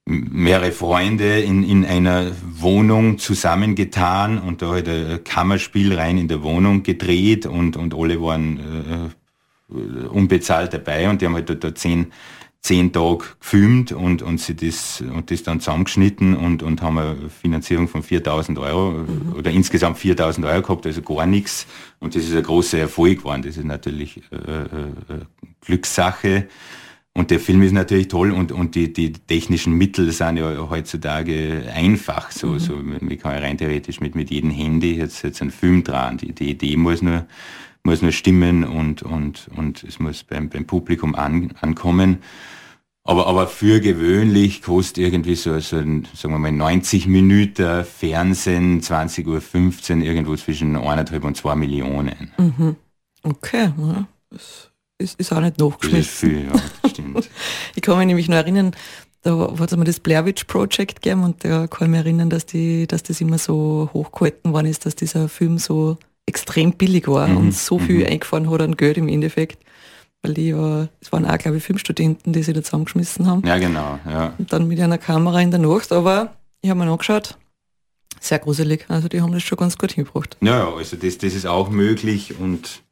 mehrere 0.06 0.70
Freunde 0.70 1.40
in, 1.40 1.64
in 1.64 1.84
einer 1.84 2.30
Wohnung 2.42 3.18
zusammengetan 3.18 4.38
und 4.38 4.62
da 4.62 4.76
hat 4.76 4.88
ein 4.88 5.24
Kammerspiel 5.24 5.94
rein 5.94 6.16
in 6.16 6.28
der 6.28 6.42
Wohnung 6.42 6.84
gedreht 6.84 7.44
und, 7.44 7.76
und 7.76 7.92
alle 7.92 8.22
waren 8.22 9.12
äh, 9.72 10.06
unbezahlt 10.06 10.72
dabei 10.72 11.10
und 11.10 11.20
die 11.20 11.26
haben 11.26 11.34
halt 11.34 11.62
da, 11.62 11.74
zehn 11.74 12.12
zehn 12.66 12.92
Tage 12.92 13.24
gefilmt 13.38 13.92
und, 13.92 14.22
und 14.22 14.40
sie 14.40 14.56
das, 14.56 15.00
und 15.00 15.30
das 15.30 15.44
dann 15.44 15.60
zusammengeschnitten 15.60 16.36
und, 16.36 16.64
und 16.64 16.82
haben 16.82 16.98
eine 16.98 17.30
Finanzierung 17.30 17.86
von 17.86 18.02
4000 18.02 18.58
Euro 18.58 18.90
mhm. 18.90 19.34
oder 19.36 19.52
insgesamt 19.52 19.98
4000 19.98 20.44
Euro 20.46 20.62
gehabt, 20.62 20.84
also 20.84 21.00
gar 21.02 21.26
nichts. 21.26 21.66
Und 22.00 22.16
das 22.16 22.24
ist 22.24 22.34
ein 22.34 22.42
großer 22.42 22.78
Erfolg 22.78 23.18
geworden. 23.18 23.42
Das 23.42 23.56
ist 23.56 23.64
natürlich 23.64 24.20
äh, 24.32 24.36
äh, 24.36 25.14
äh, 25.14 25.20
Glückssache. 25.60 26.48
Und 27.16 27.30
der 27.30 27.40
Film 27.40 27.62
ist 27.62 27.72
natürlich 27.72 28.08
toll 28.08 28.30
und, 28.30 28.52
und 28.52 28.74
die, 28.74 28.92
die 28.92 29.10
technischen 29.10 29.72
Mittel 29.72 30.12
sind 30.12 30.36
ja 30.36 30.68
heutzutage 30.68 31.64
einfach. 31.74 32.30
So, 32.30 32.48
mhm. 32.48 32.58
so, 32.58 32.76
man 32.76 33.18
kann 33.18 33.32
ja 33.32 33.38
rein 33.38 33.56
theoretisch 33.56 34.00
mit, 34.00 34.14
mit 34.14 34.30
jedem 34.30 34.50
Handy 34.50 34.96
jetzt, 34.96 35.22
jetzt 35.22 35.40
einen 35.40 35.50
Film 35.50 35.82
dran. 35.82 36.18
Die, 36.18 36.34
die 36.34 36.50
Idee 36.50 36.76
muss 36.76 37.00
nur, 37.00 37.24
muss 37.84 38.02
nur 38.02 38.12
stimmen 38.12 38.64
und, 38.64 39.02
und, 39.02 39.48
und 39.56 39.82
es 39.82 39.98
muss 39.98 40.24
beim, 40.24 40.50
beim 40.50 40.66
Publikum 40.66 41.14
an, 41.14 41.54
ankommen. 41.62 42.18
Aber, 43.02 43.26
aber 43.28 43.46
für 43.46 43.80
gewöhnlich 43.80 44.60
kostet 44.60 44.98
irgendwie 44.98 45.36
so, 45.36 45.58
so 45.60 45.78
ein, 45.78 46.06
sagen 46.12 46.34
wir 46.34 46.38
mal, 46.38 46.52
90 46.52 47.06
Minuten 47.06 47.84
Fernsehen, 47.84 48.82
20.15 48.82 50.00
Uhr, 50.00 50.04
irgendwo 50.04 50.36
zwischen 50.36 50.76
eineinhalb 50.76 51.24
und 51.24 51.34
zwei 51.34 51.54
Millionen. 51.54 52.34
Mhm. 52.36 52.76
Okay, 53.22 53.72
ja, 53.78 54.06
das 54.28 54.70
ist, 54.98 55.18
ist 55.20 55.32
auch 55.32 55.40
nicht 55.40 55.58
nachgeschmissen. 55.58 56.48
Ja, 56.48 56.60
stimmt. 56.88 57.28
ich 57.74 57.82
kann 57.82 57.98
mich 57.98 58.06
nämlich 58.06 58.28
noch 58.28 58.36
erinnern, 58.36 58.72
da 59.22 59.54
hat 59.58 59.72
es 59.72 59.76
mal 59.76 59.84
das 59.84 60.00
Blair 60.00 60.24
Witch 60.24 60.44
Project 60.44 61.02
gegeben 61.02 61.24
und 61.24 61.44
da 61.44 61.66
kann 61.66 61.86
ich 61.86 61.90
mich 61.90 62.00
erinnern, 62.00 62.30
dass, 62.30 62.46
die, 62.46 62.86
dass 62.86 63.02
das 63.02 63.20
immer 63.20 63.38
so 63.38 63.90
hochgehalten 63.92 64.52
worden 64.52 64.66
ist, 64.66 64.86
dass 64.86 64.94
dieser 64.94 65.28
Film 65.28 65.58
so 65.58 65.98
extrem 66.26 66.72
billig 66.72 67.08
war 67.08 67.28
mhm. 67.28 67.36
und 67.36 67.54
so 67.54 67.78
viel 67.78 68.00
mhm. 68.00 68.12
eingefahren 68.12 68.50
hat 68.50 68.62
an 68.62 68.76
Geld 68.76 68.96
im 68.96 69.08
Endeffekt 69.08 69.58
weil 70.26 70.34
die 70.34 70.48
ja, 70.48 70.88
es 71.00 71.12
waren 71.12 71.24
auch, 71.24 71.38
glaube 71.38 71.58
ich, 71.58 71.62
Filmstudenten, 71.62 72.32
die 72.32 72.42
sich 72.42 72.54
da 72.54 72.62
zusammengeschmissen 72.62 73.26
haben. 73.26 73.46
Ja, 73.46 73.58
genau. 73.58 73.98
Ja. 74.06 74.34
Und 74.38 74.52
dann 74.52 74.68
mit 74.68 74.80
einer 74.80 74.98
Kamera 74.98 75.40
in 75.40 75.50
der 75.50 75.60
Nacht, 75.60 75.92
aber 75.92 76.34
ich 76.62 76.70
habe 76.70 76.80
mir 76.80 76.90
angeschaut, 76.90 77.36
sehr 78.20 78.38
gruselig. 78.38 78.86
Also 78.88 79.08
die 79.08 79.20
haben 79.20 79.32
das 79.32 79.42
schon 79.42 79.58
ganz 79.58 79.78
gut 79.78 79.92
hingebracht. 79.92 80.36
Ja, 80.40 80.72
also 80.72 80.96
das, 80.96 81.18
das 81.18 81.34
ist 81.34 81.46
auch 81.46 81.70
möglich 81.70 82.38
und 82.38 82.82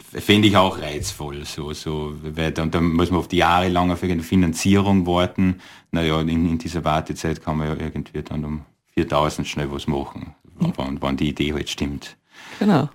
finde 0.00 0.48
ich 0.48 0.56
auch 0.56 0.80
reizvoll. 0.80 1.44
So, 1.44 1.72
so, 1.72 2.14
weil 2.22 2.52
dann, 2.52 2.70
dann 2.70 2.92
muss 2.92 3.10
man 3.10 3.20
auf 3.20 3.28
die 3.28 3.38
jahrelange 3.38 3.96
für 3.96 4.06
eine 4.06 4.22
Finanzierung 4.22 5.06
warten. 5.06 5.60
Naja, 5.90 6.20
in, 6.20 6.28
in 6.28 6.58
dieser 6.58 6.84
Wartezeit 6.84 7.42
kann 7.42 7.58
man 7.58 7.68
ja 7.68 7.76
irgendwie 7.76 8.22
dann 8.22 8.44
um 8.44 8.62
4000 8.94 9.46
schnell 9.46 9.70
was 9.70 9.86
machen, 9.86 10.34
mhm. 10.58 10.72
wann, 10.76 11.02
wann 11.02 11.16
die 11.16 11.28
Idee 11.28 11.52
halt 11.52 11.68
stimmt. 11.68 12.16
Genau. 12.58 12.88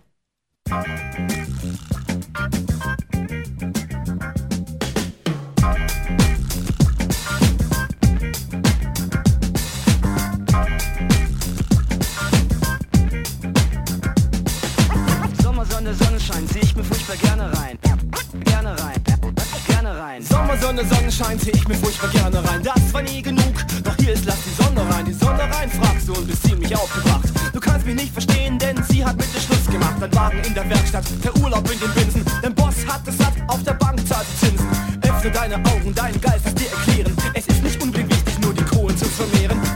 Sonne, 20.78 20.90
Sonnenschein 20.90 21.40
zieh 21.40 21.50
ich 21.50 21.68
mir 21.68 21.74
furchtbar 21.74 22.10
gerne 22.10 22.38
rein. 22.48 22.62
Das 22.62 22.94
war 22.94 23.02
nie 23.02 23.22
genug, 23.22 23.54
doch 23.84 23.96
hier 24.00 24.14
ist 24.14 24.26
lass 24.26 24.38
die 24.44 24.64
Sonne 24.64 24.82
rein. 24.94 25.06
Die 25.06 25.14
Sonne 25.14 25.42
rein, 25.42 25.72
fragst 25.72 26.08
du 26.08 26.14
und 26.14 26.28
bist 26.28 26.44
ziemlich 26.44 26.76
aufgebracht. 26.76 27.30
Du 27.52 27.60
kannst 27.60 27.86
mich 27.88 27.96
nicht 27.96 28.14
verstehen, 28.14 28.60
denn 28.60 28.76
sie 28.88 29.04
hat 29.04 29.18
mit 29.18 29.26
dir 29.34 29.40
Schluss 29.40 29.66
gemacht. 29.66 29.96
Dein 30.00 30.14
Wagen 30.14 30.40
in 30.44 30.54
der 30.54 30.70
Werkstatt, 30.70 31.06
der 31.24 31.36
Urlaub 31.38 31.68
in 31.72 31.80
den 31.80 31.92
Binsen. 31.94 32.24
Dein 32.44 32.54
Boss 32.54 32.76
hat 32.88 33.02
es 33.08 33.18
satt, 33.18 33.34
auf 33.48 33.64
der 33.64 33.74
Bank 33.74 34.08
zahlt 34.08 34.28
Zinsen. 34.40 34.68
Öffne 35.02 35.32
deine 35.32 35.56
Augen, 35.56 35.96
deinen 35.96 36.22
Geist, 36.22 36.46
was 36.46 36.54
dir 36.54 36.70
erklären. 36.70 37.18
Es 37.34 37.48
ist 37.48 37.64
nicht 37.64 37.82
unbedingt 37.82 38.12
wichtig, 38.12 38.40
nur 38.40 38.54
die 38.54 38.64
Kohlen 38.64 38.96
zu 38.96 39.06
vermehren. 39.06 39.67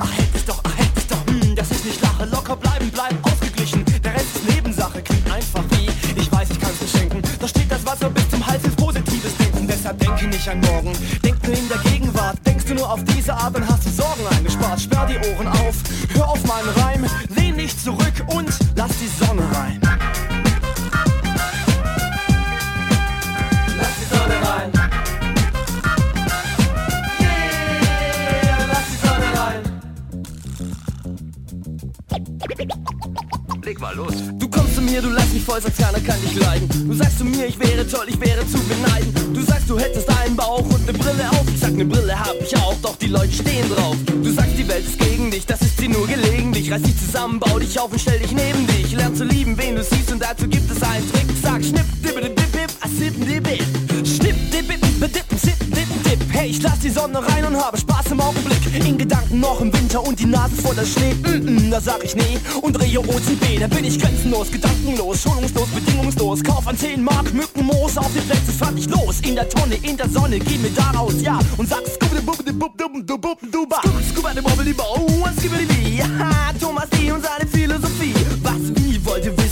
Nicht 10.41 10.49
an 10.49 10.59
morgen, 10.61 10.91
denk 11.23 11.47
nur 11.47 11.55
in 11.55 11.69
der 11.69 11.77
Gegenwart. 11.77 12.35
Denkst 12.43 12.65
du 12.65 12.73
nur 12.73 12.91
auf 12.91 13.03
diese 13.03 13.31
Art, 13.31 13.55
dann 13.55 13.67
hast 13.67 13.85
du 13.85 13.91
Sorgen 13.91 14.25
eingespart. 14.35 14.81
Sperr 14.81 15.05
die 15.05 15.19
Ohren 15.29 15.45
auf, 15.45 15.75
hör 16.15 16.29
auf 16.29 16.43
meinen 16.47 16.69
Reim, 16.81 17.05
lehn 17.35 17.55
dich 17.57 17.77
zurück 17.77 18.25
und 18.25 18.49
lass 18.75 18.89
die 18.97 19.07
Sonne 19.23 19.43
rein. 19.53 19.79
Lass 23.77 23.93
die 23.99 24.05
Sonne 24.15 24.33
rein. 24.41 24.71
Lass 28.67 28.87
die 28.89 28.97
Sonne 29.05 29.27
rein. 29.37 29.61
Leg 33.63 33.79
mal 33.79 33.95
los. 33.95 34.15
Du 34.39 34.49
mir, 34.91 35.01
du 35.01 35.09
lässt 35.09 35.33
mich 35.33 35.43
voll, 35.43 35.61
sagst 35.61 35.79
keiner 35.79 35.99
kann 36.01 36.19
dich 36.21 36.35
leiden. 36.35 36.67
Du 36.87 36.93
sagst 36.93 37.17
zu 37.17 37.25
mir, 37.25 37.45
ich 37.47 37.57
wäre 37.59 37.87
toll, 37.87 38.05
ich 38.07 38.19
wäre 38.19 38.45
zu 38.45 38.59
beneiden. 38.59 39.33
Du 39.33 39.41
sagst, 39.41 39.69
du 39.69 39.79
hättest 39.79 40.09
einen 40.09 40.35
Bauch 40.35 40.65
und 40.69 40.85
ne 40.85 40.93
Brille 40.93 41.29
auf. 41.31 41.45
Ich 41.53 41.59
sag, 41.59 41.73
ne 41.73 41.85
Brille 41.85 42.19
hab 42.19 42.35
ich 42.41 42.55
auch, 42.57 42.75
doch 42.81 42.97
die 42.97 43.07
Leute 43.07 43.31
stehen 43.31 43.69
drauf. 43.73 43.95
Du 44.05 44.31
sagst, 44.31 44.57
die 44.57 44.67
Welt 44.67 44.85
ist 44.85 44.99
gegen 44.99 45.31
dich, 45.31 45.45
das 45.45 45.61
ist 45.61 45.79
dir 45.79 45.89
nur 45.89 46.05
gelegentlich. 46.07 46.71
Reiß 46.71 46.81
dich 46.81 46.97
zusammen, 46.99 47.39
bau 47.39 47.57
dich 47.57 47.79
auf 47.79 47.91
und 47.91 47.99
stell 47.99 48.19
dich 48.19 48.31
neben 48.31 48.67
dich. 48.67 48.91
Lern 48.91 49.15
zu 49.15 49.23
lieben, 49.23 49.57
wen 49.57 49.75
du 49.75 49.83
siehst 49.83 50.11
und 50.11 50.21
dazu 50.21 50.47
gibt 50.47 50.69
es 50.69 50.83
einen 50.83 51.09
Trick. 51.11 51.27
Sag, 51.41 51.63
schnipp, 51.63 51.85
dippe, 52.03 52.21
dip, 52.21 52.35
dip, 52.35 52.51
dip, 52.51 52.71
a 52.81 52.87
sip, 52.87 53.13
dip, 53.25 53.43
dip. 53.43 53.80
Ich 56.61 56.67
lass 56.67 56.79
die 56.79 56.89
Sonne 56.89 57.19
rein 57.27 57.43
und 57.45 57.55
habe 57.57 57.75
Spaß 57.75 58.11
im 58.11 58.21
Augenblick. 58.21 58.85
In 58.85 58.97
Gedanken 58.97 59.39
noch 59.39 59.61
im 59.61 59.73
Winter 59.73 60.03
und 60.05 60.19
die 60.19 60.25
Nase 60.25 60.55
voller 60.61 60.85
Schnee. 60.85 61.13
Mm 61.13 61.47
-mm, 61.47 61.71
da 61.71 61.81
sag 61.81 62.03
ich 62.03 62.15
nee 62.15 62.37
und 62.61 62.73
drehe 62.73 62.99
OCB. 62.99 63.59
Da 63.59 63.67
bin 63.67 63.83
ich 63.83 63.97
grenzenlos, 63.99 64.51
gedankenlos, 64.51 65.23
schonungslos, 65.23 65.67
bedingungslos. 65.69 66.43
Kauf 66.43 66.67
an 66.67 66.77
10 66.77 67.03
Mark 67.03 67.33
Mückenmoos 67.33 67.97
auf 67.97 68.11
die 68.13 68.21
Plätze 68.21 68.51
fand 68.51 68.77
ich 68.77 68.87
los. 68.89 69.21
In 69.21 69.35
der 69.35 69.49
Tonne, 69.49 69.75
in 69.81 69.97
der 69.97 70.09
Sonne, 70.09 70.37
geh 70.39 70.57
mir 70.59 70.71
daraus, 70.71 71.19
ja. 71.21 71.39
Und 71.57 71.67
sag 71.67 71.81
skubidi 71.87 72.21
bubidi 72.21 72.51
bub 72.51 72.77
dub 72.77 72.93
dub 73.07 73.21
dub 73.21 73.39
duba. 73.51 73.81
Skubidi 74.09 74.41
bubidi 74.41 74.73
bau 74.73 74.99
und 75.25 75.39
skibidi 75.39 75.65
bi. 75.65 75.97
Ja, 75.97 76.07
Thomas 76.59 76.89
D. 76.91 77.11
und 77.11 77.23
seine 77.23 77.49
Philosophie. 77.49 77.50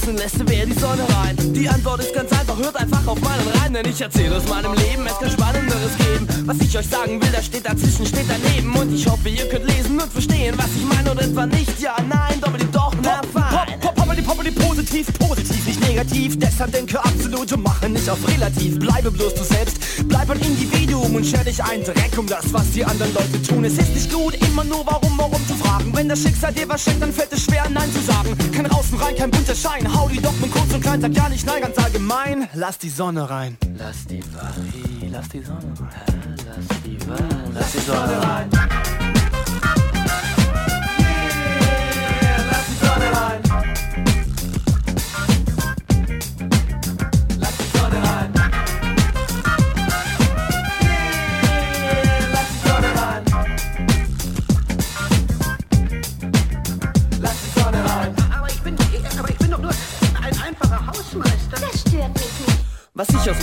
Wissen, 0.09 0.17
lässt 0.17 0.49
wer 0.49 0.65
die 0.65 0.73
Sonne 0.73 1.03
rein? 1.17 1.35
Die 1.53 1.69
Antwort 1.69 1.99
ist 1.99 2.13
ganz 2.13 2.31
einfach, 2.31 2.57
hört 2.57 2.75
einfach 2.75 3.05
auf 3.05 3.19
meinen 3.21 3.47
Reim. 3.59 3.73
Denn 3.73 3.85
ich 3.87 4.01
erzähle 4.01 4.37
aus 4.37 4.47
meinem 4.47 4.73
Leben, 4.73 5.05
es 5.05 5.17
kann 5.19 5.29
Spannenderes 5.29 5.97
geben. 5.97 6.27
Was 6.45 6.57
ich 6.61 6.77
euch 6.77 6.87
sagen 6.87 7.21
will, 7.21 7.29
da 7.31 7.41
steht 7.41 7.65
dazwischen, 7.65 8.05
steht 8.05 8.25
daneben. 8.27 8.73
Und 8.75 8.93
ich 8.93 9.07
hoffe, 9.07 9.29
ihr 9.29 9.47
könnt 9.47 9.67
lesen 9.67 9.99
und 9.99 10.11
verstehen, 10.11 10.55
was 10.57 10.69
ich 10.75 10.85
meine 10.85 11.11
oder 11.11 11.23
etwa 11.23 11.45
nicht. 11.45 11.79
Ja, 11.79 11.95
nein, 12.07 12.38
pop, 14.29 14.67
positiv, 14.67 15.07
positiv, 15.17 15.65
nicht 15.65 15.81
negativ. 15.81 16.39
Deshalb 16.39 16.71
denke 16.71 16.99
absolut 17.03 17.51
und 17.51 17.63
mache 17.63 17.89
nicht 17.89 18.09
auf 18.09 18.19
relativ. 18.27 18.79
Bleibe 18.79 19.11
bloß 19.11 19.33
du 19.33 19.43
selbst, 19.43 19.77
bleib 20.07 20.29
ein 20.29 20.39
Individuum 20.39 21.15
und 21.15 21.25
scher 21.25 21.43
dich 21.43 21.63
ein 21.63 21.83
Dreck 21.83 22.17
um 22.17 22.27
das, 22.27 22.53
was 22.53 22.69
die 22.71 22.85
anderen 22.85 23.13
Leute 23.13 23.41
tun. 23.41 23.63
Es 23.65 23.77
ist 23.77 23.93
nicht 23.93 24.11
gut, 24.11 24.35
immer 24.47 24.63
nur 24.63 24.85
warum, 24.85 25.17
warum 25.17 25.47
zu 25.47 25.55
fragen. 25.55 25.91
Wenn 25.95 26.09
das 26.09 26.21
Schicksal 26.21 26.53
dir 26.53 26.69
was 26.69 26.83
schenkt, 26.83 27.01
dann 27.01 27.11
fällt 27.11 27.33
es 27.33 27.43
schwer, 27.45 27.67
Nein 27.69 27.91
zu 27.91 28.01
sagen. 28.01 28.35
Kein 28.53 28.65
Raußen 28.67 28.97
rein, 28.99 29.15
kein 29.15 29.31
bunter 29.31 29.55
Schein. 29.55 29.93
Hau 29.93 30.07
die 30.07 30.21
Dogmen 30.21 30.51
kurz 30.51 30.73
und 30.73 30.81
klein, 30.81 31.01
sag 31.01 31.15
ja 31.15 31.29
nicht 31.29 31.45
nein, 31.45 31.61
ganz 31.61 31.77
allgemein. 31.77 32.47
Lass 32.53 32.77
die 32.77 32.89
Sonne 32.89 33.29
rein. 33.29 33.57
Lass 33.77 34.05
die 34.05 34.19
Paris, 34.19 35.11
lass 35.11 35.29
die 35.29 35.41
Sonne 35.41 35.73
rein. 35.79 36.35
Lass 36.45 36.81
die 36.85 36.99
Sonne, 36.99 37.51
lass 37.53 37.71
die 37.71 37.79
Sonne 37.79 38.21
rein. 38.21 38.88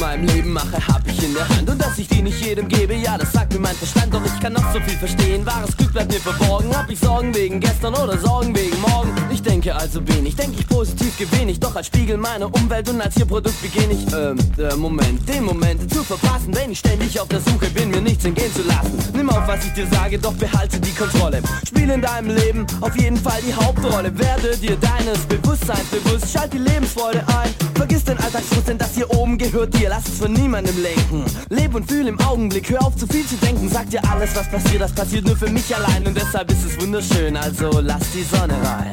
Meinem 0.01 0.25
Leben 0.25 0.53
mache, 0.53 0.77
hab 0.89 1.06
ich 1.17 1.25
in 1.25 1.35
der 1.35 1.49
Hand 1.49 1.69
Und 1.69 1.81
dass 1.81 1.99
ich 1.99 2.09
die 2.09 2.23
nicht 2.23 2.45
jedem 2.45 2.69
gebe, 2.69 2.95
ja, 2.95 3.17
das 3.19 3.33
sagt 3.33 3.53
mir 3.53 3.61
mein 3.61 3.75
Verstand 3.75 4.13
Doch 4.13 4.25
ich 4.25 4.41
kann 4.41 4.53
noch 4.53 4.73
so 4.73 4.81
viel 4.81 4.97
verstehen, 4.99 5.45
wahres 5.47 5.77
Glück 5.77 5.93
bleibt 5.93 6.13
mir 6.13 6.21
verborgen. 6.21 6.75
Hab 6.77 6.91
ich 6.91 6.99
Sorgen 6.99 7.35
wegen 7.35 7.61
gestern 7.61 7.95
oder 7.95 8.19
Sorgen 8.19 8.55
wegen 8.55 8.81
morgen? 8.81 9.13
Ich 9.31 9.43
denke 9.43 9.75
also 9.75 10.07
wenig, 10.07 10.37
denke 10.37 10.57
ich 10.59 10.67
positiv 10.67 11.17
gewinne 11.19 11.53
ich. 11.53 11.61
Doch 11.61 11.75
als 11.77 11.87
Spiegel 11.87 12.17
meiner 12.17 12.47
Umwelt 12.47 12.89
und 12.89 13.01
als 13.01 13.17
ihr 13.17 13.27
Produkt 13.27 13.61
beginne 13.63 13.95
ich 13.95 14.07
Ähm, 14.15 14.39
der 14.57 14.77
Moment, 14.77 15.29
den 15.29 15.45
Moment 15.45 15.93
zu 15.93 16.03
verpassen. 16.03 16.55
Wenn 16.55 16.73
ich 16.73 16.79
ständig 16.79 17.19
auf 17.21 17.29
der 17.29 17.41
Suche 17.41 17.69
bin, 17.71 17.91
mir 17.91 18.01
nichts 18.01 18.25
entgehen 18.25 18.53
zu 18.55 18.63
lassen. 18.63 18.93
Nimm 19.15 19.31
auf, 19.31 19.47
was 19.47 19.65
ich 19.65 19.73
dir 19.73 19.87
sage, 19.87 20.19
doch 20.19 20.35
behalte 20.35 20.81
die 20.81 20.93
Kontrolle. 20.93 21.43
Spiel 21.67 21.91
in 21.91 22.01
deinem 22.03 22.35
Leben 22.35 22.67
auf 22.81 22.97
jeden 22.99 23.17
Fall 23.17 23.41
die 23.47 23.55
Hauptrolle. 23.55 24.17
Werde 24.19 24.57
dir 24.57 24.77
deines 24.77 25.19
Bewusstseins 25.27 25.85
bewusst, 25.91 26.33
schalt 26.33 26.53
die 26.53 26.59
Lebensfreude 26.59 27.25
ein. 27.29 27.55
Vergiss 27.75 28.05
den 28.05 28.19
Alltagsfrust, 28.19 28.69
denn 28.69 28.79
das 28.79 28.95
hier 28.95 29.11
oben 29.11 29.39
gehört 29.39 29.75
dir, 29.75 29.89
lass 29.89 30.07
es 30.07 30.19
von 30.19 30.33
niemandem 30.33 30.81
lenken. 30.83 31.06
Leb 31.51 31.75
und 31.75 31.89
fühl 31.89 32.07
im 32.07 32.19
Augenblick, 32.21 32.71
hör 32.71 32.85
auf 32.85 32.97
zu 32.97 33.07
viel 33.07 33.25
zu 33.27 33.37
denken. 33.37 33.69
Sag 33.69 33.89
dir 33.91 34.01
alles, 34.11 34.35
was 34.35 34.51
passiert, 34.51 34.83
das 34.83 34.93
passiert 34.93 35.27
nur 35.27 35.37
für 35.37 35.49
mich 35.49 35.75
allein. 35.75 36.07
Und 36.07 36.17
deshalb 36.17 36.51
ist 36.51 36.65
es 36.65 36.81
wunderschön, 36.81 37.37
also 37.37 37.81
lass 37.81 38.11
die 38.13 38.23
Sonne 38.23 38.55
rein. 38.55 38.93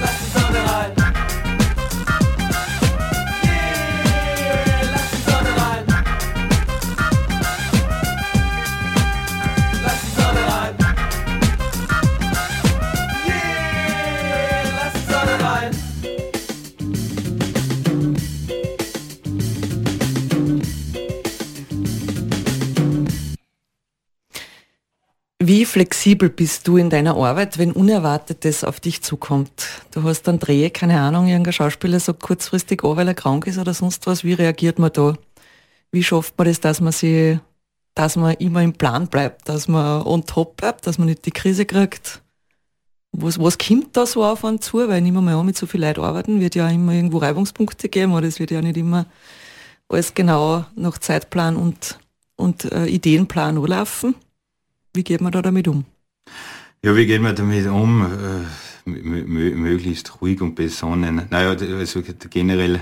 Lass 0.00 0.12
die 0.24 0.38
Sonne 0.38 0.58
rein. 0.72 0.97
Flexibel 25.68 26.28
bist 26.28 26.66
du 26.66 26.76
in 26.76 26.90
deiner 26.90 27.16
Arbeit, 27.16 27.58
wenn 27.58 27.72
Unerwartetes 27.72 28.64
auf 28.64 28.80
dich 28.80 29.02
zukommt? 29.02 29.50
Du 29.92 30.02
hast 30.02 30.28
einen 30.28 30.38
Dreh, 30.38 30.70
keine 30.70 31.00
Ahnung, 31.00 31.28
irgendein 31.28 31.52
Schauspieler 31.52 32.00
so 32.00 32.14
kurzfristig 32.14 32.82
an, 32.82 32.96
weil 32.96 33.08
er 33.08 33.14
krank 33.14 33.46
ist 33.46 33.58
oder 33.58 33.74
sonst 33.74 34.06
was. 34.06 34.24
Wie 34.24 34.32
reagiert 34.32 34.78
man 34.78 34.92
da? 34.92 35.14
Wie 35.92 36.02
schafft 36.02 36.36
man 36.36 36.48
das, 36.48 36.60
dass 36.60 36.80
man 36.80 36.92
sie, 36.92 37.38
dass 37.94 38.16
man 38.16 38.34
immer 38.34 38.62
im 38.62 38.72
Plan 38.72 39.06
bleibt, 39.06 39.48
dass 39.48 39.68
man 39.68 40.02
on 40.02 40.26
top 40.26 40.56
bleibt, 40.56 40.86
dass 40.86 40.98
man 40.98 41.06
nicht 41.06 41.24
die 41.24 41.30
Krise 41.30 41.64
kriegt? 41.64 42.22
Was, 43.12 43.38
was 43.38 43.58
kommt 43.58 43.96
da 43.96 44.06
so 44.06 44.24
auf 44.24 44.44
einen 44.44 44.60
zu? 44.60 44.78
Weil 44.88 45.04
wir 45.04 45.12
mal 45.12 45.34
an, 45.34 45.46
mit 45.46 45.56
so 45.56 45.66
viel 45.66 45.80
Leuten 45.80 46.00
arbeiten, 46.00 46.40
wird 46.40 46.54
ja 46.54 46.68
immer 46.68 46.92
irgendwo 46.92 47.18
Reibungspunkte 47.18 47.88
geben 47.88 48.12
oder 48.12 48.26
es 48.26 48.40
wird 48.40 48.50
ja 48.50 48.60
nicht 48.60 48.76
immer 48.76 49.06
alles 49.88 50.14
genau 50.14 50.64
nach 50.74 50.98
Zeitplan 50.98 51.56
und, 51.56 51.98
und 52.36 52.70
äh, 52.72 52.86
Ideenplan 52.86 53.56
anlaufen. 53.58 54.14
Wie 54.98 55.04
geht 55.04 55.20
man 55.20 55.30
da 55.30 55.42
damit 55.42 55.68
um? 55.68 55.84
Ja, 56.82 56.96
wie 56.96 57.06
geht 57.06 57.22
man 57.22 57.36
damit 57.36 57.68
um? 57.68 58.02
Äh, 58.02 58.90
mö 58.90 59.54
möglichst 59.54 60.20
ruhig 60.20 60.40
und 60.40 60.56
besonnen. 60.56 61.22
Naja, 61.30 61.50
also 61.50 62.02
generell 62.28 62.80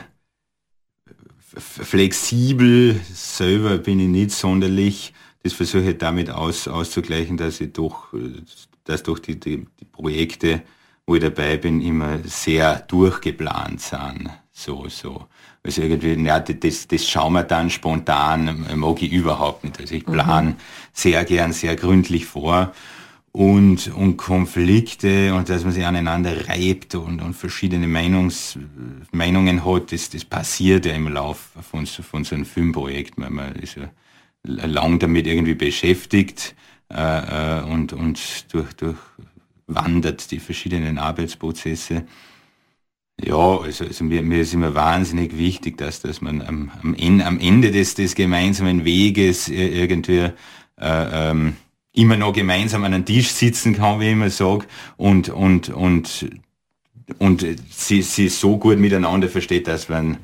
flexibel 1.59 2.99
selber 3.13 3.77
bin 3.77 4.01
ich 4.01 4.09
nicht 4.09 4.31
sonderlich. 4.31 5.13
Das 5.43 5.53
versuche 5.53 5.91
ich 5.91 5.99
damit 5.99 6.31
aus, 6.31 6.69
auszugleichen, 6.69 7.37
dass 7.37 7.61
ich 7.61 7.75
doch, 7.75 8.15
dass 8.85 9.03
doch 9.03 9.19
die, 9.19 9.39
die, 9.39 9.67
die 9.79 9.85
Projekte, 9.85 10.63
wo 11.07 11.17
ich 11.17 11.21
dabei 11.21 11.59
bin, 11.59 11.83
immer 11.83 12.21
sehr 12.25 12.79
durchgeplant 12.79 13.83
sind. 13.83 14.31
So, 14.53 14.89
so. 14.89 15.27
Also 15.67 15.83
irgendwie, 15.83 16.17
na, 16.17 16.39
das, 16.39 16.87
das 16.87 17.09
schauen 17.09 17.33
wir 17.33 17.43
dann 17.43 17.71
spontan, 17.71 18.67
mag 18.77 19.03
ich 19.03 19.13
überhaupt 19.13 19.65
nicht. 19.65 19.81
Also 19.81 19.95
ich 19.97 20.07
plan 20.07 20.47
mhm. 20.47 20.55
sehr 20.93 21.25
gern, 21.25 21.53
sehr 21.53 21.75
gründlich 21.75 22.25
vor. 22.25 22.73
Und, 23.33 23.89
und 23.89 24.17
Konflikte 24.17 25.35
und 25.35 25.51
dass 25.51 25.65
man 25.65 25.73
sich 25.75 25.85
aneinander 25.85 26.49
reibt 26.49 26.95
und, 26.95 27.21
und 27.21 27.35
verschiedene 27.35 27.87
Meinungs, 27.87 28.59
Meinungen 29.13 29.63
hat, 29.67 29.93
das, 29.93 30.09
das 30.09 30.25
passiert 30.25 30.87
ja 30.87 30.95
im 30.95 31.09
Lauf 31.09 31.51
von, 31.71 31.85
von 31.85 32.25
so 32.25 32.35
einem 32.35 32.47
Filmprojekt. 32.47 33.19
Man, 33.19 33.35
man 33.35 33.55
ist 33.57 33.77
ja 33.77 33.91
lang 34.45 34.99
damit 35.01 35.27
irgendwie 35.27 35.55
beschäftigt 35.55 36.55
äh, 36.89 37.61
und, 37.63 37.93
und 37.93 38.55
durch, 38.55 38.69
durchwandert 39.67 40.31
die 40.31 40.39
verschiedenen 40.39 40.97
Arbeitsprozesse. 40.97 42.07
Ja, 43.23 43.61
also, 43.61 43.85
also 43.85 44.05
mir, 44.05 44.23
mir 44.23 44.41
ist 44.41 44.53
immer 44.53 44.75
wahnsinnig 44.75 45.39
wichtig, 45.39 45.79
dass, 45.79 46.03
dass 46.03 46.21
man 46.21 46.43
am, 46.43 46.71
am, 46.83 46.95
Ende, 46.95 47.25
am 47.25 47.39
Ende 47.39 47.71
des, 47.71 47.95
des 47.95 48.15
gemeinsamen 48.15 48.85
Weges 48.85 49.49
irgendwie 49.49 50.19
äh, 50.19 50.33
ähm, 50.79 51.57
immer 51.93 52.17
noch 52.17 52.35
gemeinsam 52.35 52.85
an 52.85 52.93
einem 52.93 53.07
Tisch 53.07 53.31
sitzen 53.31 53.75
kann, 53.75 54.01
wie 54.01 54.07
ich 54.07 54.13
immer 54.13 54.29
sage, 54.29 54.67
und, 54.99 55.31
und, 55.31 55.71
und, 55.71 56.31
und 57.19 57.47
sie, 57.71 58.03
sie 58.03 58.29
so 58.29 58.59
gut 58.59 58.79
miteinander 58.79 59.29
versteht, 59.29 59.67
dass 59.67 59.89
man 59.89 60.19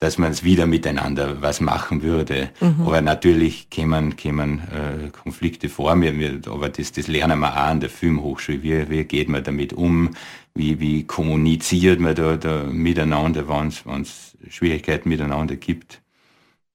dass 0.00 0.18
man 0.18 0.32
es 0.32 0.44
wieder 0.44 0.66
miteinander 0.66 1.40
was 1.40 1.62
machen 1.62 2.02
würde. 2.02 2.50
Mhm. 2.60 2.82
Aber 2.84 3.00
natürlich 3.00 3.70
kämen, 3.70 4.16
kämen 4.16 4.58
äh, 4.60 5.08
Konflikte 5.10 5.70
vor 5.70 5.94
mir, 5.94 6.12
aber 6.46 6.68
das, 6.68 6.92
das 6.92 7.08
lernen 7.08 7.40
wir 7.40 7.52
auch 7.52 7.56
an 7.56 7.80
der 7.80 7.88
Filmhochschule. 7.88 8.62
Wie, 8.62 8.90
wie 8.90 9.04
geht 9.04 9.30
man 9.30 9.42
damit 9.42 9.72
um? 9.72 10.10
Wie, 10.54 10.78
wie 10.78 11.04
kommuniziert 11.04 11.98
man 11.98 12.14
da, 12.14 12.36
da 12.36 12.64
miteinander, 12.64 13.48
wenn 13.48 14.02
es 14.02 14.36
Schwierigkeiten 14.48 15.08
miteinander 15.08 15.56
gibt? 15.56 16.00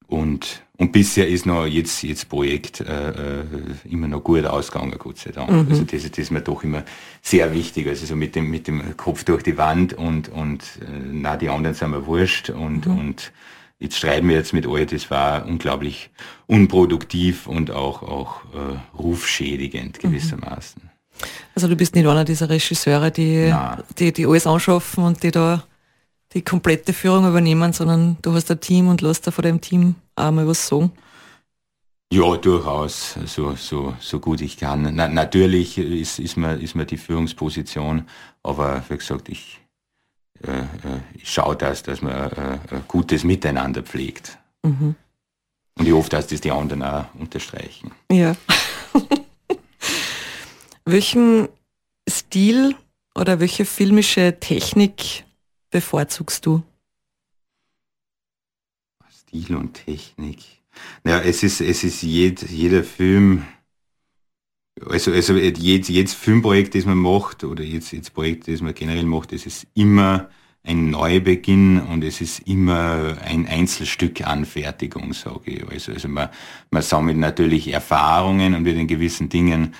Und, 0.10 0.63
und 0.78 0.92
bisher 0.92 1.28
ist 1.28 1.46
noch 1.46 1.68
jetzt, 1.68 2.02
jetzt 2.04 2.30
Projekt 2.30 2.82
äh, 2.82 3.10
äh, 3.10 3.44
immer 3.86 4.08
noch 4.08 4.24
gut 4.24 4.44
ausgegangen, 4.44 4.96
Gott 4.98 5.20
sei 5.20 5.32
Dank. 5.32 5.52
Mhm. 5.52 5.68
Also 5.70 5.84
das, 5.84 6.02
das 6.02 6.18
ist 6.18 6.32
mir 6.32 6.42
doch 6.42 6.63
immer 6.63 6.84
sehr 7.22 7.54
wichtig. 7.54 7.88
Also 7.88 8.08
so 8.08 8.15
mit 8.15 8.36
dem, 8.36 8.50
mit 8.50 8.68
dem 8.68 8.98
Kopf 8.98 9.24
durch 9.24 9.44
die 9.44 9.58
Wand 9.58 9.94
und, 9.94 10.30
und 10.30 10.63
äh, 10.82 10.86
na, 11.12 11.38
die 11.38 11.50
anderen 11.50 11.76
sind 11.76 11.92
mir 11.92 12.08
wurscht 12.08 12.50
und, 12.50 12.88
mhm. 12.88 12.98
und 12.98 13.32
jetzt 13.78 14.00
schreiben 14.00 14.30
wir 14.30 14.38
jetzt 14.38 14.52
mit 14.52 14.65
euch, 14.65 14.88
das 14.88 15.12
war 15.12 15.46
unglaublich 15.46 16.10
unproduktiv 16.48 17.46
und 17.46 17.70
auch, 17.70 18.02
auch 18.02 18.42
äh, 18.46 18.98
rufschädigend 18.98 20.04
mhm. 20.04 20.10
gewissermaßen. 20.10 20.88
Also 21.55 21.67
du 21.67 21.75
bist 21.75 21.95
nicht 21.95 22.08
einer 22.08 22.25
dieser 22.25 22.49
Regisseure, 22.49 23.12
die, 23.12 23.53
die, 23.97 24.13
die 24.13 24.25
alles 24.25 24.47
anschaffen 24.47 25.03
und 25.03 25.23
die 25.23 25.32
da 25.32 25.63
die 26.34 26.43
komplette 26.43 26.93
Führung 26.93 27.27
übernehmen, 27.27 27.73
sondern 27.73 28.17
du 28.21 28.34
hast 28.34 28.51
ein 28.51 28.60
Team 28.60 28.88
und 28.88 29.01
lässt 29.01 29.25
da 29.25 29.32
vor 29.32 29.41
dem 29.41 29.62
Team 29.62 29.95
auch 30.15 30.32
mal 30.32 30.47
was 30.47 30.67
sagen? 30.67 30.91
Ja, 32.12 32.38
durchaus, 32.38 33.17
so, 33.25 33.55
so, 33.55 33.93
so 33.99 34.19
gut 34.19 34.41
ich 34.41 34.58
kann. 34.58 34.95
Na, 34.95 35.08
natürlich 35.08 35.77
ist, 35.77 36.19
ist, 36.19 36.38
mir, 36.38 36.55
ist 36.55 36.75
mir 36.75 36.86
die 36.86 36.97
Führungsposition, 36.97 38.08
aber 38.41 38.84
wie 38.89 38.97
gesagt, 38.97 39.29
ich, 39.29 39.60
äh, 40.43 40.60
äh 40.60 41.01
ich 41.13 41.32
schaue 41.32 41.55
das, 41.55 41.84
dass 41.84 42.01
man 42.01 42.32
äh, 42.32 42.58
gutes 42.88 43.23
Miteinander 43.23 43.84
pflegt. 43.84 44.39
Mhm. 44.63 44.95
Und 45.77 45.86
ich 45.88 45.93
hoffe, 45.93 46.10
dass 46.10 46.27
das 46.27 46.41
die 46.41 46.51
anderen 46.51 46.84
auch 46.84 47.05
unterstreichen. 47.13 47.91
Ja. 48.12 48.36
Welchen 50.91 51.49
Stil 52.10 52.75
oder 53.13 53.39
welche 53.39 53.65
filmische 53.65 54.39
Technik 54.39 55.23
bevorzugst 55.69 56.47
du? 56.47 56.63
Stil 59.12 59.56
und 59.56 59.75
Technik. 59.75 60.39
Ja, 61.06 61.19
es 61.19 61.43
ist, 61.43 61.62
es 61.62 61.84
ist 61.84 62.02
jed, 62.02 62.41
jeder 62.49 62.84
Film, 62.84 63.45
also, 64.84 65.12
also 65.12 65.36
jedes, 65.36 65.89
jedes 65.89 66.15
Filmprojekt, 66.15 66.73
das 66.73 66.86
man 66.86 66.97
macht, 66.97 67.43
oder 67.43 67.63
jedes, 67.63 68.10
Projekt, 68.10 68.47
das 68.47 68.62
man 68.62 68.73
generell 68.73 69.06
macht, 69.06 69.32
es 69.32 69.45
ist 69.45 69.67
immer 69.75 70.32
ein 70.63 70.89
Neubeginn 70.89 71.82
und 71.82 72.04
es 72.04 72.19
ist 72.19 72.47
immer 72.47 73.15
ein 73.23 73.45
Einzelstück 73.45 74.25
Anfertigung, 74.25 75.13
sage 75.13 75.52
ich. 75.52 75.69
Also, 75.69 75.91
also 75.91 76.08
man, 76.08 76.30
man 76.71 76.82
sammelt 76.82 77.17
natürlich 77.17 77.71
Erfahrungen 77.71 78.56
und 78.56 78.65
wird 78.65 78.78
in 78.78 78.88
gewissen 78.88 79.30
Dingen 79.30 79.75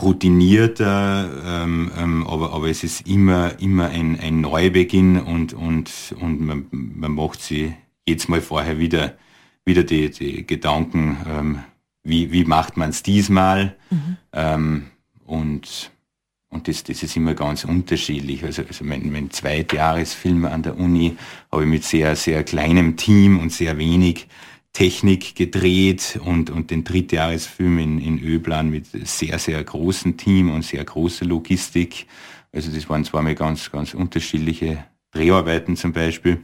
routinierter, 0.00 1.30
ähm, 1.64 1.90
ähm, 1.96 2.26
aber, 2.26 2.52
aber 2.52 2.68
es 2.68 2.82
ist 2.82 3.06
immer, 3.06 3.60
immer 3.60 3.88
ein, 3.88 4.18
ein 4.18 4.40
Neubeginn 4.40 5.20
und, 5.20 5.52
und, 5.52 6.14
und 6.20 6.40
man, 6.40 6.66
man 6.70 7.12
macht 7.12 7.40
sie 7.40 7.74
jetzt 8.06 8.28
mal 8.28 8.40
vorher 8.40 8.78
wieder, 8.78 9.16
wieder 9.64 9.84
die, 9.84 10.10
die 10.10 10.46
Gedanken, 10.46 11.16
ähm, 11.28 11.58
wie, 12.02 12.32
wie 12.32 12.44
macht 12.44 12.76
man 12.76 12.90
es 12.90 13.02
diesmal? 13.02 13.76
Mhm. 13.90 14.16
Ähm, 14.32 14.86
und 15.24 15.90
und 16.54 16.68
das, 16.68 16.84
das 16.84 17.02
ist 17.02 17.16
immer 17.16 17.34
ganz 17.34 17.64
unterschiedlich. 17.64 18.44
Also, 18.44 18.62
also 18.62 18.84
mein, 18.84 19.10
mein 19.10 19.28
Zweitjahresfilm 19.28 20.44
an 20.44 20.62
der 20.62 20.78
Uni 20.78 21.16
habe 21.50 21.64
ich 21.64 21.68
mit 21.68 21.82
sehr, 21.82 22.14
sehr 22.14 22.44
kleinem 22.44 22.96
Team 22.96 23.40
und 23.40 23.50
sehr 23.50 23.76
wenig 23.76 24.28
Technik 24.74 25.36
gedreht 25.36 26.18
und, 26.22 26.50
und 26.50 26.70
den 26.70 26.82
Drittjahresfilm 26.82 27.78
in, 27.78 28.00
in 28.00 28.18
Öblan 28.18 28.68
mit 28.68 28.86
sehr, 29.06 29.38
sehr 29.38 29.62
großem 29.62 30.16
Team 30.16 30.50
und 30.50 30.62
sehr 30.62 30.84
großer 30.84 31.24
Logistik. 31.24 32.06
Also 32.52 32.70
das 32.72 32.88
waren 32.88 33.04
zwar 33.04 33.22
mal 33.22 33.36
ganz, 33.36 33.70
ganz 33.70 33.94
unterschiedliche 33.94 34.84
Dreharbeiten 35.12 35.76
zum 35.76 35.92
Beispiel, 35.92 36.40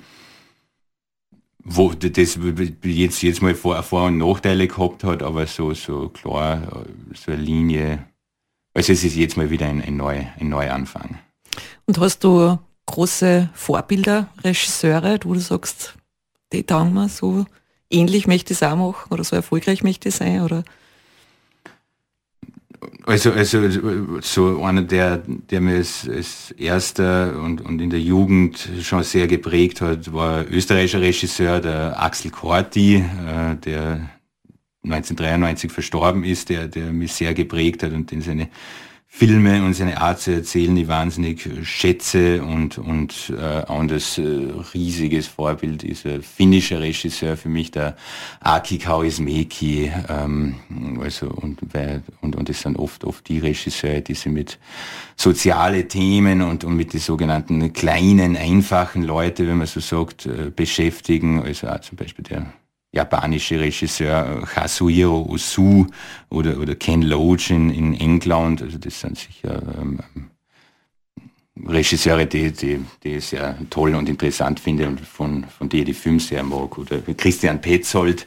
wo 1.64 1.92
das 1.92 2.38
jetzt, 2.84 3.22
jetzt 3.22 3.42
mal 3.42 3.54
Vor-, 3.56 3.82
Vor 3.82 4.04
und 4.04 4.18
Nachteile 4.18 4.68
gehabt 4.68 5.02
hat, 5.02 5.24
aber 5.24 5.46
so, 5.46 5.74
so 5.74 6.08
klar, 6.08 6.86
so 7.12 7.32
eine 7.32 7.42
Linie. 7.42 8.06
Also 8.74 8.92
es 8.92 9.02
ist 9.02 9.16
jetzt 9.16 9.36
mal 9.36 9.50
wieder 9.50 9.66
ein, 9.66 9.82
ein, 9.82 9.96
Neu, 9.96 10.24
ein 10.38 10.48
Neuanfang. 10.48 11.18
Und 11.86 11.98
hast 11.98 12.22
du 12.22 12.56
große 12.86 13.50
Vorbilder, 13.54 14.28
Regisseure, 14.44 15.18
wo 15.24 15.34
du 15.34 15.40
sagst, 15.40 15.96
die 16.52 16.62
taugen 16.62 16.94
mir 16.94 17.08
so 17.08 17.44
ähnlich 17.90 18.26
möchte 18.26 18.52
ich 18.52 18.60
es 18.60 18.62
auch 18.62 18.76
machen 18.76 19.12
oder 19.12 19.24
so 19.24 19.36
erfolgreich 19.36 19.82
möchte 19.82 20.08
ich 20.08 20.14
sein? 20.14 20.42
Oder? 20.42 20.64
Also, 23.04 23.32
also 23.32 24.20
so 24.20 24.62
einer, 24.62 24.82
der, 24.82 25.18
der 25.26 25.60
mir 25.60 25.76
als, 25.76 26.08
als 26.08 26.52
erster 26.52 27.38
und, 27.42 27.60
und 27.60 27.80
in 27.80 27.90
der 27.90 28.00
Jugend 28.00 28.68
schon 28.82 29.02
sehr 29.02 29.26
geprägt 29.26 29.80
hat, 29.80 30.12
war 30.12 30.46
österreichischer 30.50 31.00
Regisseur, 31.00 31.60
der 31.60 32.02
Axel 32.02 32.30
Korti, 32.30 32.96
äh, 32.96 33.56
der 33.56 34.10
1993 34.82 35.70
verstorben 35.70 36.24
ist, 36.24 36.48
der, 36.48 36.68
der 36.68 36.92
mich 36.92 37.12
sehr 37.12 37.34
geprägt 37.34 37.82
hat 37.82 37.92
und 37.92 38.10
den 38.10 38.22
seine 38.22 38.48
Filme 39.12 39.62
und 39.64 39.74
seine 39.74 40.00
Art 40.00 40.20
zu 40.20 40.30
erzählen, 40.30 40.74
die 40.76 40.86
wahnsinnig 40.86 41.46
schätze 41.64 42.42
und, 42.42 42.78
und 42.78 43.32
äh, 43.36 43.42
anders 43.66 44.16
äh, 44.18 44.22
riesiges 44.72 45.26
Vorbild 45.26 45.82
ist 45.82 46.06
ein 46.06 46.22
finnischer 46.22 46.80
Regisseur 46.80 47.36
für 47.36 47.48
mich, 47.48 47.72
der 47.72 47.96
Aki 48.38 48.78
Kaurismäki. 48.78 49.92
Ähm, 50.08 50.54
also, 51.02 51.26
und, 51.26 51.58
und, 52.20 52.36
und 52.36 52.48
es 52.48 52.62
sind 52.62 52.78
oft, 52.78 53.04
oft 53.04 53.28
die 53.28 53.40
Regisseure, 53.40 54.00
die 54.00 54.14
sich 54.14 54.32
mit 54.32 54.58
soziale 55.16 55.88
Themen 55.88 56.40
und, 56.40 56.62
und 56.62 56.76
mit 56.76 56.92
den 56.92 57.00
sogenannten 57.00 57.72
kleinen, 57.72 58.36
einfachen 58.36 59.02
Leute, 59.02 59.46
wenn 59.46 59.58
man 59.58 59.66
so 59.66 59.80
sagt, 59.80 60.26
äh, 60.26 60.50
beschäftigen. 60.54 61.42
Also 61.42 61.66
auch 61.66 61.80
zum 61.80 61.96
Beispiel 61.96 62.24
der 62.24 62.52
japanische 62.92 63.60
Regisseur 63.60 64.42
Kazuhiro 64.46 65.22
Osu 65.28 65.86
oder, 66.28 66.58
oder 66.58 66.74
Ken 66.74 67.02
Loach 67.02 67.50
in, 67.50 67.70
in 67.70 67.94
England. 67.94 68.62
Also 68.62 68.78
das 68.78 69.00
sind 69.00 69.18
sicher 69.18 69.62
ähm, 69.80 70.00
Regisseure, 71.66 72.26
die, 72.26 72.52
die, 72.52 72.84
die 73.02 73.16
ich 73.16 73.26
sehr 73.26 73.56
toll 73.68 73.94
und 73.94 74.08
interessant 74.08 74.60
finde 74.60 74.88
und 74.88 75.00
von, 75.00 75.44
von 75.44 75.68
denen 75.68 75.86
die 75.86 75.94
Film 75.94 76.18
sehr 76.18 76.42
mag. 76.42 76.78
Oder 76.78 77.00
Christian 77.16 77.60
Petzold, 77.60 78.26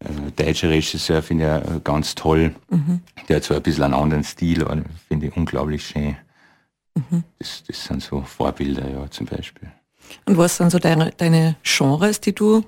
äh, 0.00 0.08
deutscher 0.34 0.70
Regisseur, 0.70 1.22
finde 1.22 1.62
ich 1.64 1.76
äh, 1.76 1.80
ganz 1.84 2.14
toll. 2.14 2.54
Mhm. 2.70 3.00
Der 3.28 3.36
hat 3.36 3.44
zwar 3.44 3.58
ein 3.58 3.62
bisschen 3.62 3.84
einen 3.84 3.94
anderen 3.94 4.24
Stil, 4.24 4.64
aber 4.64 4.82
finde 5.08 5.26
ich 5.26 5.36
unglaublich 5.36 5.86
schön. 5.86 6.16
Mhm. 6.94 7.24
Das, 7.38 7.62
das 7.66 7.84
sind 7.84 8.02
so 8.02 8.22
Vorbilder, 8.22 8.88
ja, 8.88 9.10
zum 9.10 9.26
Beispiel. 9.26 9.70
Und 10.24 10.38
was 10.38 10.56
sind 10.56 10.70
so 10.70 10.78
deine, 10.78 11.12
deine 11.16 11.56
Genres, 11.62 12.20
die 12.20 12.34
du 12.34 12.64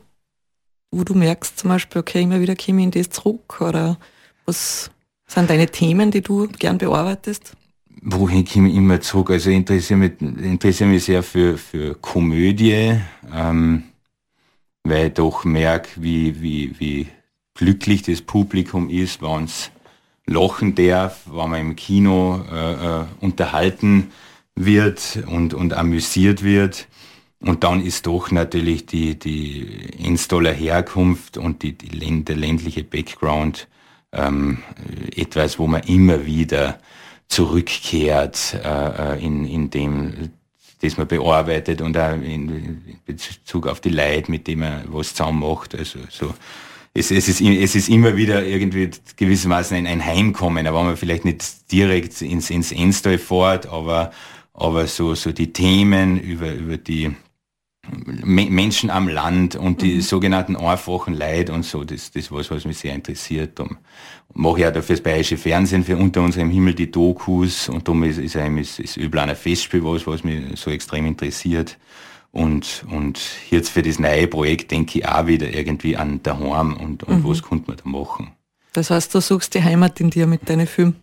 wo 0.93 1.05
du 1.05 1.15
merkst 1.15 1.59
zum 1.59 1.71
Beispiel, 1.71 2.01
okay, 2.01 2.23
immer 2.23 2.41
wieder 2.41 2.55
komme 2.55 2.81
ich 2.81 2.85
in 2.85 2.91
das 2.93 3.11
zurück 3.11 3.61
oder 3.61 3.99
was 4.45 4.91
sind 5.27 5.51
deine 5.51 5.67
Themen, 5.67 6.11
die 6.11 6.21
du 6.21 6.47
gern 6.47 6.79
bearbeitest? 6.79 7.55
Wohin 8.03 8.47
komme 8.47 8.69
ich 8.69 8.77
immer 8.77 9.01
zurück? 9.01 9.31
Also 9.31 9.51
interessiere 9.51 9.99
mich, 9.99 10.21
interessiere 10.21 10.91
mich 10.91 11.05
sehr 11.05 11.23
für, 11.23 11.57
für 11.57 11.95
Komödie, 11.95 13.01
ähm, 13.33 13.85
weil 14.85 15.09
ich 15.09 15.15
doch 15.15 15.45
merke, 15.45 15.91
wie, 15.97 16.43
wie, 16.43 16.79
wie 16.79 17.07
glücklich 17.55 18.03
das 18.03 18.21
Publikum 18.21 18.91
ist, 18.91 19.23
wenn 19.23 19.45
es 19.45 19.71
lachen 20.27 20.75
darf, 20.75 21.23
wenn 21.27 21.51
man 21.51 21.61
im 21.61 21.77
Kino 21.77 22.45
äh, 22.51 22.73
äh, 23.01 23.05
unterhalten 23.21 24.11
wird 24.55 25.23
und, 25.27 25.55
und 25.55 25.73
amüsiert 25.73 26.43
wird. 26.43 26.87
Und 27.43 27.65
dann 27.65 27.85
ist 27.85 28.07
doch 28.07 28.31
natürlich 28.31 28.87
die, 28.87 29.19
die 29.19 29.63
Installer 29.99 30.53
Herkunft 30.53 31.37
und 31.37 31.63
die, 31.63 31.73
die, 31.73 32.25
der 32.25 32.37
ländliche 32.37 32.85
Background 32.85 33.69
ähm, 34.13 34.59
etwas, 35.17 35.59
wo 35.59 35.67
man 35.67 35.83
immer 35.83 36.25
wieder 36.25 36.79
zurückkehrt 37.29 38.59
äh, 38.63 39.15
äh, 39.15 39.25
in, 39.25 39.45
in 39.47 39.71
dem, 39.71 40.31
das 40.83 40.97
man 40.99 41.09
bearbeitet 41.09 41.81
und 41.81 41.97
auch 41.97 42.15
in, 42.15 42.49
in 42.49 42.99
Bezug 43.05 43.67
auf 43.67 43.81
die 43.81 43.89
Leute, 43.89 44.31
mit 44.31 44.47
denen 44.47 44.61
man 44.61 44.85
was 44.89 45.15
zusammen 45.15 45.41
macht. 45.41 45.75
Also 45.75 45.99
so 46.11 46.35
es, 46.95 47.11
es, 47.11 47.29
ist, 47.29 47.41
es 47.41 47.75
ist 47.75 47.89
immer 47.89 48.17
wieder 48.17 48.45
irgendwie 48.45 48.91
gewissermaßen 49.17 49.77
ein, 49.77 49.87
ein 49.87 50.05
Heimkommen, 50.05 50.67
aber 50.67 50.83
man 50.83 50.97
vielleicht 50.97 51.25
nicht 51.25 51.73
direkt 51.73 52.21
ins, 52.21 52.51
ins 52.51 52.71
Endstall 52.71 53.19
fährt, 53.19 53.67
aber, 53.67 54.13
aber 54.53 54.87
so, 54.87 55.15
so 55.15 55.33
die 55.33 55.53
Themen 55.53 56.21
über, 56.21 56.53
über 56.53 56.77
die 56.77 57.15
Menschen 57.93 58.91
am 58.91 59.09
Land 59.09 59.57
und 59.57 59.83
die 59.83 59.97
mhm. 59.97 60.01
sogenannten 60.01 60.57
einfachen 60.57 61.15
Leute 61.15 61.53
und 61.53 61.65
so, 61.65 61.85
das, 61.85 62.11
das 62.11 62.25
ist 62.25 62.33
was, 62.33 62.51
was 62.51 62.65
mich 62.65 62.79
sehr 62.79 62.95
interessiert. 62.95 63.59
Darum 63.59 63.79
mache 64.35 64.69
auch 64.69 64.73
dafür 64.73 64.97
das 64.97 65.03
Bayerische 65.03 65.37
Fernsehen 65.37 65.85
für 65.85 65.97
Unter 65.97 66.23
unserem 66.23 66.51
Himmel 66.51 66.75
die 66.75 66.91
Dokus 66.91 67.69
und 67.69 67.87
darum 67.87 68.03
ist, 68.05 68.19
ist 68.19 68.37
einem 68.37 68.59
das, 68.59 68.77
das 68.77 68.97
Öblaner 68.97 69.37
Festspiel 69.37 69.85
was, 69.85 70.07
was 70.07 70.25
mich 70.25 70.59
so 70.59 70.71
extrem 70.71 71.07
interessiert. 71.07 71.79
Und, 72.31 72.85
und 72.91 73.21
jetzt 73.51 73.69
für 73.69 73.83
das 73.83 73.99
neue 73.99 74.27
Projekt 74.27 74.71
denke 74.71 74.99
ich 74.99 75.07
auch 75.07 75.27
wieder 75.27 75.53
irgendwie 75.53 75.97
an 75.97 76.23
daheim 76.23 76.77
und, 76.79 77.03
und 77.05 77.23
mhm. 77.23 77.29
was 77.29 77.43
könnte 77.43 77.71
man 77.71 77.77
da 77.77 77.89
machen. 77.89 78.33
Das 78.73 78.91
heißt, 78.91 79.15
du 79.15 79.21
suchst 79.21 79.55
die 79.55 79.63
Heimat 79.63 80.01
in 80.01 80.09
dir 80.09 80.27
mit 80.27 80.49
deinen 80.49 80.67
Filmen? 80.67 80.97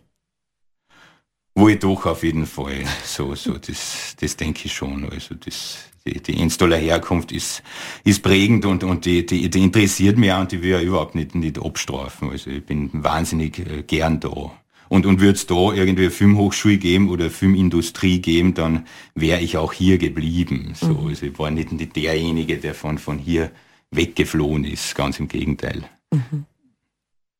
Wo 1.54 1.68
ich 1.68 1.78
doch 1.78 2.06
auf 2.06 2.22
jeden 2.24 2.46
Fall, 2.46 2.84
so, 3.04 3.34
so, 3.34 3.58
das, 3.58 4.16
das 4.20 4.36
denke 4.36 4.62
ich 4.64 4.72
schon. 4.72 5.08
Also 5.08 5.34
das, 5.34 5.89
die, 6.06 6.20
die 6.20 6.40
Installer 6.40 6.76
Herkunft 6.76 7.32
ist, 7.32 7.62
ist 8.04 8.22
prägend 8.22 8.64
und, 8.64 8.84
und 8.84 9.04
die, 9.04 9.26
die, 9.26 9.50
die 9.50 9.62
interessiert 9.62 10.18
mich 10.18 10.32
auch 10.32 10.40
und 10.40 10.52
die 10.52 10.62
will 10.62 10.70
ja 10.70 10.80
überhaupt 10.80 11.14
nicht, 11.14 11.34
nicht 11.34 11.58
abstrafen. 11.58 12.30
Also 12.30 12.50
ich 12.50 12.64
bin 12.64 12.90
wahnsinnig 12.92 13.58
äh, 13.58 13.82
gern 13.82 14.20
da. 14.20 14.52
Und, 14.88 15.06
und 15.06 15.20
würde 15.20 15.34
es 15.34 15.46
da 15.46 15.72
irgendwie 15.72 16.02
eine 16.02 16.10
Filmhochschule 16.10 16.78
geben 16.78 17.10
oder 17.10 17.24
eine 17.24 17.30
Filmindustrie 17.30 18.20
geben, 18.20 18.54
dann 18.54 18.86
wäre 19.14 19.40
ich 19.40 19.56
auch 19.56 19.72
hier 19.72 19.98
geblieben. 19.98 20.72
So, 20.74 20.88
mhm. 20.88 21.08
also 21.08 21.26
ich 21.26 21.38
war 21.38 21.50
nicht, 21.52 21.70
nicht 21.70 21.94
derjenige, 21.94 22.56
der 22.58 22.74
von, 22.74 22.98
von 22.98 23.18
hier 23.18 23.52
weggeflohen 23.92 24.64
ist, 24.64 24.96
ganz 24.96 25.20
im 25.20 25.28
Gegenteil. 25.28 25.84
Mhm. 26.12 26.44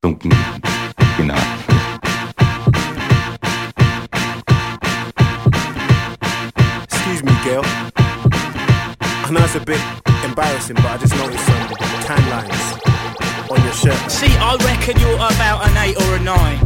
Und, 0.03 0.23
genau. 1.17 1.35
Excuse 6.85 7.25
me, 7.25 7.33
girl. 7.43 8.00
I 9.31 9.33
know 9.33 9.45
it's 9.45 9.55
a 9.55 9.61
bit 9.61 9.79
embarrassing, 10.27 10.75
but 10.75 10.87
I 10.87 10.99
just 10.99 11.15
noticed 11.15 11.47
some 11.47 11.71
tan 12.03 12.19
lines 12.35 12.67
on 13.47 13.63
your 13.63 13.77
shirt. 13.79 14.11
See, 14.11 14.27
I 14.27 14.59
reckon 14.67 14.99
you're 14.99 15.15
about 15.15 15.63
an 15.71 15.77
eight 15.87 15.95
or 16.03 16.17
a 16.17 16.19
nine. 16.19 16.59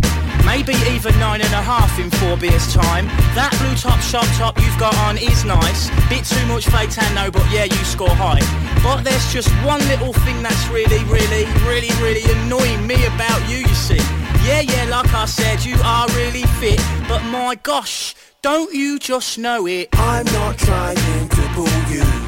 Maybe 0.49 0.73
even 0.89 1.13
nine 1.21 1.45
and 1.45 1.53
a 1.53 1.61
half 1.61 1.93
in 2.01 2.09
four 2.09 2.39
beers 2.41 2.73
time. 2.73 3.05
That 3.37 3.53
blue 3.61 3.77
top 3.77 4.01
sharp 4.01 4.25
top 4.41 4.57
you've 4.57 4.81
got 4.81 4.97
on 5.05 5.21
is 5.21 5.45
nice. 5.45 5.93
Bit 6.09 6.25
too 6.25 6.41
much 6.49 6.65
fake 6.65 6.89
tan 6.89 7.05
no, 7.13 7.31
but 7.31 7.45
yeah, 7.53 7.69
you 7.69 7.85
score 7.85 8.09
high. 8.09 8.41
But 8.81 9.05
there's 9.05 9.31
just 9.31 9.53
one 9.61 9.85
little 9.93 10.15
thing 10.25 10.41
that's 10.41 10.65
really, 10.73 11.05
really, 11.05 11.45
really, 11.69 11.93
really 12.01 12.25
annoying 12.33 12.87
me 12.87 12.97
about 13.13 13.45
you, 13.45 13.61
you 13.61 13.77
see. 13.77 14.01
Yeah, 14.41 14.65
yeah, 14.65 14.89
like 14.89 15.13
I 15.13 15.27
said, 15.27 15.69
you 15.69 15.77
are 15.85 16.09
really 16.17 16.49
fit, 16.65 16.81
but 17.13 17.21
my 17.29 17.61
gosh, 17.61 18.17
don't 18.41 18.73
you 18.73 18.99
just 18.99 19.37
know 19.37 19.67
it? 19.67 19.91
I'm 19.93 20.25
not 20.33 20.57
trying 20.57 20.97
to 21.29 21.43
pull 21.53 21.69
you 21.93 22.01
though 22.01 22.24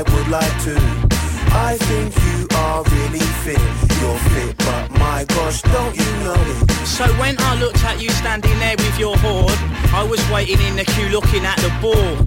I 0.00 0.02
would 0.14 0.28
like 0.28 0.62
to. 0.64 0.76
I 1.52 1.76
think 1.76 2.16
you 2.24 2.48
are 2.56 2.82
really 2.84 3.20
fit. 3.44 3.60
You're 4.00 4.18
fit, 4.32 4.59
my 5.10 5.24
gosh, 5.24 5.60
don't 5.62 5.94
you 5.96 6.10
know 6.24 6.38
it? 6.52 6.70
So 6.86 7.04
when 7.22 7.34
I 7.38 7.58
looked 7.58 7.82
at 7.84 8.00
you 8.00 8.10
standing 8.10 8.56
there 8.60 8.76
with 8.78 8.96
your 8.96 9.16
hoard, 9.18 9.58
I 9.92 10.02
was 10.08 10.22
waiting 10.30 10.60
in 10.68 10.76
the 10.76 10.84
queue 10.84 11.08
looking 11.08 11.44
at 11.44 11.58
the 11.58 11.72
board. 11.82 12.18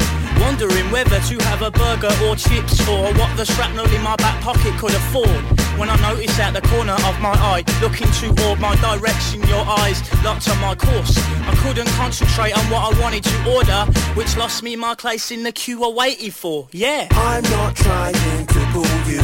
Wondering 0.42 0.88
whether 0.92 1.20
to 1.30 1.36
have 1.50 1.62
a 1.62 1.72
burger 1.72 2.14
or 2.26 2.36
chips 2.36 2.76
or 2.90 3.04
what 3.20 3.32
the 3.38 3.46
shrapnel 3.46 3.88
in 3.96 4.02
my 4.02 4.18
back 4.18 4.38
pocket 4.42 4.74
could 4.82 4.94
afford. 5.02 5.44
When 5.80 5.90
I 5.90 5.96
noticed 6.02 6.38
at 6.40 6.54
the 6.54 6.62
corner 6.74 6.98
of 7.10 7.16
my 7.22 7.36
eye, 7.54 7.64
looking 7.82 8.12
toward 8.20 8.60
my 8.60 8.76
direction, 8.88 9.42
your 9.44 9.64
eyes 9.82 10.00
locked 10.24 10.50
on 10.50 10.60
my 10.60 10.76
course. 10.76 11.16
I 11.52 11.54
couldn't 11.64 11.92
concentrate 12.02 12.54
on 12.58 12.66
what 12.74 12.82
I 12.90 13.02
wanted 13.02 13.24
to 13.24 13.38
order, 13.56 13.82
which 14.18 14.36
lost 14.36 14.62
me 14.62 14.76
my 14.76 14.96
place 14.96 15.32
in 15.32 15.44
the 15.44 15.54
queue 15.54 15.84
I 15.86 15.90
waited 15.90 16.34
for. 16.34 16.68
Yeah. 16.72 17.08
I'm 17.12 17.44
not 17.44 17.76
trying 17.76 18.48
to 18.56 18.60
pull 18.74 18.96
you, 19.08 19.24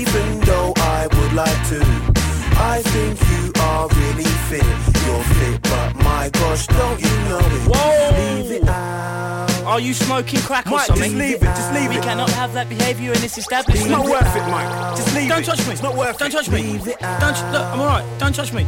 even 0.00 0.40
though 0.40 0.72
I 0.76 1.06
would 1.14 1.32
like 1.32 1.60
to. 1.70 2.05
I 2.58 2.82
think 2.82 3.20
you 3.30 3.52
are 3.62 3.88
really 3.88 4.24
fit. 4.48 4.64
You're 5.06 5.22
fit, 5.36 5.62
but 5.62 5.94
my 5.96 6.30
gosh, 6.30 6.66
don't 6.66 7.00
you 7.00 7.10
know 7.28 7.38
it? 7.38 7.62
Whoa! 7.68 8.42
Leave 8.42 8.62
it 8.62 8.68
out. 8.68 9.50
Are 9.64 9.80
you 9.80 9.92
smoking 9.94 10.40
crack 10.40 10.66
or 10.68 10.72
Mike, 10.72 10.86
something? 10.86 11.04
just 11.04 11.16
leave 11.16 11.36
it, 11.36 11.40
just 11.42 11.72
leave 11.74 11.90
we 11.90 11.96
it. 11.96 12.00
We 12.00 12.04
cannot 12.04 12.30
have 12.30 12.52
that 12.54 12.68
behaviour 12.68 13.12
in 13.12 13.20
this 13.20 13.36
establishment. 13.36 13.90
It's 13.90 13.90
not 13.90 14.06
worth 14.06 14.34
it, 14.36 14.48
Mike. 14.48 14.96
Just 14.96 15.14
leave 15.14 15.26
it. 15.26 15.28
Don't 15.28 15.44
touch 15.44 15.66
me. 15.66 15.72
It's 15.72 15.82
not 15.82 15.96
worth 15.96 16.18
Don't 16.18 16.28
it. 16.28 16.32
touch 16.32 16.48
me. 16.50 16.62
Leave 16.62 16.86
it 16.88 16.98
Don't 17.00 17.52
look, 17.52 17.66
I'm 17.66 17.80
alright. 17.80 18.18
Don't 18.18 18.34
touch 18.34 18.52
me. 18.52 18.66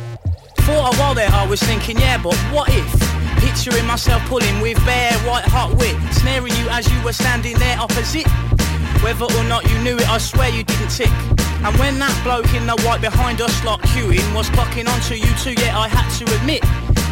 For 0.63 0.73
a 0.73 0.95
while 0.97 1.15
there 1.15 1.31
I 1.31 1.47
was 1.47 1.63
thinking, 1.63 1.99
yeah, 1.99 2.21
but 2.23 2.35
what 2.53 2.69
if 2.71 3.19
Picturing 3.39 3.87
myself 3.87 4.21
pulling 4.29 4.61
with 4.61 4.77
bare 4.85 5.13
white 5.21 5.45
hot 5.45 5.73
wit, 5.79 5.95
snaring 6.13 6.53
you 6.57 6.69
as 6.71 6.91
you 6.93 7.01
were 7.05 7.13
standing 7.13 7.57
there 7.59 7.79
opposite. 7.79 8.27
Whether 9.03 9.25
or 9.25 9.45
not 9.45 9.69
you 9.71 9.79
knew 9.83 9.97
it, 9.97 10.09
I 10.09 10.19
swear 10.19 10.49
you 10.49 10.65
didn't 10.65 10.91
tick. 10.91 11.13
And 11.65 11.77
when 11.79 11.99
that 11.99 12.15
bloke 12.23 12.53
in 12.55 12.67
the 12.67 12.77
white 12.87 13.01
behind 13.01 13.41
us 13.41 13.65
like 13.65 13.81
queuing 13.91 14.35
was 14.35 14.49
clocking 14.51 14.89
onto 14.89 15.15
you 15.15 15.33
too, 15.43 15.55
yeah, 15.61 15.79
I 15.79 15.89
had 15.89 16.09
to 16.19 16.25
admit 16.37 16.63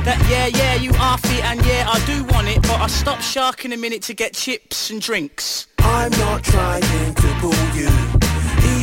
that 0.05 0.18
yeah, 0.30 0.47
yeah, 0.47 0.74
you 0.74 0.93
are 1.01 1.18
fit 1.18 1.45
and 1.45 1.64
yeah, 1.66 1.89
I 1.89 1.99
do 2.07 2.24
want 2.32 2.49
it, 2.49 2.62
but 2.62 2.80
I 2.80 2.87
stopped 2.87 3.24
sharking 3.24 3.72
a 3.72 3.76
minute 3.76 4.03
to 4.03 4.14
get 4.14 4.34
chips 4.34 4.91
and 4.91 5.01
drinks. 5.01 5.66
I'm 5.78 6.12
not 6.12 6.45
trying 6.45 6.82
to 6.82 7.28
pull 7.41 7.55
you, 7.74 7.91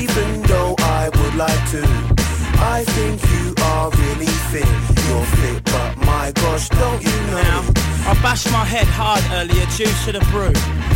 even 0.01 0.41
though 0.43 0.75
I 0.79 1.09
would 1.13 1.35
like 1.35 1.71
to. 1.71 2.22
I 2.63 2.85
think 2.85 3.21
you 3.33 3.53
are 3.63 3.89
really 3.91 4.33
fit, 4.49 4.65
you're 5.07 5.25
fit, 5.37 5.63
but 5.65 5.97
my 6.05 6.31
gosh, 6.31 6.69
don't 6.69 7.03
you 7.03 7.11
know? 7.27 7.41
Now, 7.43 7.61
I 8.07 8.13
bashed 8.23 8.51
my 8.51 8.63
head 8.63 8.87
hard 8.87 9.21
earlier 9.33 9.65
due 9.75 9.91
to 10.05 10.11
the 10.11 10.23
brew, 10.31 10.53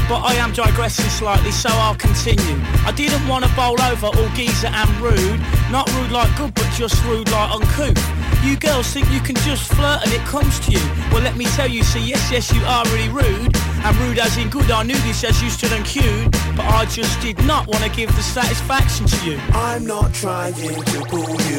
but 0.08 0.24
I 0.24 0.36
am 0.36 0.54
digressing 0.54 1.10
slightly, 1.10 1.52
so 1.52 1.70
I'll 1.72 1.96
continue. 1.96 2.58
I 2.86 2.94
didn't 2.96 3.28
want 3.28 3.44
to 3.46 3.52
bowl 3.56 3.80
over 3.82 4.08
all 4.08 4.30
geezer 4.30 4.68
and 4.68 4.90
rude, 5.02 5.40
not 5.70 5.92
rude 5.96 6.12
like 6.12 6.32
good, 6.38 6.54
but 6.56 6.70
just 6.72 7.04
rude 7.06 7.30
like 7.32 7.52
uncouth. 7.56 8.00
You 8.44 8.56
girls 8.56 8.88
think 8.88 9.10
you 9.12 9.20
can 9.20 9.36
just 9.38 9.74
flirt 9.74 10.04
and 10.04 10.14
it 10.14 10.22
comes 10.22 10.60
to 10.62 10.72
you. 10.72 10.80
Well, 11.12 11.22
let 11.22 11.36
me 11.36 11.46
tell 11.58 11.68
you, 11.68 11.84
see, 11.84 12.00
yes, 12.00 12.32
yes, 12.32 12.54
you 12.54 12.62
are 12.64 12.86
really 12.86 13.10
rude. 13.10 13.56
And 13.84 13.96
rude 13.98 14.20
as 14.20 14.38
in 14.38 14.50
good, 14.50 14.70
I 14.70 14.84
knew 14.84 14.98
this 15.00 15.24
as 15.24 15.42
you 15.42 15.50
stood 15.50 15.72
and 15.74 15.84
queued. 15.84 16.32
But 16.56 16.66
I 16.66 16.86
just 16.86 17.20
did 17.20 17.44
not 17.46 17.68
want 17.68 17.84
to 17.84 17.90
give 17.90 18.16
the 18.16 18.22
satisfaction 18.22 19.08
to 19.08 19.26
you. 19.26 19.40
I'm 19.54 19.86
not 19.86 20.14
trying 20.14 20.54
to 20.54 21.06
pull 21.10 21.30
you, 21.50 21.57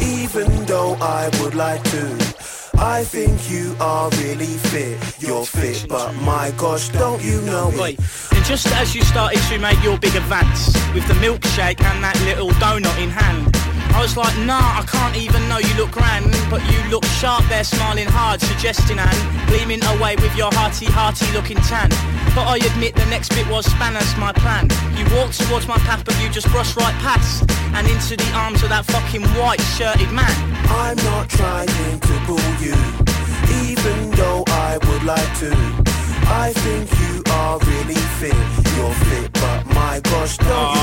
even 0.00 0.64
though 0.66 0.94
I 1.00 1.30
would 1.40 1.54
like 1.54 1.82
to. 1.84 2.34
I 2.76 3.04
think 3.04 3.50
you 3.50 3.76
are 3.80 4.10
really 4.22 4.58
fit, 4.70 4.98
you're 5.20 5.46
fit, 5.46 5.86
but 5.88 6.12
my 6.16 6.52
gosh, 6.56 6.88
don't 6.88 7.22
you 7.22 7.40
know 7.42 7.70
it? 7.72 7.98
And 8.32 8.44
just 8.44 8.66
as 8.74 8.94
you 8.94 9.02
started 9.02 9.40
to 9.48 9.58
make 9.58 9.82
your 9.82 9.96
big 9.98 10.14
advance, 10.16 10.74
with 10.92 11.06
the 11.06 11.14
milkshake 11.14 11.80
and 11.80 12.02
that 12.02 12.20
little 12.24 12.50
donut 12.60 12.98
in 13.02 13.10
hand, 13.10 13.63
I 13.94 14.02
was 14.02 14.16
like, 14.16 14.36
nah, 14.38 14.80
I 14.80 14.84
can't 14.86 15.16
even 15.16 15.48
know 15.48 15.58
you 15.58 15.72
look 15.74 15.92
grand 15.92 16.26
But 16.50 16.60
you 16.70 16.78
look 16.90 17.04
sharp 17.22 17.44
there, 17.48 17.62
smiling 17.62 18.08
hard, 18.08 18.40
suggesting 18.40 18.98
and 18.98 19.18
Gleaming 19.48 19.82
away 19.96 20.16
with 20.16 20.34
your 20.36 20.52
hearty, 20.52 20.86
hearty 20.86 21.30
looking 21.32 21.58
tan. 21.58 21.90
But 22.34 22.50
I 22.50 22.56
admit 22.56 22.96
the 22.96 23.06
next 23.06 23.30
bit 23.30 23.46
was 23.48 23.66
spanners, 23.66 24.10
my 24.16 24.32
plan. 24.32 24.68
You 24.98 25.06
walked 25.14 25.38
towards 25.40 25.68
my 25.68 25.78
path, 25.86 26.04
but 26.04 26.20
you 26.20 26.28
just 26.28 26.50
brushed 26.50 26.76
right 26.76 26.94
past 26.98 27.48
And 27.74 27.86
into 27.86 28.16
the 28.16 28.30
arms 28.34 28.62
of 28.64 28.70
that 28.70 28.84
fucking 28.86 29.22
white 29.38 29.62
shirted 29.78 30.10
man. 30.10 30.34
I'm 30.68 30.96
not 31.14 31.30
trying 31.30 31.68
to 31.68 32.14
pull 32.26 32.50
you 32.58 32.74
Even 33.70 34.10
though 34.18 34.42
I 34.48 34.78
would 34.82 35.04
like 35.04 35.30
to. 35.38 35.54
I 36.26 36.52
think 36.52 36.90
you 37.00 37.22
are 37.32 37.58
really 37.60 38.00
fit, 38.18 38.34
you're 38.76 38.96
fit, 39.06 39.32
but 39.34 39.66
my 39.74 40.00
gosh, 40.00 40.38
don't 40.38 40.50
Aw, 40.50 40.73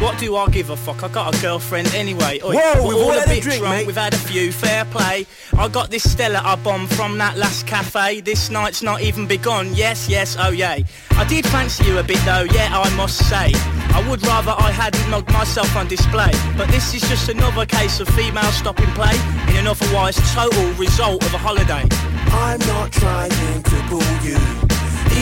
What 0.00 0.16
do 0.20 0.36
I 0.36 0.46
give 0.48 0.70
a 0.70 0.76
fuck? 0.76 1.02
I 1.02 1.08
got 1.08 1.34
a 1.36 1.42
girlfriend 1.42 1.92
anyway. 1.92 2.38
Oi, 2.44 2.54
Whoa, 2.54 2.74
we're 2.82 2.88
we've 2.88 2.96
all 2.98 3.02
all 3.10 3.10
had 3.18 3.26
a 3.26 3.30
bit 3.30 3.42
drink, 3.42 3.58
drunk. 3.60 3.74
mate. 3.78 3.86
We've 3.86 3.96
had 3.96 4.14
a 4.14 4.18
few. 4.18 4.52
Fair 4.52 4.84
play. 4.84 5.26
I 5.58 5.66
got 5.66 5.90
this 5.90 6.08
Stella 6.08 6.40
I 6.44 6.54
bombed 6.54 6.88
from 6.94 7.18
that 7.18 7.36
last 7.36 7.66
cafe. 7.66 8.20
This 8.20 8.48
night's 8.48 8.80
not 8.80 9.00
even 9.00 9.26
begun. 9.26 9.74
Yes, 9.74 10.08
yes, 10.08 10.36
oh 10.38 10.50
yay. 10.50 10.84
I 11.12 11.24
did 11.24 11.44
fancy 11.48 11.84
you 11.86 11.98
a 11.98 12.04
bit 12.04 12.18
though. 12.24 12.44
Yeah, 12.52 12.68
I 12.72 12.88
must 12.96 13.28
say. 13.28 13.50
I 13.92 14.06
would 14.08 14.24
rather 14.24 14.52
I 14.56 14.70
hadn't 14.70 15.10
mugged 15.10 15.32
myself 15.32 15.74
on 15.74 15.88
display. 15.88 16.30
But 16.56 16.68
this 16.68 16.94
is 16.94 17.02
just 17.08 17.28
another 17.28 17.66
case 17.66 17.98
of 17.98 18.08
female 18.10 18.52
stopping 18.52 18.90
play 18.92 19.16
in 19.50 19.56
an 19.56 19.66
otherwise 19.66 20.16
total 20.32 20.64
result 20.74 21.24
of 21.26 21.34
a 21.34 21.38
holiday. 21.38 21.82
I'm 22.30 22.60
not 22.60 22.92
trying 22.92 23.30
to 23.64 23.76
pull 23.88 24.02
you, 24.22 24.38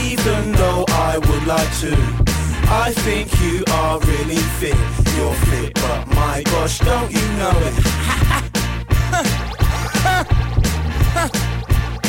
even 0.05 0.53
though 0.53 0.85
I 0.89 1.16
would 1.16 1.47
like 1.47 1.72
to. 1.81 2.26
I 2.69 2.93
think 2.93 3.31
you 3.41 3.64
are 3.73 3.99
really 4.01 4.37
fit, 4.59 4.77
you're 5.17 5.35
fit, 5.47 5.75
but 5.75 6.07
my 6.09 6.43
gosh, 6.45 6.79
don't 6.81 7.11
you 7.11 7.27
know 7.39 7.53
it? 7.69 7.75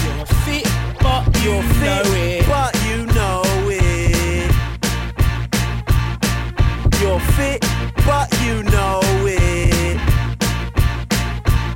You're 0.04 0.26
fit, 0.46 0.68
but 1.00 1.24
you 1.44 1.62
know 1.82 2.02
it. 2.06 2.48
but 2.48 2.74
you 2.86 3.06
know 3.08 3.42
it. 3.70 4.52
You're 7.02 7.20
fit, 7.38 7.62
but 8.06 8.28
you 8.42 8.64
know 8.64 9.00
it. 9.26 10.00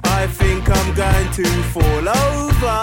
I 0.03 0.27
think 0.27 0.69
I'm 0.69 0.93
going 0.95 1.31
to 1.33 1.45
fall 1.73 2.09
over. 2.09 2.81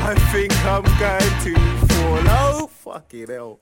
I 0.00 0.14
think 0.32 0.52
I'm 0.64 0.84
going 0.98 1.34
to 1.44 1.54
fall 1.86 2.28
over. 2.30 2.68
Fucking 2.68 3.26
hell. 3.28 3.60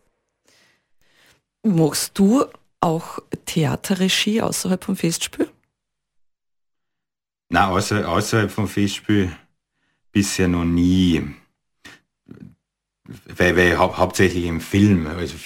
Machst 1.67 2.17
du 2.17 2.45
auch 2.81 3.19
Theaterregie 3.45 4.41
außerhalb 4.41 4.85
vom 4.85 4.95
Festspiel? 4.95 5.49
Na, 7.49 7.71
außer, 7.71 8.09
außerhalb 8.09 8.51
vom 8.51 8.69
Festspiel 8.69 9.33
bisher 10.13 10.47
noch 10.47 10.65
nie. 10.65 11.23
Weil, 13.37 13.57
weil 13.57 13.79
hau 13.79 13.97
hauptsächlich 13.97 14.45
im 14.45 14.61
Film, 14.61 15.09
also 15.09 15.37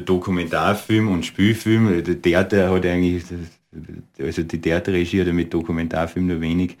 Dokumentarfilm 0.00 1.08
und 1.12 1.24
Spielfilm, 1.24 2.02
der 2.02 2.22
Theater 2.22 2.70
hat 2.70 2.84
eigentlich, 2.84 3.24
also 4.18 4.42
die 4.42 4.60
Theaterregie 4.60 5.20
hat 5.20 5.32
mit 5.32 5.54
Dokumentarfilm 5.54 6.26
nur 6.26 6.40
wenig 6.40 6.76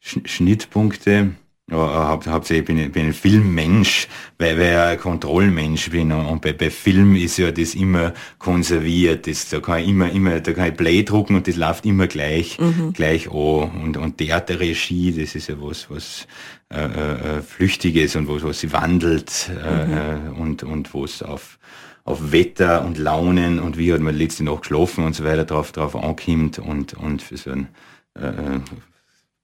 Sch 0.00 0.20
Schnittpunkte. 0.24 1.34
Ja, 1.72 2.08
haupt, 2.08 2.26
hauptsächlich 2.26 2.66
bin 2.66 2.78
ich, 2.78 2.92
bin 2.92 3.06
ein 3.06 3.12
Filmmensch, 3.14 4.06
weil, 4.38 4.58
weil 4.58 4.72
ich 4.72 4.76
ein 4.76 4.98
Kontrollmensch 4.98 5.88
bin. 5.88 6.12
Und, 6.12 6.42
bei, 6.42 6.52
bei 6.52 6.68
Film 6.68 7.16
ist 7.16 7.38
ja 7.38 7.50
das 7.50 7.74
immer 7.74 8.12
konserviert, 8.38 9.26
das, 9.26 9.48
da 9.48 9.60
kann 9.60 9.80
ich 9.80 9.88
immer, 9.88 10.10
immer, 10.12 10.40
da 10.40 10.52
kann 10.52 10.68
ich 10.68 10.76
Play 10.76 11.02
drucken 11.02 11.34
und 11.34 11.48
das 11.48 11.56
läuft 11.56 11.86
immer 11.86 12.08
gleich, 12.08 12.58
gleich 12.92 13.28
an. 13.30 13.70
Und, 13.82 13.96
und 13.96 14.18
Theaterregie, 14.18 15.12
das 15.18 15.34
ist 15.34 15.48
ja 15.48 15.54
was, 15.58 15.88
was 15.88 16.26
äh, 16.72 16.84
äh, 16.84 17.38
äh, 17.38 17.42
Flüchtiges 17.42 18.16
und 18.16 18.28
was, 18.28 18.42
was 18.42 18.60
sich 18.60 18.72
wandelt 18.72 19.50
äh, 19.50 20.16
äh, 20.16 20.28
und, 20.38 20.62
und 20.64 20.94
was 20.94 21.22
auf, 21.22 21.58
auf 22.04 22.32
Wetter 22.32 22.84
und 22.84 22.98
Launen 22.98 23.60
und 23.60 23.78
wie 23.78 23.92
hat 23.94 24.00
man 24.00 24.14
letzte 24.14 24.44
Nacht 24.44 24.62
geschlafen 24.62 25.04
und 25.04 25.14
so 25.14 25.24
weiter 25.24 25.44
drauf, 25.44 25.72
drauf 25.72 25.96
ankommt 25.96 26.58
und, 26.58 26.94
und 26.94 27.22
für 27.22 27.36
so 27.38 27.50
einen 27.50 27.68
äh, 28.14 28.60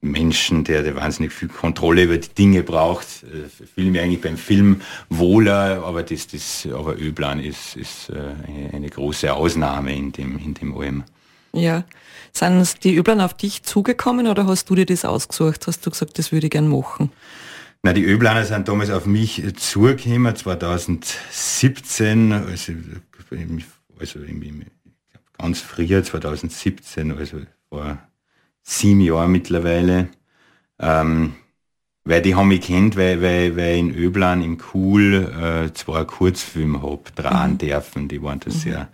Menschen, 0.01 0.63
der, 0.63 0.83
der 0.83 0.95
wahnsinnig 0.95 1.33
viel 1.33 1.49
Kontrolle 1.49 2.05
über 2.05 2.19
die 2.19 2.29
Dinge 2.29 2.63
braucht, 2.63 3.25
äh, 3.25 3.49
fühle 3.67 3.91
mich 3.91 4.01
eigentlich 4.01 4.21
beim 4.21 4.37
Film 4.37 4.81
wohler, 5.09 5.83
aber 5.85 6.05
das, 6.05 6.29
das, 6.29 6.69
aber 6.73 6.97
Ölplan 6.97 7.41
ist, 7.41 7.77
ist 7.77 8.11
äh, 8.11 8.35
eine, 8.47 8.75
eine 8.75 8.89
große 8.89 9.33
Ausnahme 9.33 9.97
in 9.97 10.13
dem, 10.13 10.39
in 10.39 10.55
dem 10.55 10.77
allem. 10.77 11.03
Ja. 11.53 11.85
Sind 12.33 12.85
die 12.85 12.95
Üblern 12.95 13.21
auf 13.21 13.35
dich 13.35 13.65
zugekommen 13.65 14.29
oder 14.29 14.47
hast 14.47 14.71
du 14.71 14.77
dir 14.77 14.87
das 14.87 15.05
ausgesucht? 15.05 15.67
Hast 15.67 15.85
du 15.85 15.91
gesagt, 15.91 16.19
das 16.19 16.31
würde 16.31 16.47
ich 16.47 16.53
gern 16.53 16.69
machen? 16.69 17.11
Na, 17.83 17.93
die 17.93 18.05
Ölplaner 18.05 18.45
sind 18.45 18.69
damals 18.69 18.91
auf 18.91 19.07
mich 19.07 19.43
zugekommen, 19.57 20.37
2017, 20.37 22.33
also, 22.33 22.73
also 23.99 24.19
im, 24.21 24.63
ganz 25.37 25.61
früher, 25.61 26.05
2017, 26.05 27.17
also 27.17 27.39
vor 27.69 27.99
sieben 28.69 29.01
Jahren 29.01 29.33
mittlerweile. 29.33 30.09
Ähm, 30.79 31.35
weil 32.05 32.23
die 32.23 32.35
haben 32.35 32.49
mich 32.49 32.63
kennt, 32.63 32.97
weil, 32.97 33.21
weil, 33.23 33.57
weil 33.57 33.75
ich 33.75 33.81
in 33.81 33.95
Öblan 33.95 34.43
im 34.43 34.59
Kuhl 34.59 35.15
äh, 35.69 35.73
zwei 35.75 36.05
Kurzfilme 36.05 36.83
hab 36.83 37.15
drehen 37.17 37.59
dürfen. 37.59 38.09
Die 38.09 38.23
waren 38.23 38.41
da 38.41 38.51
sehr, 38.51 38.83
äh, 38.83 38.87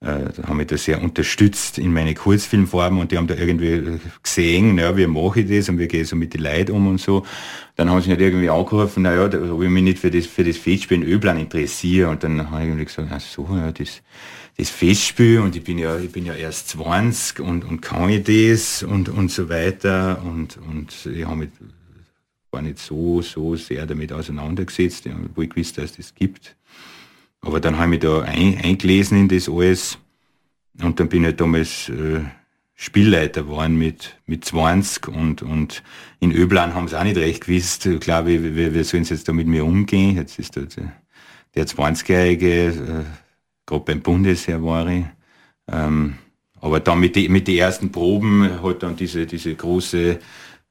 haben 0.00 0.56
mich 0.56 0.68
da 0.68 0.76
sehr 0.76 1.02
unterstützt 1.02 1.78
in 1.78 1.92
meine 1.92 2.14
Kurzfilmformen 2.14 3.00
und 3.00 3.10
die 3.10 3.18
haben 3.18 3.26
da 3.26 3.34
irgendwie 3.34 3.98
gesehen, 4.22 4.76
naja, 4.76 4.96
wie 4.96 5.08
mache 5.08 5.40
ich 5.40 5.48
das 5.48 5.68
und 5.68 5.78
wie 5.78 5.88
gehe 5.88 6.02
ich 6.02 6.08
so 6.08 6.14
mit 6.14 6.34
den 6.34 6.42
Leuten 6.42 6.72
um 6.72 6.86
und 6.86 7.00
so. 7.00 7.26
Dann 7.74 7.90
haben 7.90 8.00
sie 8.00 8.10
mich 8.10 8.18
halt 8.18 8.28
irgendwie 8.28 8.48
angerufen, 8.48 9.02
naja, 9.02 9.24
ob 9.24 9.62
ich 9.62 9.68
mich 9.68 9.82
nicht 9.82 9.98
für 9.98 10.10
das, 10.10 10.26
für 10.26 10.44
das 10.44 10.56
Festspiel 10.56 11.02
in 11.02 11.08
Öblan 11.08 11.38
interessiere 11.38 12.10
und 12.10 12.22
dann 12.22 12.50
habe 12.50 12.62
ich 12.62 12.68
irgendwie 12.68 12.84
gesagt, 12.84 13.08
ach 13.10 13.20
so, 13.20 13.48
ja, 13.50 13.72
das, 13.72 14.02
das 14.56 14.70
Festspiel 14.70 15.40
und 15.40 15.56
ich 15.56 15.64
bin 15.64 15.78
ja, 15.78 15.98
ich 15.98 16.12
bin 16.12 16.26
ja 16.26 16.34
erst 16.34 16.68
20 16.68 17.40
und, 17.40 17.64
und 17.64 17.80
kann 17.80 18.08
ich 18.08 18.22
das 18.22 18.84
und, 18.84 19.08
und 19.08 19.32
so 19.32 19.48
weiter 19.48 20.22
und, 20.24 20.58
und 20.58 20.94
ich 21.12 21.26
habe 21.26 21.36
mich 21.36 21.50
war 22.50 22.62
nicht 22.62 22.78
so, 22.78 23.20
so 23.20 23.56
sehr 23.56 23.84
damit 23.84 24.12
auseinandergesetzt, 24.12 25.08
wo 25.34 25.42
ich 25.42 25.50
gewusst, 25.50 25.76
dass 25.76 25.90
es 25.90 25.96
das 25.96 26.14
gibt. 26.14 26.56
Aber 27.40 27.60
dann 27.60 27.76
habe 27.76 27.94
ich 27.94 28.02
mich 28.02 28.10
da 28.10 28.22
ein, 28.22 28.60
eingelesen 28.62 29.18
in 29.18 29.28
das 29.28 29.48
alles 29.48 29.98
und 30.82 31.00
dann 31.00 31.08
bin 31.08 31.24
ich 31.24 31.36
damals 31.36 31.88
äh, 31.88 32.20
Spielleiter 32.74 33.42
geworden 33.42 33.76
mit, 33.76 34.16
mit 34.26 34.44
20 34.44 35.08
und, 35.08 35.42
und 35.42 35.82
in 36.20 36.32
Öblan 36.32 36.74
haben 36.74 36.86
sie 36.86 36.98
auch 36.98 37.04
nicht 37.04 37.16
recht 37.16 37.46
gewusst, 37.46 37.88
klar, 38.00 38.26
wie, 38.26 38.56
wie, 38.56 38.72
wie 38.72 38.84
sollen 38.84 39.02
jetzt 39.04 39.28
da 39.28 39.32
mit 39.32 39.48
mir 39.48 39.64
umgehen. 39.64 40.16
Jetzt 40.16 40.38
ist 40.38 40.56
da 40.56 40.60
der, 40.60 40.92
der 41.56 41.66
20-Jährige, 41.66 42.66
äh, 42.66 43.04
gerade 43.66 43.84
beim 43.84 44.00
Bundesheer 44.00 44.62
war 44.62 44.86
ich. 44.86 45.04
Ähm, 45.66 46.18
aber 46.60 46.80
dann 46.80 47.00
mit, 47.00 47.16
die, 47.16 47.28
mit 47.28 47.48
den 47.48 47.58
ersten 47.58 47.90
Proben 47.90 48.62
hat 48.62 48.82
dann 48.82 48.96
diese, 48.96 49.26
diese 49.26 49.54
große 49.54 50.18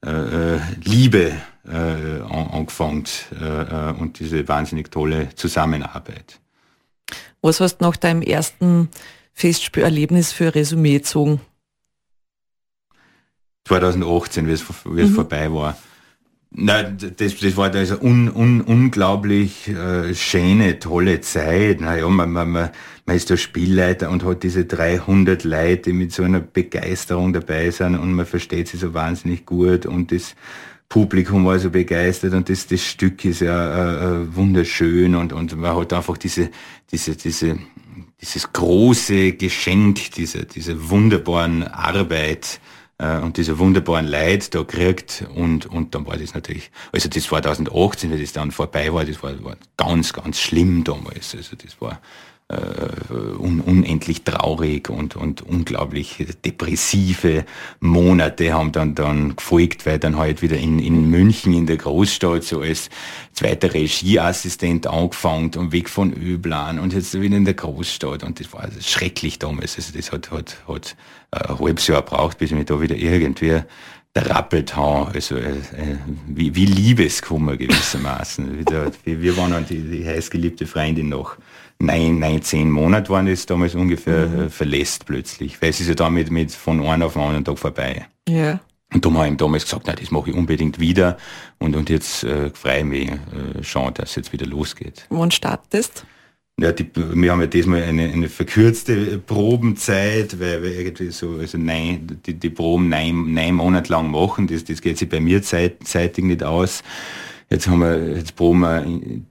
äh, 0.04 0.54
äh, 0.54 0.60
Liebe 0.84 1.32
äh, 1.66 2.20
angefangen 2.22 3.04
äh, 3.32 3.92
und 3.98 4.18
diese 4.18 4.46
wahnsinnig 4.48 4.90
tolle 4.90 5.28
Zusammenarbeit. 5.34 6.40
Was 7.40 7.60
hast 7.60 7.78
du 7.78 7.84
nach 7.84 7.96
deinem 7.96 8.22
ersten 8.22 8.88
Festspielerlebnis 9.32 10.32
für 10.32 10.54
Resümee 10.54 10.98
gezogen? 10.98 11.40
2018, 13.66 14.46
wie 14.46 14.52
es, 14.52 14.64
wie 14.84 15.00
es 15.00 15.10
mhm. 15.10 15.14
vorbei 15.14 15.52
war. 15.52 15.76
Nein, 16.50 16.96
das, 17.18 17.36
das 17.36 17.56
war 17.58 17.72
also 17.74 18.00
un, 18.00 18.30
un, 18.30 18.62
unglaublich 18.62 19.68
äh, 19.68 20.14
schöne, 20.14 20.78
tolle 20.78 21.20
Zeit. 21.20 21.80
Naja, 21.82 22.08
man, 22.08 22.30
man, 22.30 22.50
man, 22.50 22.70
man 23.04 23.16
ist 23.16 23.28
der 23.28 23.36
Spielleiter 23.36 24.10
und 24.10 24.24
hat 24.24 24.42
diese 24.42 24.64
300 24.64 25.44
Leute, 25.44 25.90
die 25.90 25.92
mit 25.92 26.12
so 26.12 26.22
einer 26.22 26.40
Begeisterung 26.40 27.34
dabei 27.34 27.70
sind 27.70 27.98
und 27.98 28.14
man 28.14 28.24
versteht 28.24 28.68
sie 28.68 28.78
so 28.78 28.94
wahnsinnig 28.94 29.44
gut 29.44 29.84
und 29.84 30.10
das 30.10 30.34
Publikum 30.88 31.44
war 31.44 31.58
so 31.58 31.70
begeistert 31.70 32.32
und 32.32 32.48
das, 32.48 32.66
das 32.66 32.82
Stück 32.82 33.24
ist 33.24 33.40
ja 33.40 33.74
äh, 33.74 34.22
äh 34.22 34.34
wunderschön 34.34 35.14
und, 35.14 35.32
und 35.32 35.54
man 35.56 35.76
hat 35.76 35.92
einfach 35.92 36.16
diese, 36.16 36.50
diese, 36.90 37.14
diese, 37.14 37.58
dieses 38.20 38.52
große 38.52 39.32
Geschenk, 39.32 40.12
diese, 40.12 40.46
diese 40.46 40.88
wunderbaren 40.88 41.64
Arbeit 41.64 42.60
äh, 42.98 43.18
und 43.18 43.36
diese 43.36 43.58
wunderbaren 43.58 44.06
Leid 44.06 44.54
da 44.54 44.64
kriegt 44.64 45.26
und, 45.34 45.66
und 45.66 45.94
dann 45.94 46.06
war 46.06 46.16
das 46.16 46.34
natürlich, 46.34 46.70
also 46.90 47.08
das 47.08 47.24
2018, 47.24 48.10
wie 48.10 48.20
das 48.20 48.32
dann 48.32 48.50
vorbei 48.50 48.92
war, 48.92 49.04
das 49.04 49.22
war, 49.22 49.44
war 49.44 49.56
ganz, 49.76 50.12
ganz 50.12 50.40
schlimm 50.40 50.84
damals. 50.84 51.34
Also 51.34 51.54
das 51.56 51.80
war 51.80 52.00
un 52.50 53.60
unendlich 53.60 54.22
traurig 54.22 54.88
und, 54.88 55.16
und 55.16 55.42
unglaublich 55.42 56.24
depressive 56.46 57.44
Monate 57.80 58.54
haben 58.54 58.72
dann, 58.72 58.94
dann 58.94 59.36
gefolgt, 59.36 59.84
weil 59.84 59.98
dann 59.98 60.16
halt 60.16 60.40
wieder 60.40 60.56
in, 60.56 60.78
in 60.78 61.10
München 61.10 61.52
in 61.52 61.66
der 61.66 61.76
Großstadt 61.76 62.44
so 62.44 62.62
als 62.62 62.88
zweiter 63.34 63.74
Regieassistent 63.74 64.86
angefangen 64.86 65.50
und 65.56 65.72
weg 65.72 65.90
von 65.90 66.14
Öblan 66.14 66.78
und 66.78 66.94
jetzt 66.94 67.20
wieder 67.20 67.36
in 67.36 67.44
der 67.44 67.52
Großstadt 67.52 68.22
und 68.22 68.40
das 68.40 68.50
war 68.54 68.60
also 68.60 68.80
schrecklich 68.80 69.38
damals. 69.38 69.76
Also 69.76 69.92
das 69.94 70.10
hat, 70.10 70.30
hat, 70.30 70.56
hat 70.66 70.96
ein 71.32 71.58
halbes 71.58 71.86
Jahr 71.86 72.00
gebraucht, 72.00 72.38
bis 72.38 72.50
ich 72.50 72.56
mich 72.56 72.64
da 72.66 72.80
wieder 72.80 72.96
irgendwie 72.96 73.60
rappelt 74.16 74.74
haben, 74.74 75.12
also 75.12 75.36
äh, 75.36 75.50
äh, 75.50 75.98
wie, 76.26 76.54
wie 76.54 76.64
Liebeskummer 76.64 77.56
gewissermaßen. 77.56 78.64
wir, 79.04 79.22
wir 79.22 79.36
waren 79.36 79.66
die, 79.66 79.80
die 79.80 80.06
heißgeliebte 80.06 80.66
Freundin 80.66 81.10
noch 81.10 81.36
neun, 81.78 82.18
neun, 82.18 82.42
zehn 82.42 82.70
Monate 82.70 83.10
waren 83.10 83.26
es 83.26 83.46
damals 83.46 83.74
ungefähr 83.74 84.26
mhm. 84.26 84.40
äh, 84.40 84.50
verlässt 84.50 85.06
plötzlich, 85.06 85.60
weil 85.62 85.70
es 85.70 85.80
ist 85.80 85.88
ja 85.88 85.94
damit 85.94 86.30
mit 86.30 86.52
von 86.52 86.84
einem 86.84 87.02
auf 87.02 87.14
den 87.14 87.22
anderen 87.22 87.44
Tag 87.44 87.58
vorbei. 87.58 88.06
Ja. 88.28 88.60
Und 88.92 89.04
darum 89.04 89.18
habe 89.18 89.28
ich 89.28 89.36
damals 89.36 89.64
gesagt, 89.64 89.84
na, 89.86 89.92
das 89.92 90.10
mache 90.10 90.30
ich 90.30 90.36
unbedingt 90.36 90.80
wieder 90.80 91.18
und, 91.58 91.76
und 91.76 91.90
jetzt 91.90 92.24
äh, 92.24 92.50
freue 92.50 92.78
ich 92.78 92.84
mich 92.84 93.10
äh, 93.10 93.62
schon, 93.62 93.92
dass 93.94 94.10
es 94.10 94.16
jetzt 94.16 94.32
wieder 94.32 94.46
losgeht. 94.46 95.06
Wann 95.10 95.30
startest 95.30 96.06
ja, 96.60 96.72
die, 96.72 96.90
wir 96.94 97.30
haben 97.30 97.40
ja 97.40 97.46
diesmal 97.46 97.84
eine, 97.84 98.02
eine 98.02 98.28
verkürzte 98.28 99.18
Probenzeit, 99.18 100.40
weil 100.40 100.62
wir 100.62 100.76
irgendwie 100.76 101.10
so, 101.10 101.36
also 101.38 101.56
nein, 101.56 102.20
die, 102.26 102.34
die 102.34 102.50
Proben 102.50 102.88
neun, 102.88 103.32
neun 103.32 103.54
Monate 103.54 103.92
lang 103.92 104.10
machen, 104.10 104.48
das, 104.48 104.64
das 104.64 104.82
geht 104.82 104.98
sich 104.98 105.08
bei 105.08 105.20
mir 105.20 105.40
zeit, 105.42 105.86
zeitig 105.86 106.24
nicht 106.24 106.42
aus. 106.42 106.82
Jetzt 107.50 107.66
haben 107.66 107.80
wir, 107.80 108.16
jetzt 108.16 108.36
proben 108.36 108.60
wir 108.60 108.84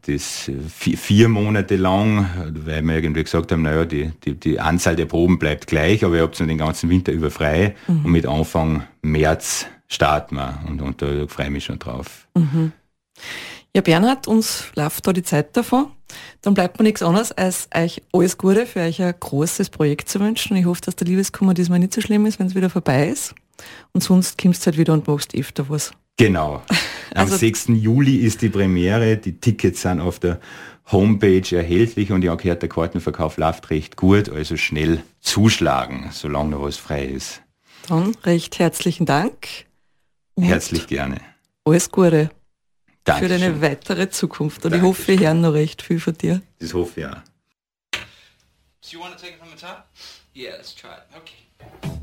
das 0.08 0.50
vier, 0.76 0.98
vier 0.98 1.30
Monate 1.30 1.76
lang, 1.76 2.28
weil 2.52 2.82
wir 2.82 2.96
irgendwie 2.96 3.24
gesagt 3.24 3.52
haben, 3.52 3.62
naja, 3.62 3.86
die, 3.86 4.12
die, 4.26 4.34
die 4.34 4.60
Anzahl 4.60 4.96
der 4.96 5.06
Proben 5.06 5.38
bleibt 5.38 5.68
gleich, 5.68 6.04
aber 6.04 6.16
ihr 6.16 6.24
habt 6.24 6.40
den 6.40 6.58
ganzen 6.58 6.90
Winter 6.90 7.12
über 7.12 7.30
frei 7.30 7.76
mhm. 7.88 8.06
und 8.06 8.12
mit 8.12 8.26
Anfang 8.26 8.84
März 9.04 9.68
starten 9.88 10.36
wir 10.36 10.64
und, 10.68 10.82
und 10.82 11.02
da 11.02 11.28
freue 11.28 11.46
ich 11.46 11.52
mich 11.52 11.66
schon 11.66 11.78
drauf. 11.78 12.28
Mhm. 12.36 12.72
Ja, 13.76 13.82
Bernhard, 13.82 14.28
uns 14.28 14.72
läuft 14.76 15.06
da 15.06 15.14
die 15.14 15.22
Zeit 15.22 15.56
davon. 15.56 15.92
Dann 16.42 16.56
bleibt 16.56 16.80
mir 16.80 16.84
nichts 16.84 17.04
anderes, 17.04 17.32
als 17.34 17.68
euch 17.76 18.02
alles 18.12 18.40
Gute 18.40 18.66
für 18.66 18.80
euch 18.80 19.00
ein 19.00 19.14
großes 19.20 19.70
Projekt 19.70 20.10
zu 20.10 20.20
wünschen. 20.20 20.58
Ich 20.58 20.66
hoffe, 20.66 20.82
dass 20.82 20.96
der 20.96 21.06
Liebeskummer 21.06 21.54
diesmal 21.54 21.78
nicht 21.78 21.94
so 21.94 22.02
schlimm 22.02 22.26
ist, 22.26 22.40
wenn 22.40 22.48
es 22.48 22.56
wieder 22.56 22.72
vorbei 22.72 23.10
ist. 23.10 23.36
Und 23.92 24.02
sonst 24.02 24.42
kommst 24.42 24.64
du 24.64 24.68
halt 24.68 24.80
wieder 24.80 24.94
und 24.94 25.08
machst 25.08 25.36
öfter 25.36 25.70
was. 25.70 25.92
Genau. 26.18 26.64
Am 27.14 27.26
also, 27.26 27.38
6. 27.38 27.68
Juli 27.70 28.18
ist 28.18 28.42
die 28.42 28.50
Premiere. 28.50 29.18
Die 29.18 29.40
Tickets 29.40 29.84
sind 29.84 30.02
auf 30.02 30.20
der 30.20 30.40
Homepage 30.92 31.56
erhältlich 31.56 32.12
und 32.12 32.24
ja, 32.24 32.36
gehört 32.36 32.62
der 32.62 32.70
Kartenverkauf 32.70 33.38
läuft 33.38 33.70
recht 33.70 33.98
gut, 33.98 34.30
also 34.30 34.58
schnell 34.58 35.04
zuschlagen, 35.20 36.10
solange 36.12 36.52
noch 36.52 36.64
was 36.64 36.78
frei 36.78 37.06
ist. 37.06 37.42
Dann 37.88 38.16
recht 38.24 38.60
herzlichen 38.60 39.06
Dank. 39.06 39.48
Herzlich 40.40 40.88
gerne. 40.88 41.20
Alles 41.66 41.92
Gute. 41.92 42.30
Dankeschön. 43.04 43.30
Für 43.30 43.40
deine 43.40 43.62
weitere 43.62 44.10
Zukunft. 44.10 44.66
Und 44.66 44.72
Dankeschön. 44.72 44.92
ich 44.92 45.00
hoffe, 45.00 45.08
wir 45.20 45.28
hören 45.28 45.42
noch 45.42 45.54
recht 45.54 45.82
viel 45.82 46.00
von 46.00 46.14
dir. 46.14 46.42
Das 46.60 46.74
hoffe 46.74 47.00
ich 47.00 47.06
ja. 47.06 47.24
Do 47.92 48.90
you 48.92 49.00
want 49.00 49.16
to 49.16 49.20
take 49.20 49.34
it 49.34 49.40
from 49.40 49.50
the 49.50 49.60
top? 49.60 49.86
Yeah, 50.36 50.56
let's 50.56 50.74
try 50.74 50.90
it. 50.90 51.04
Okay. 51.16 51.97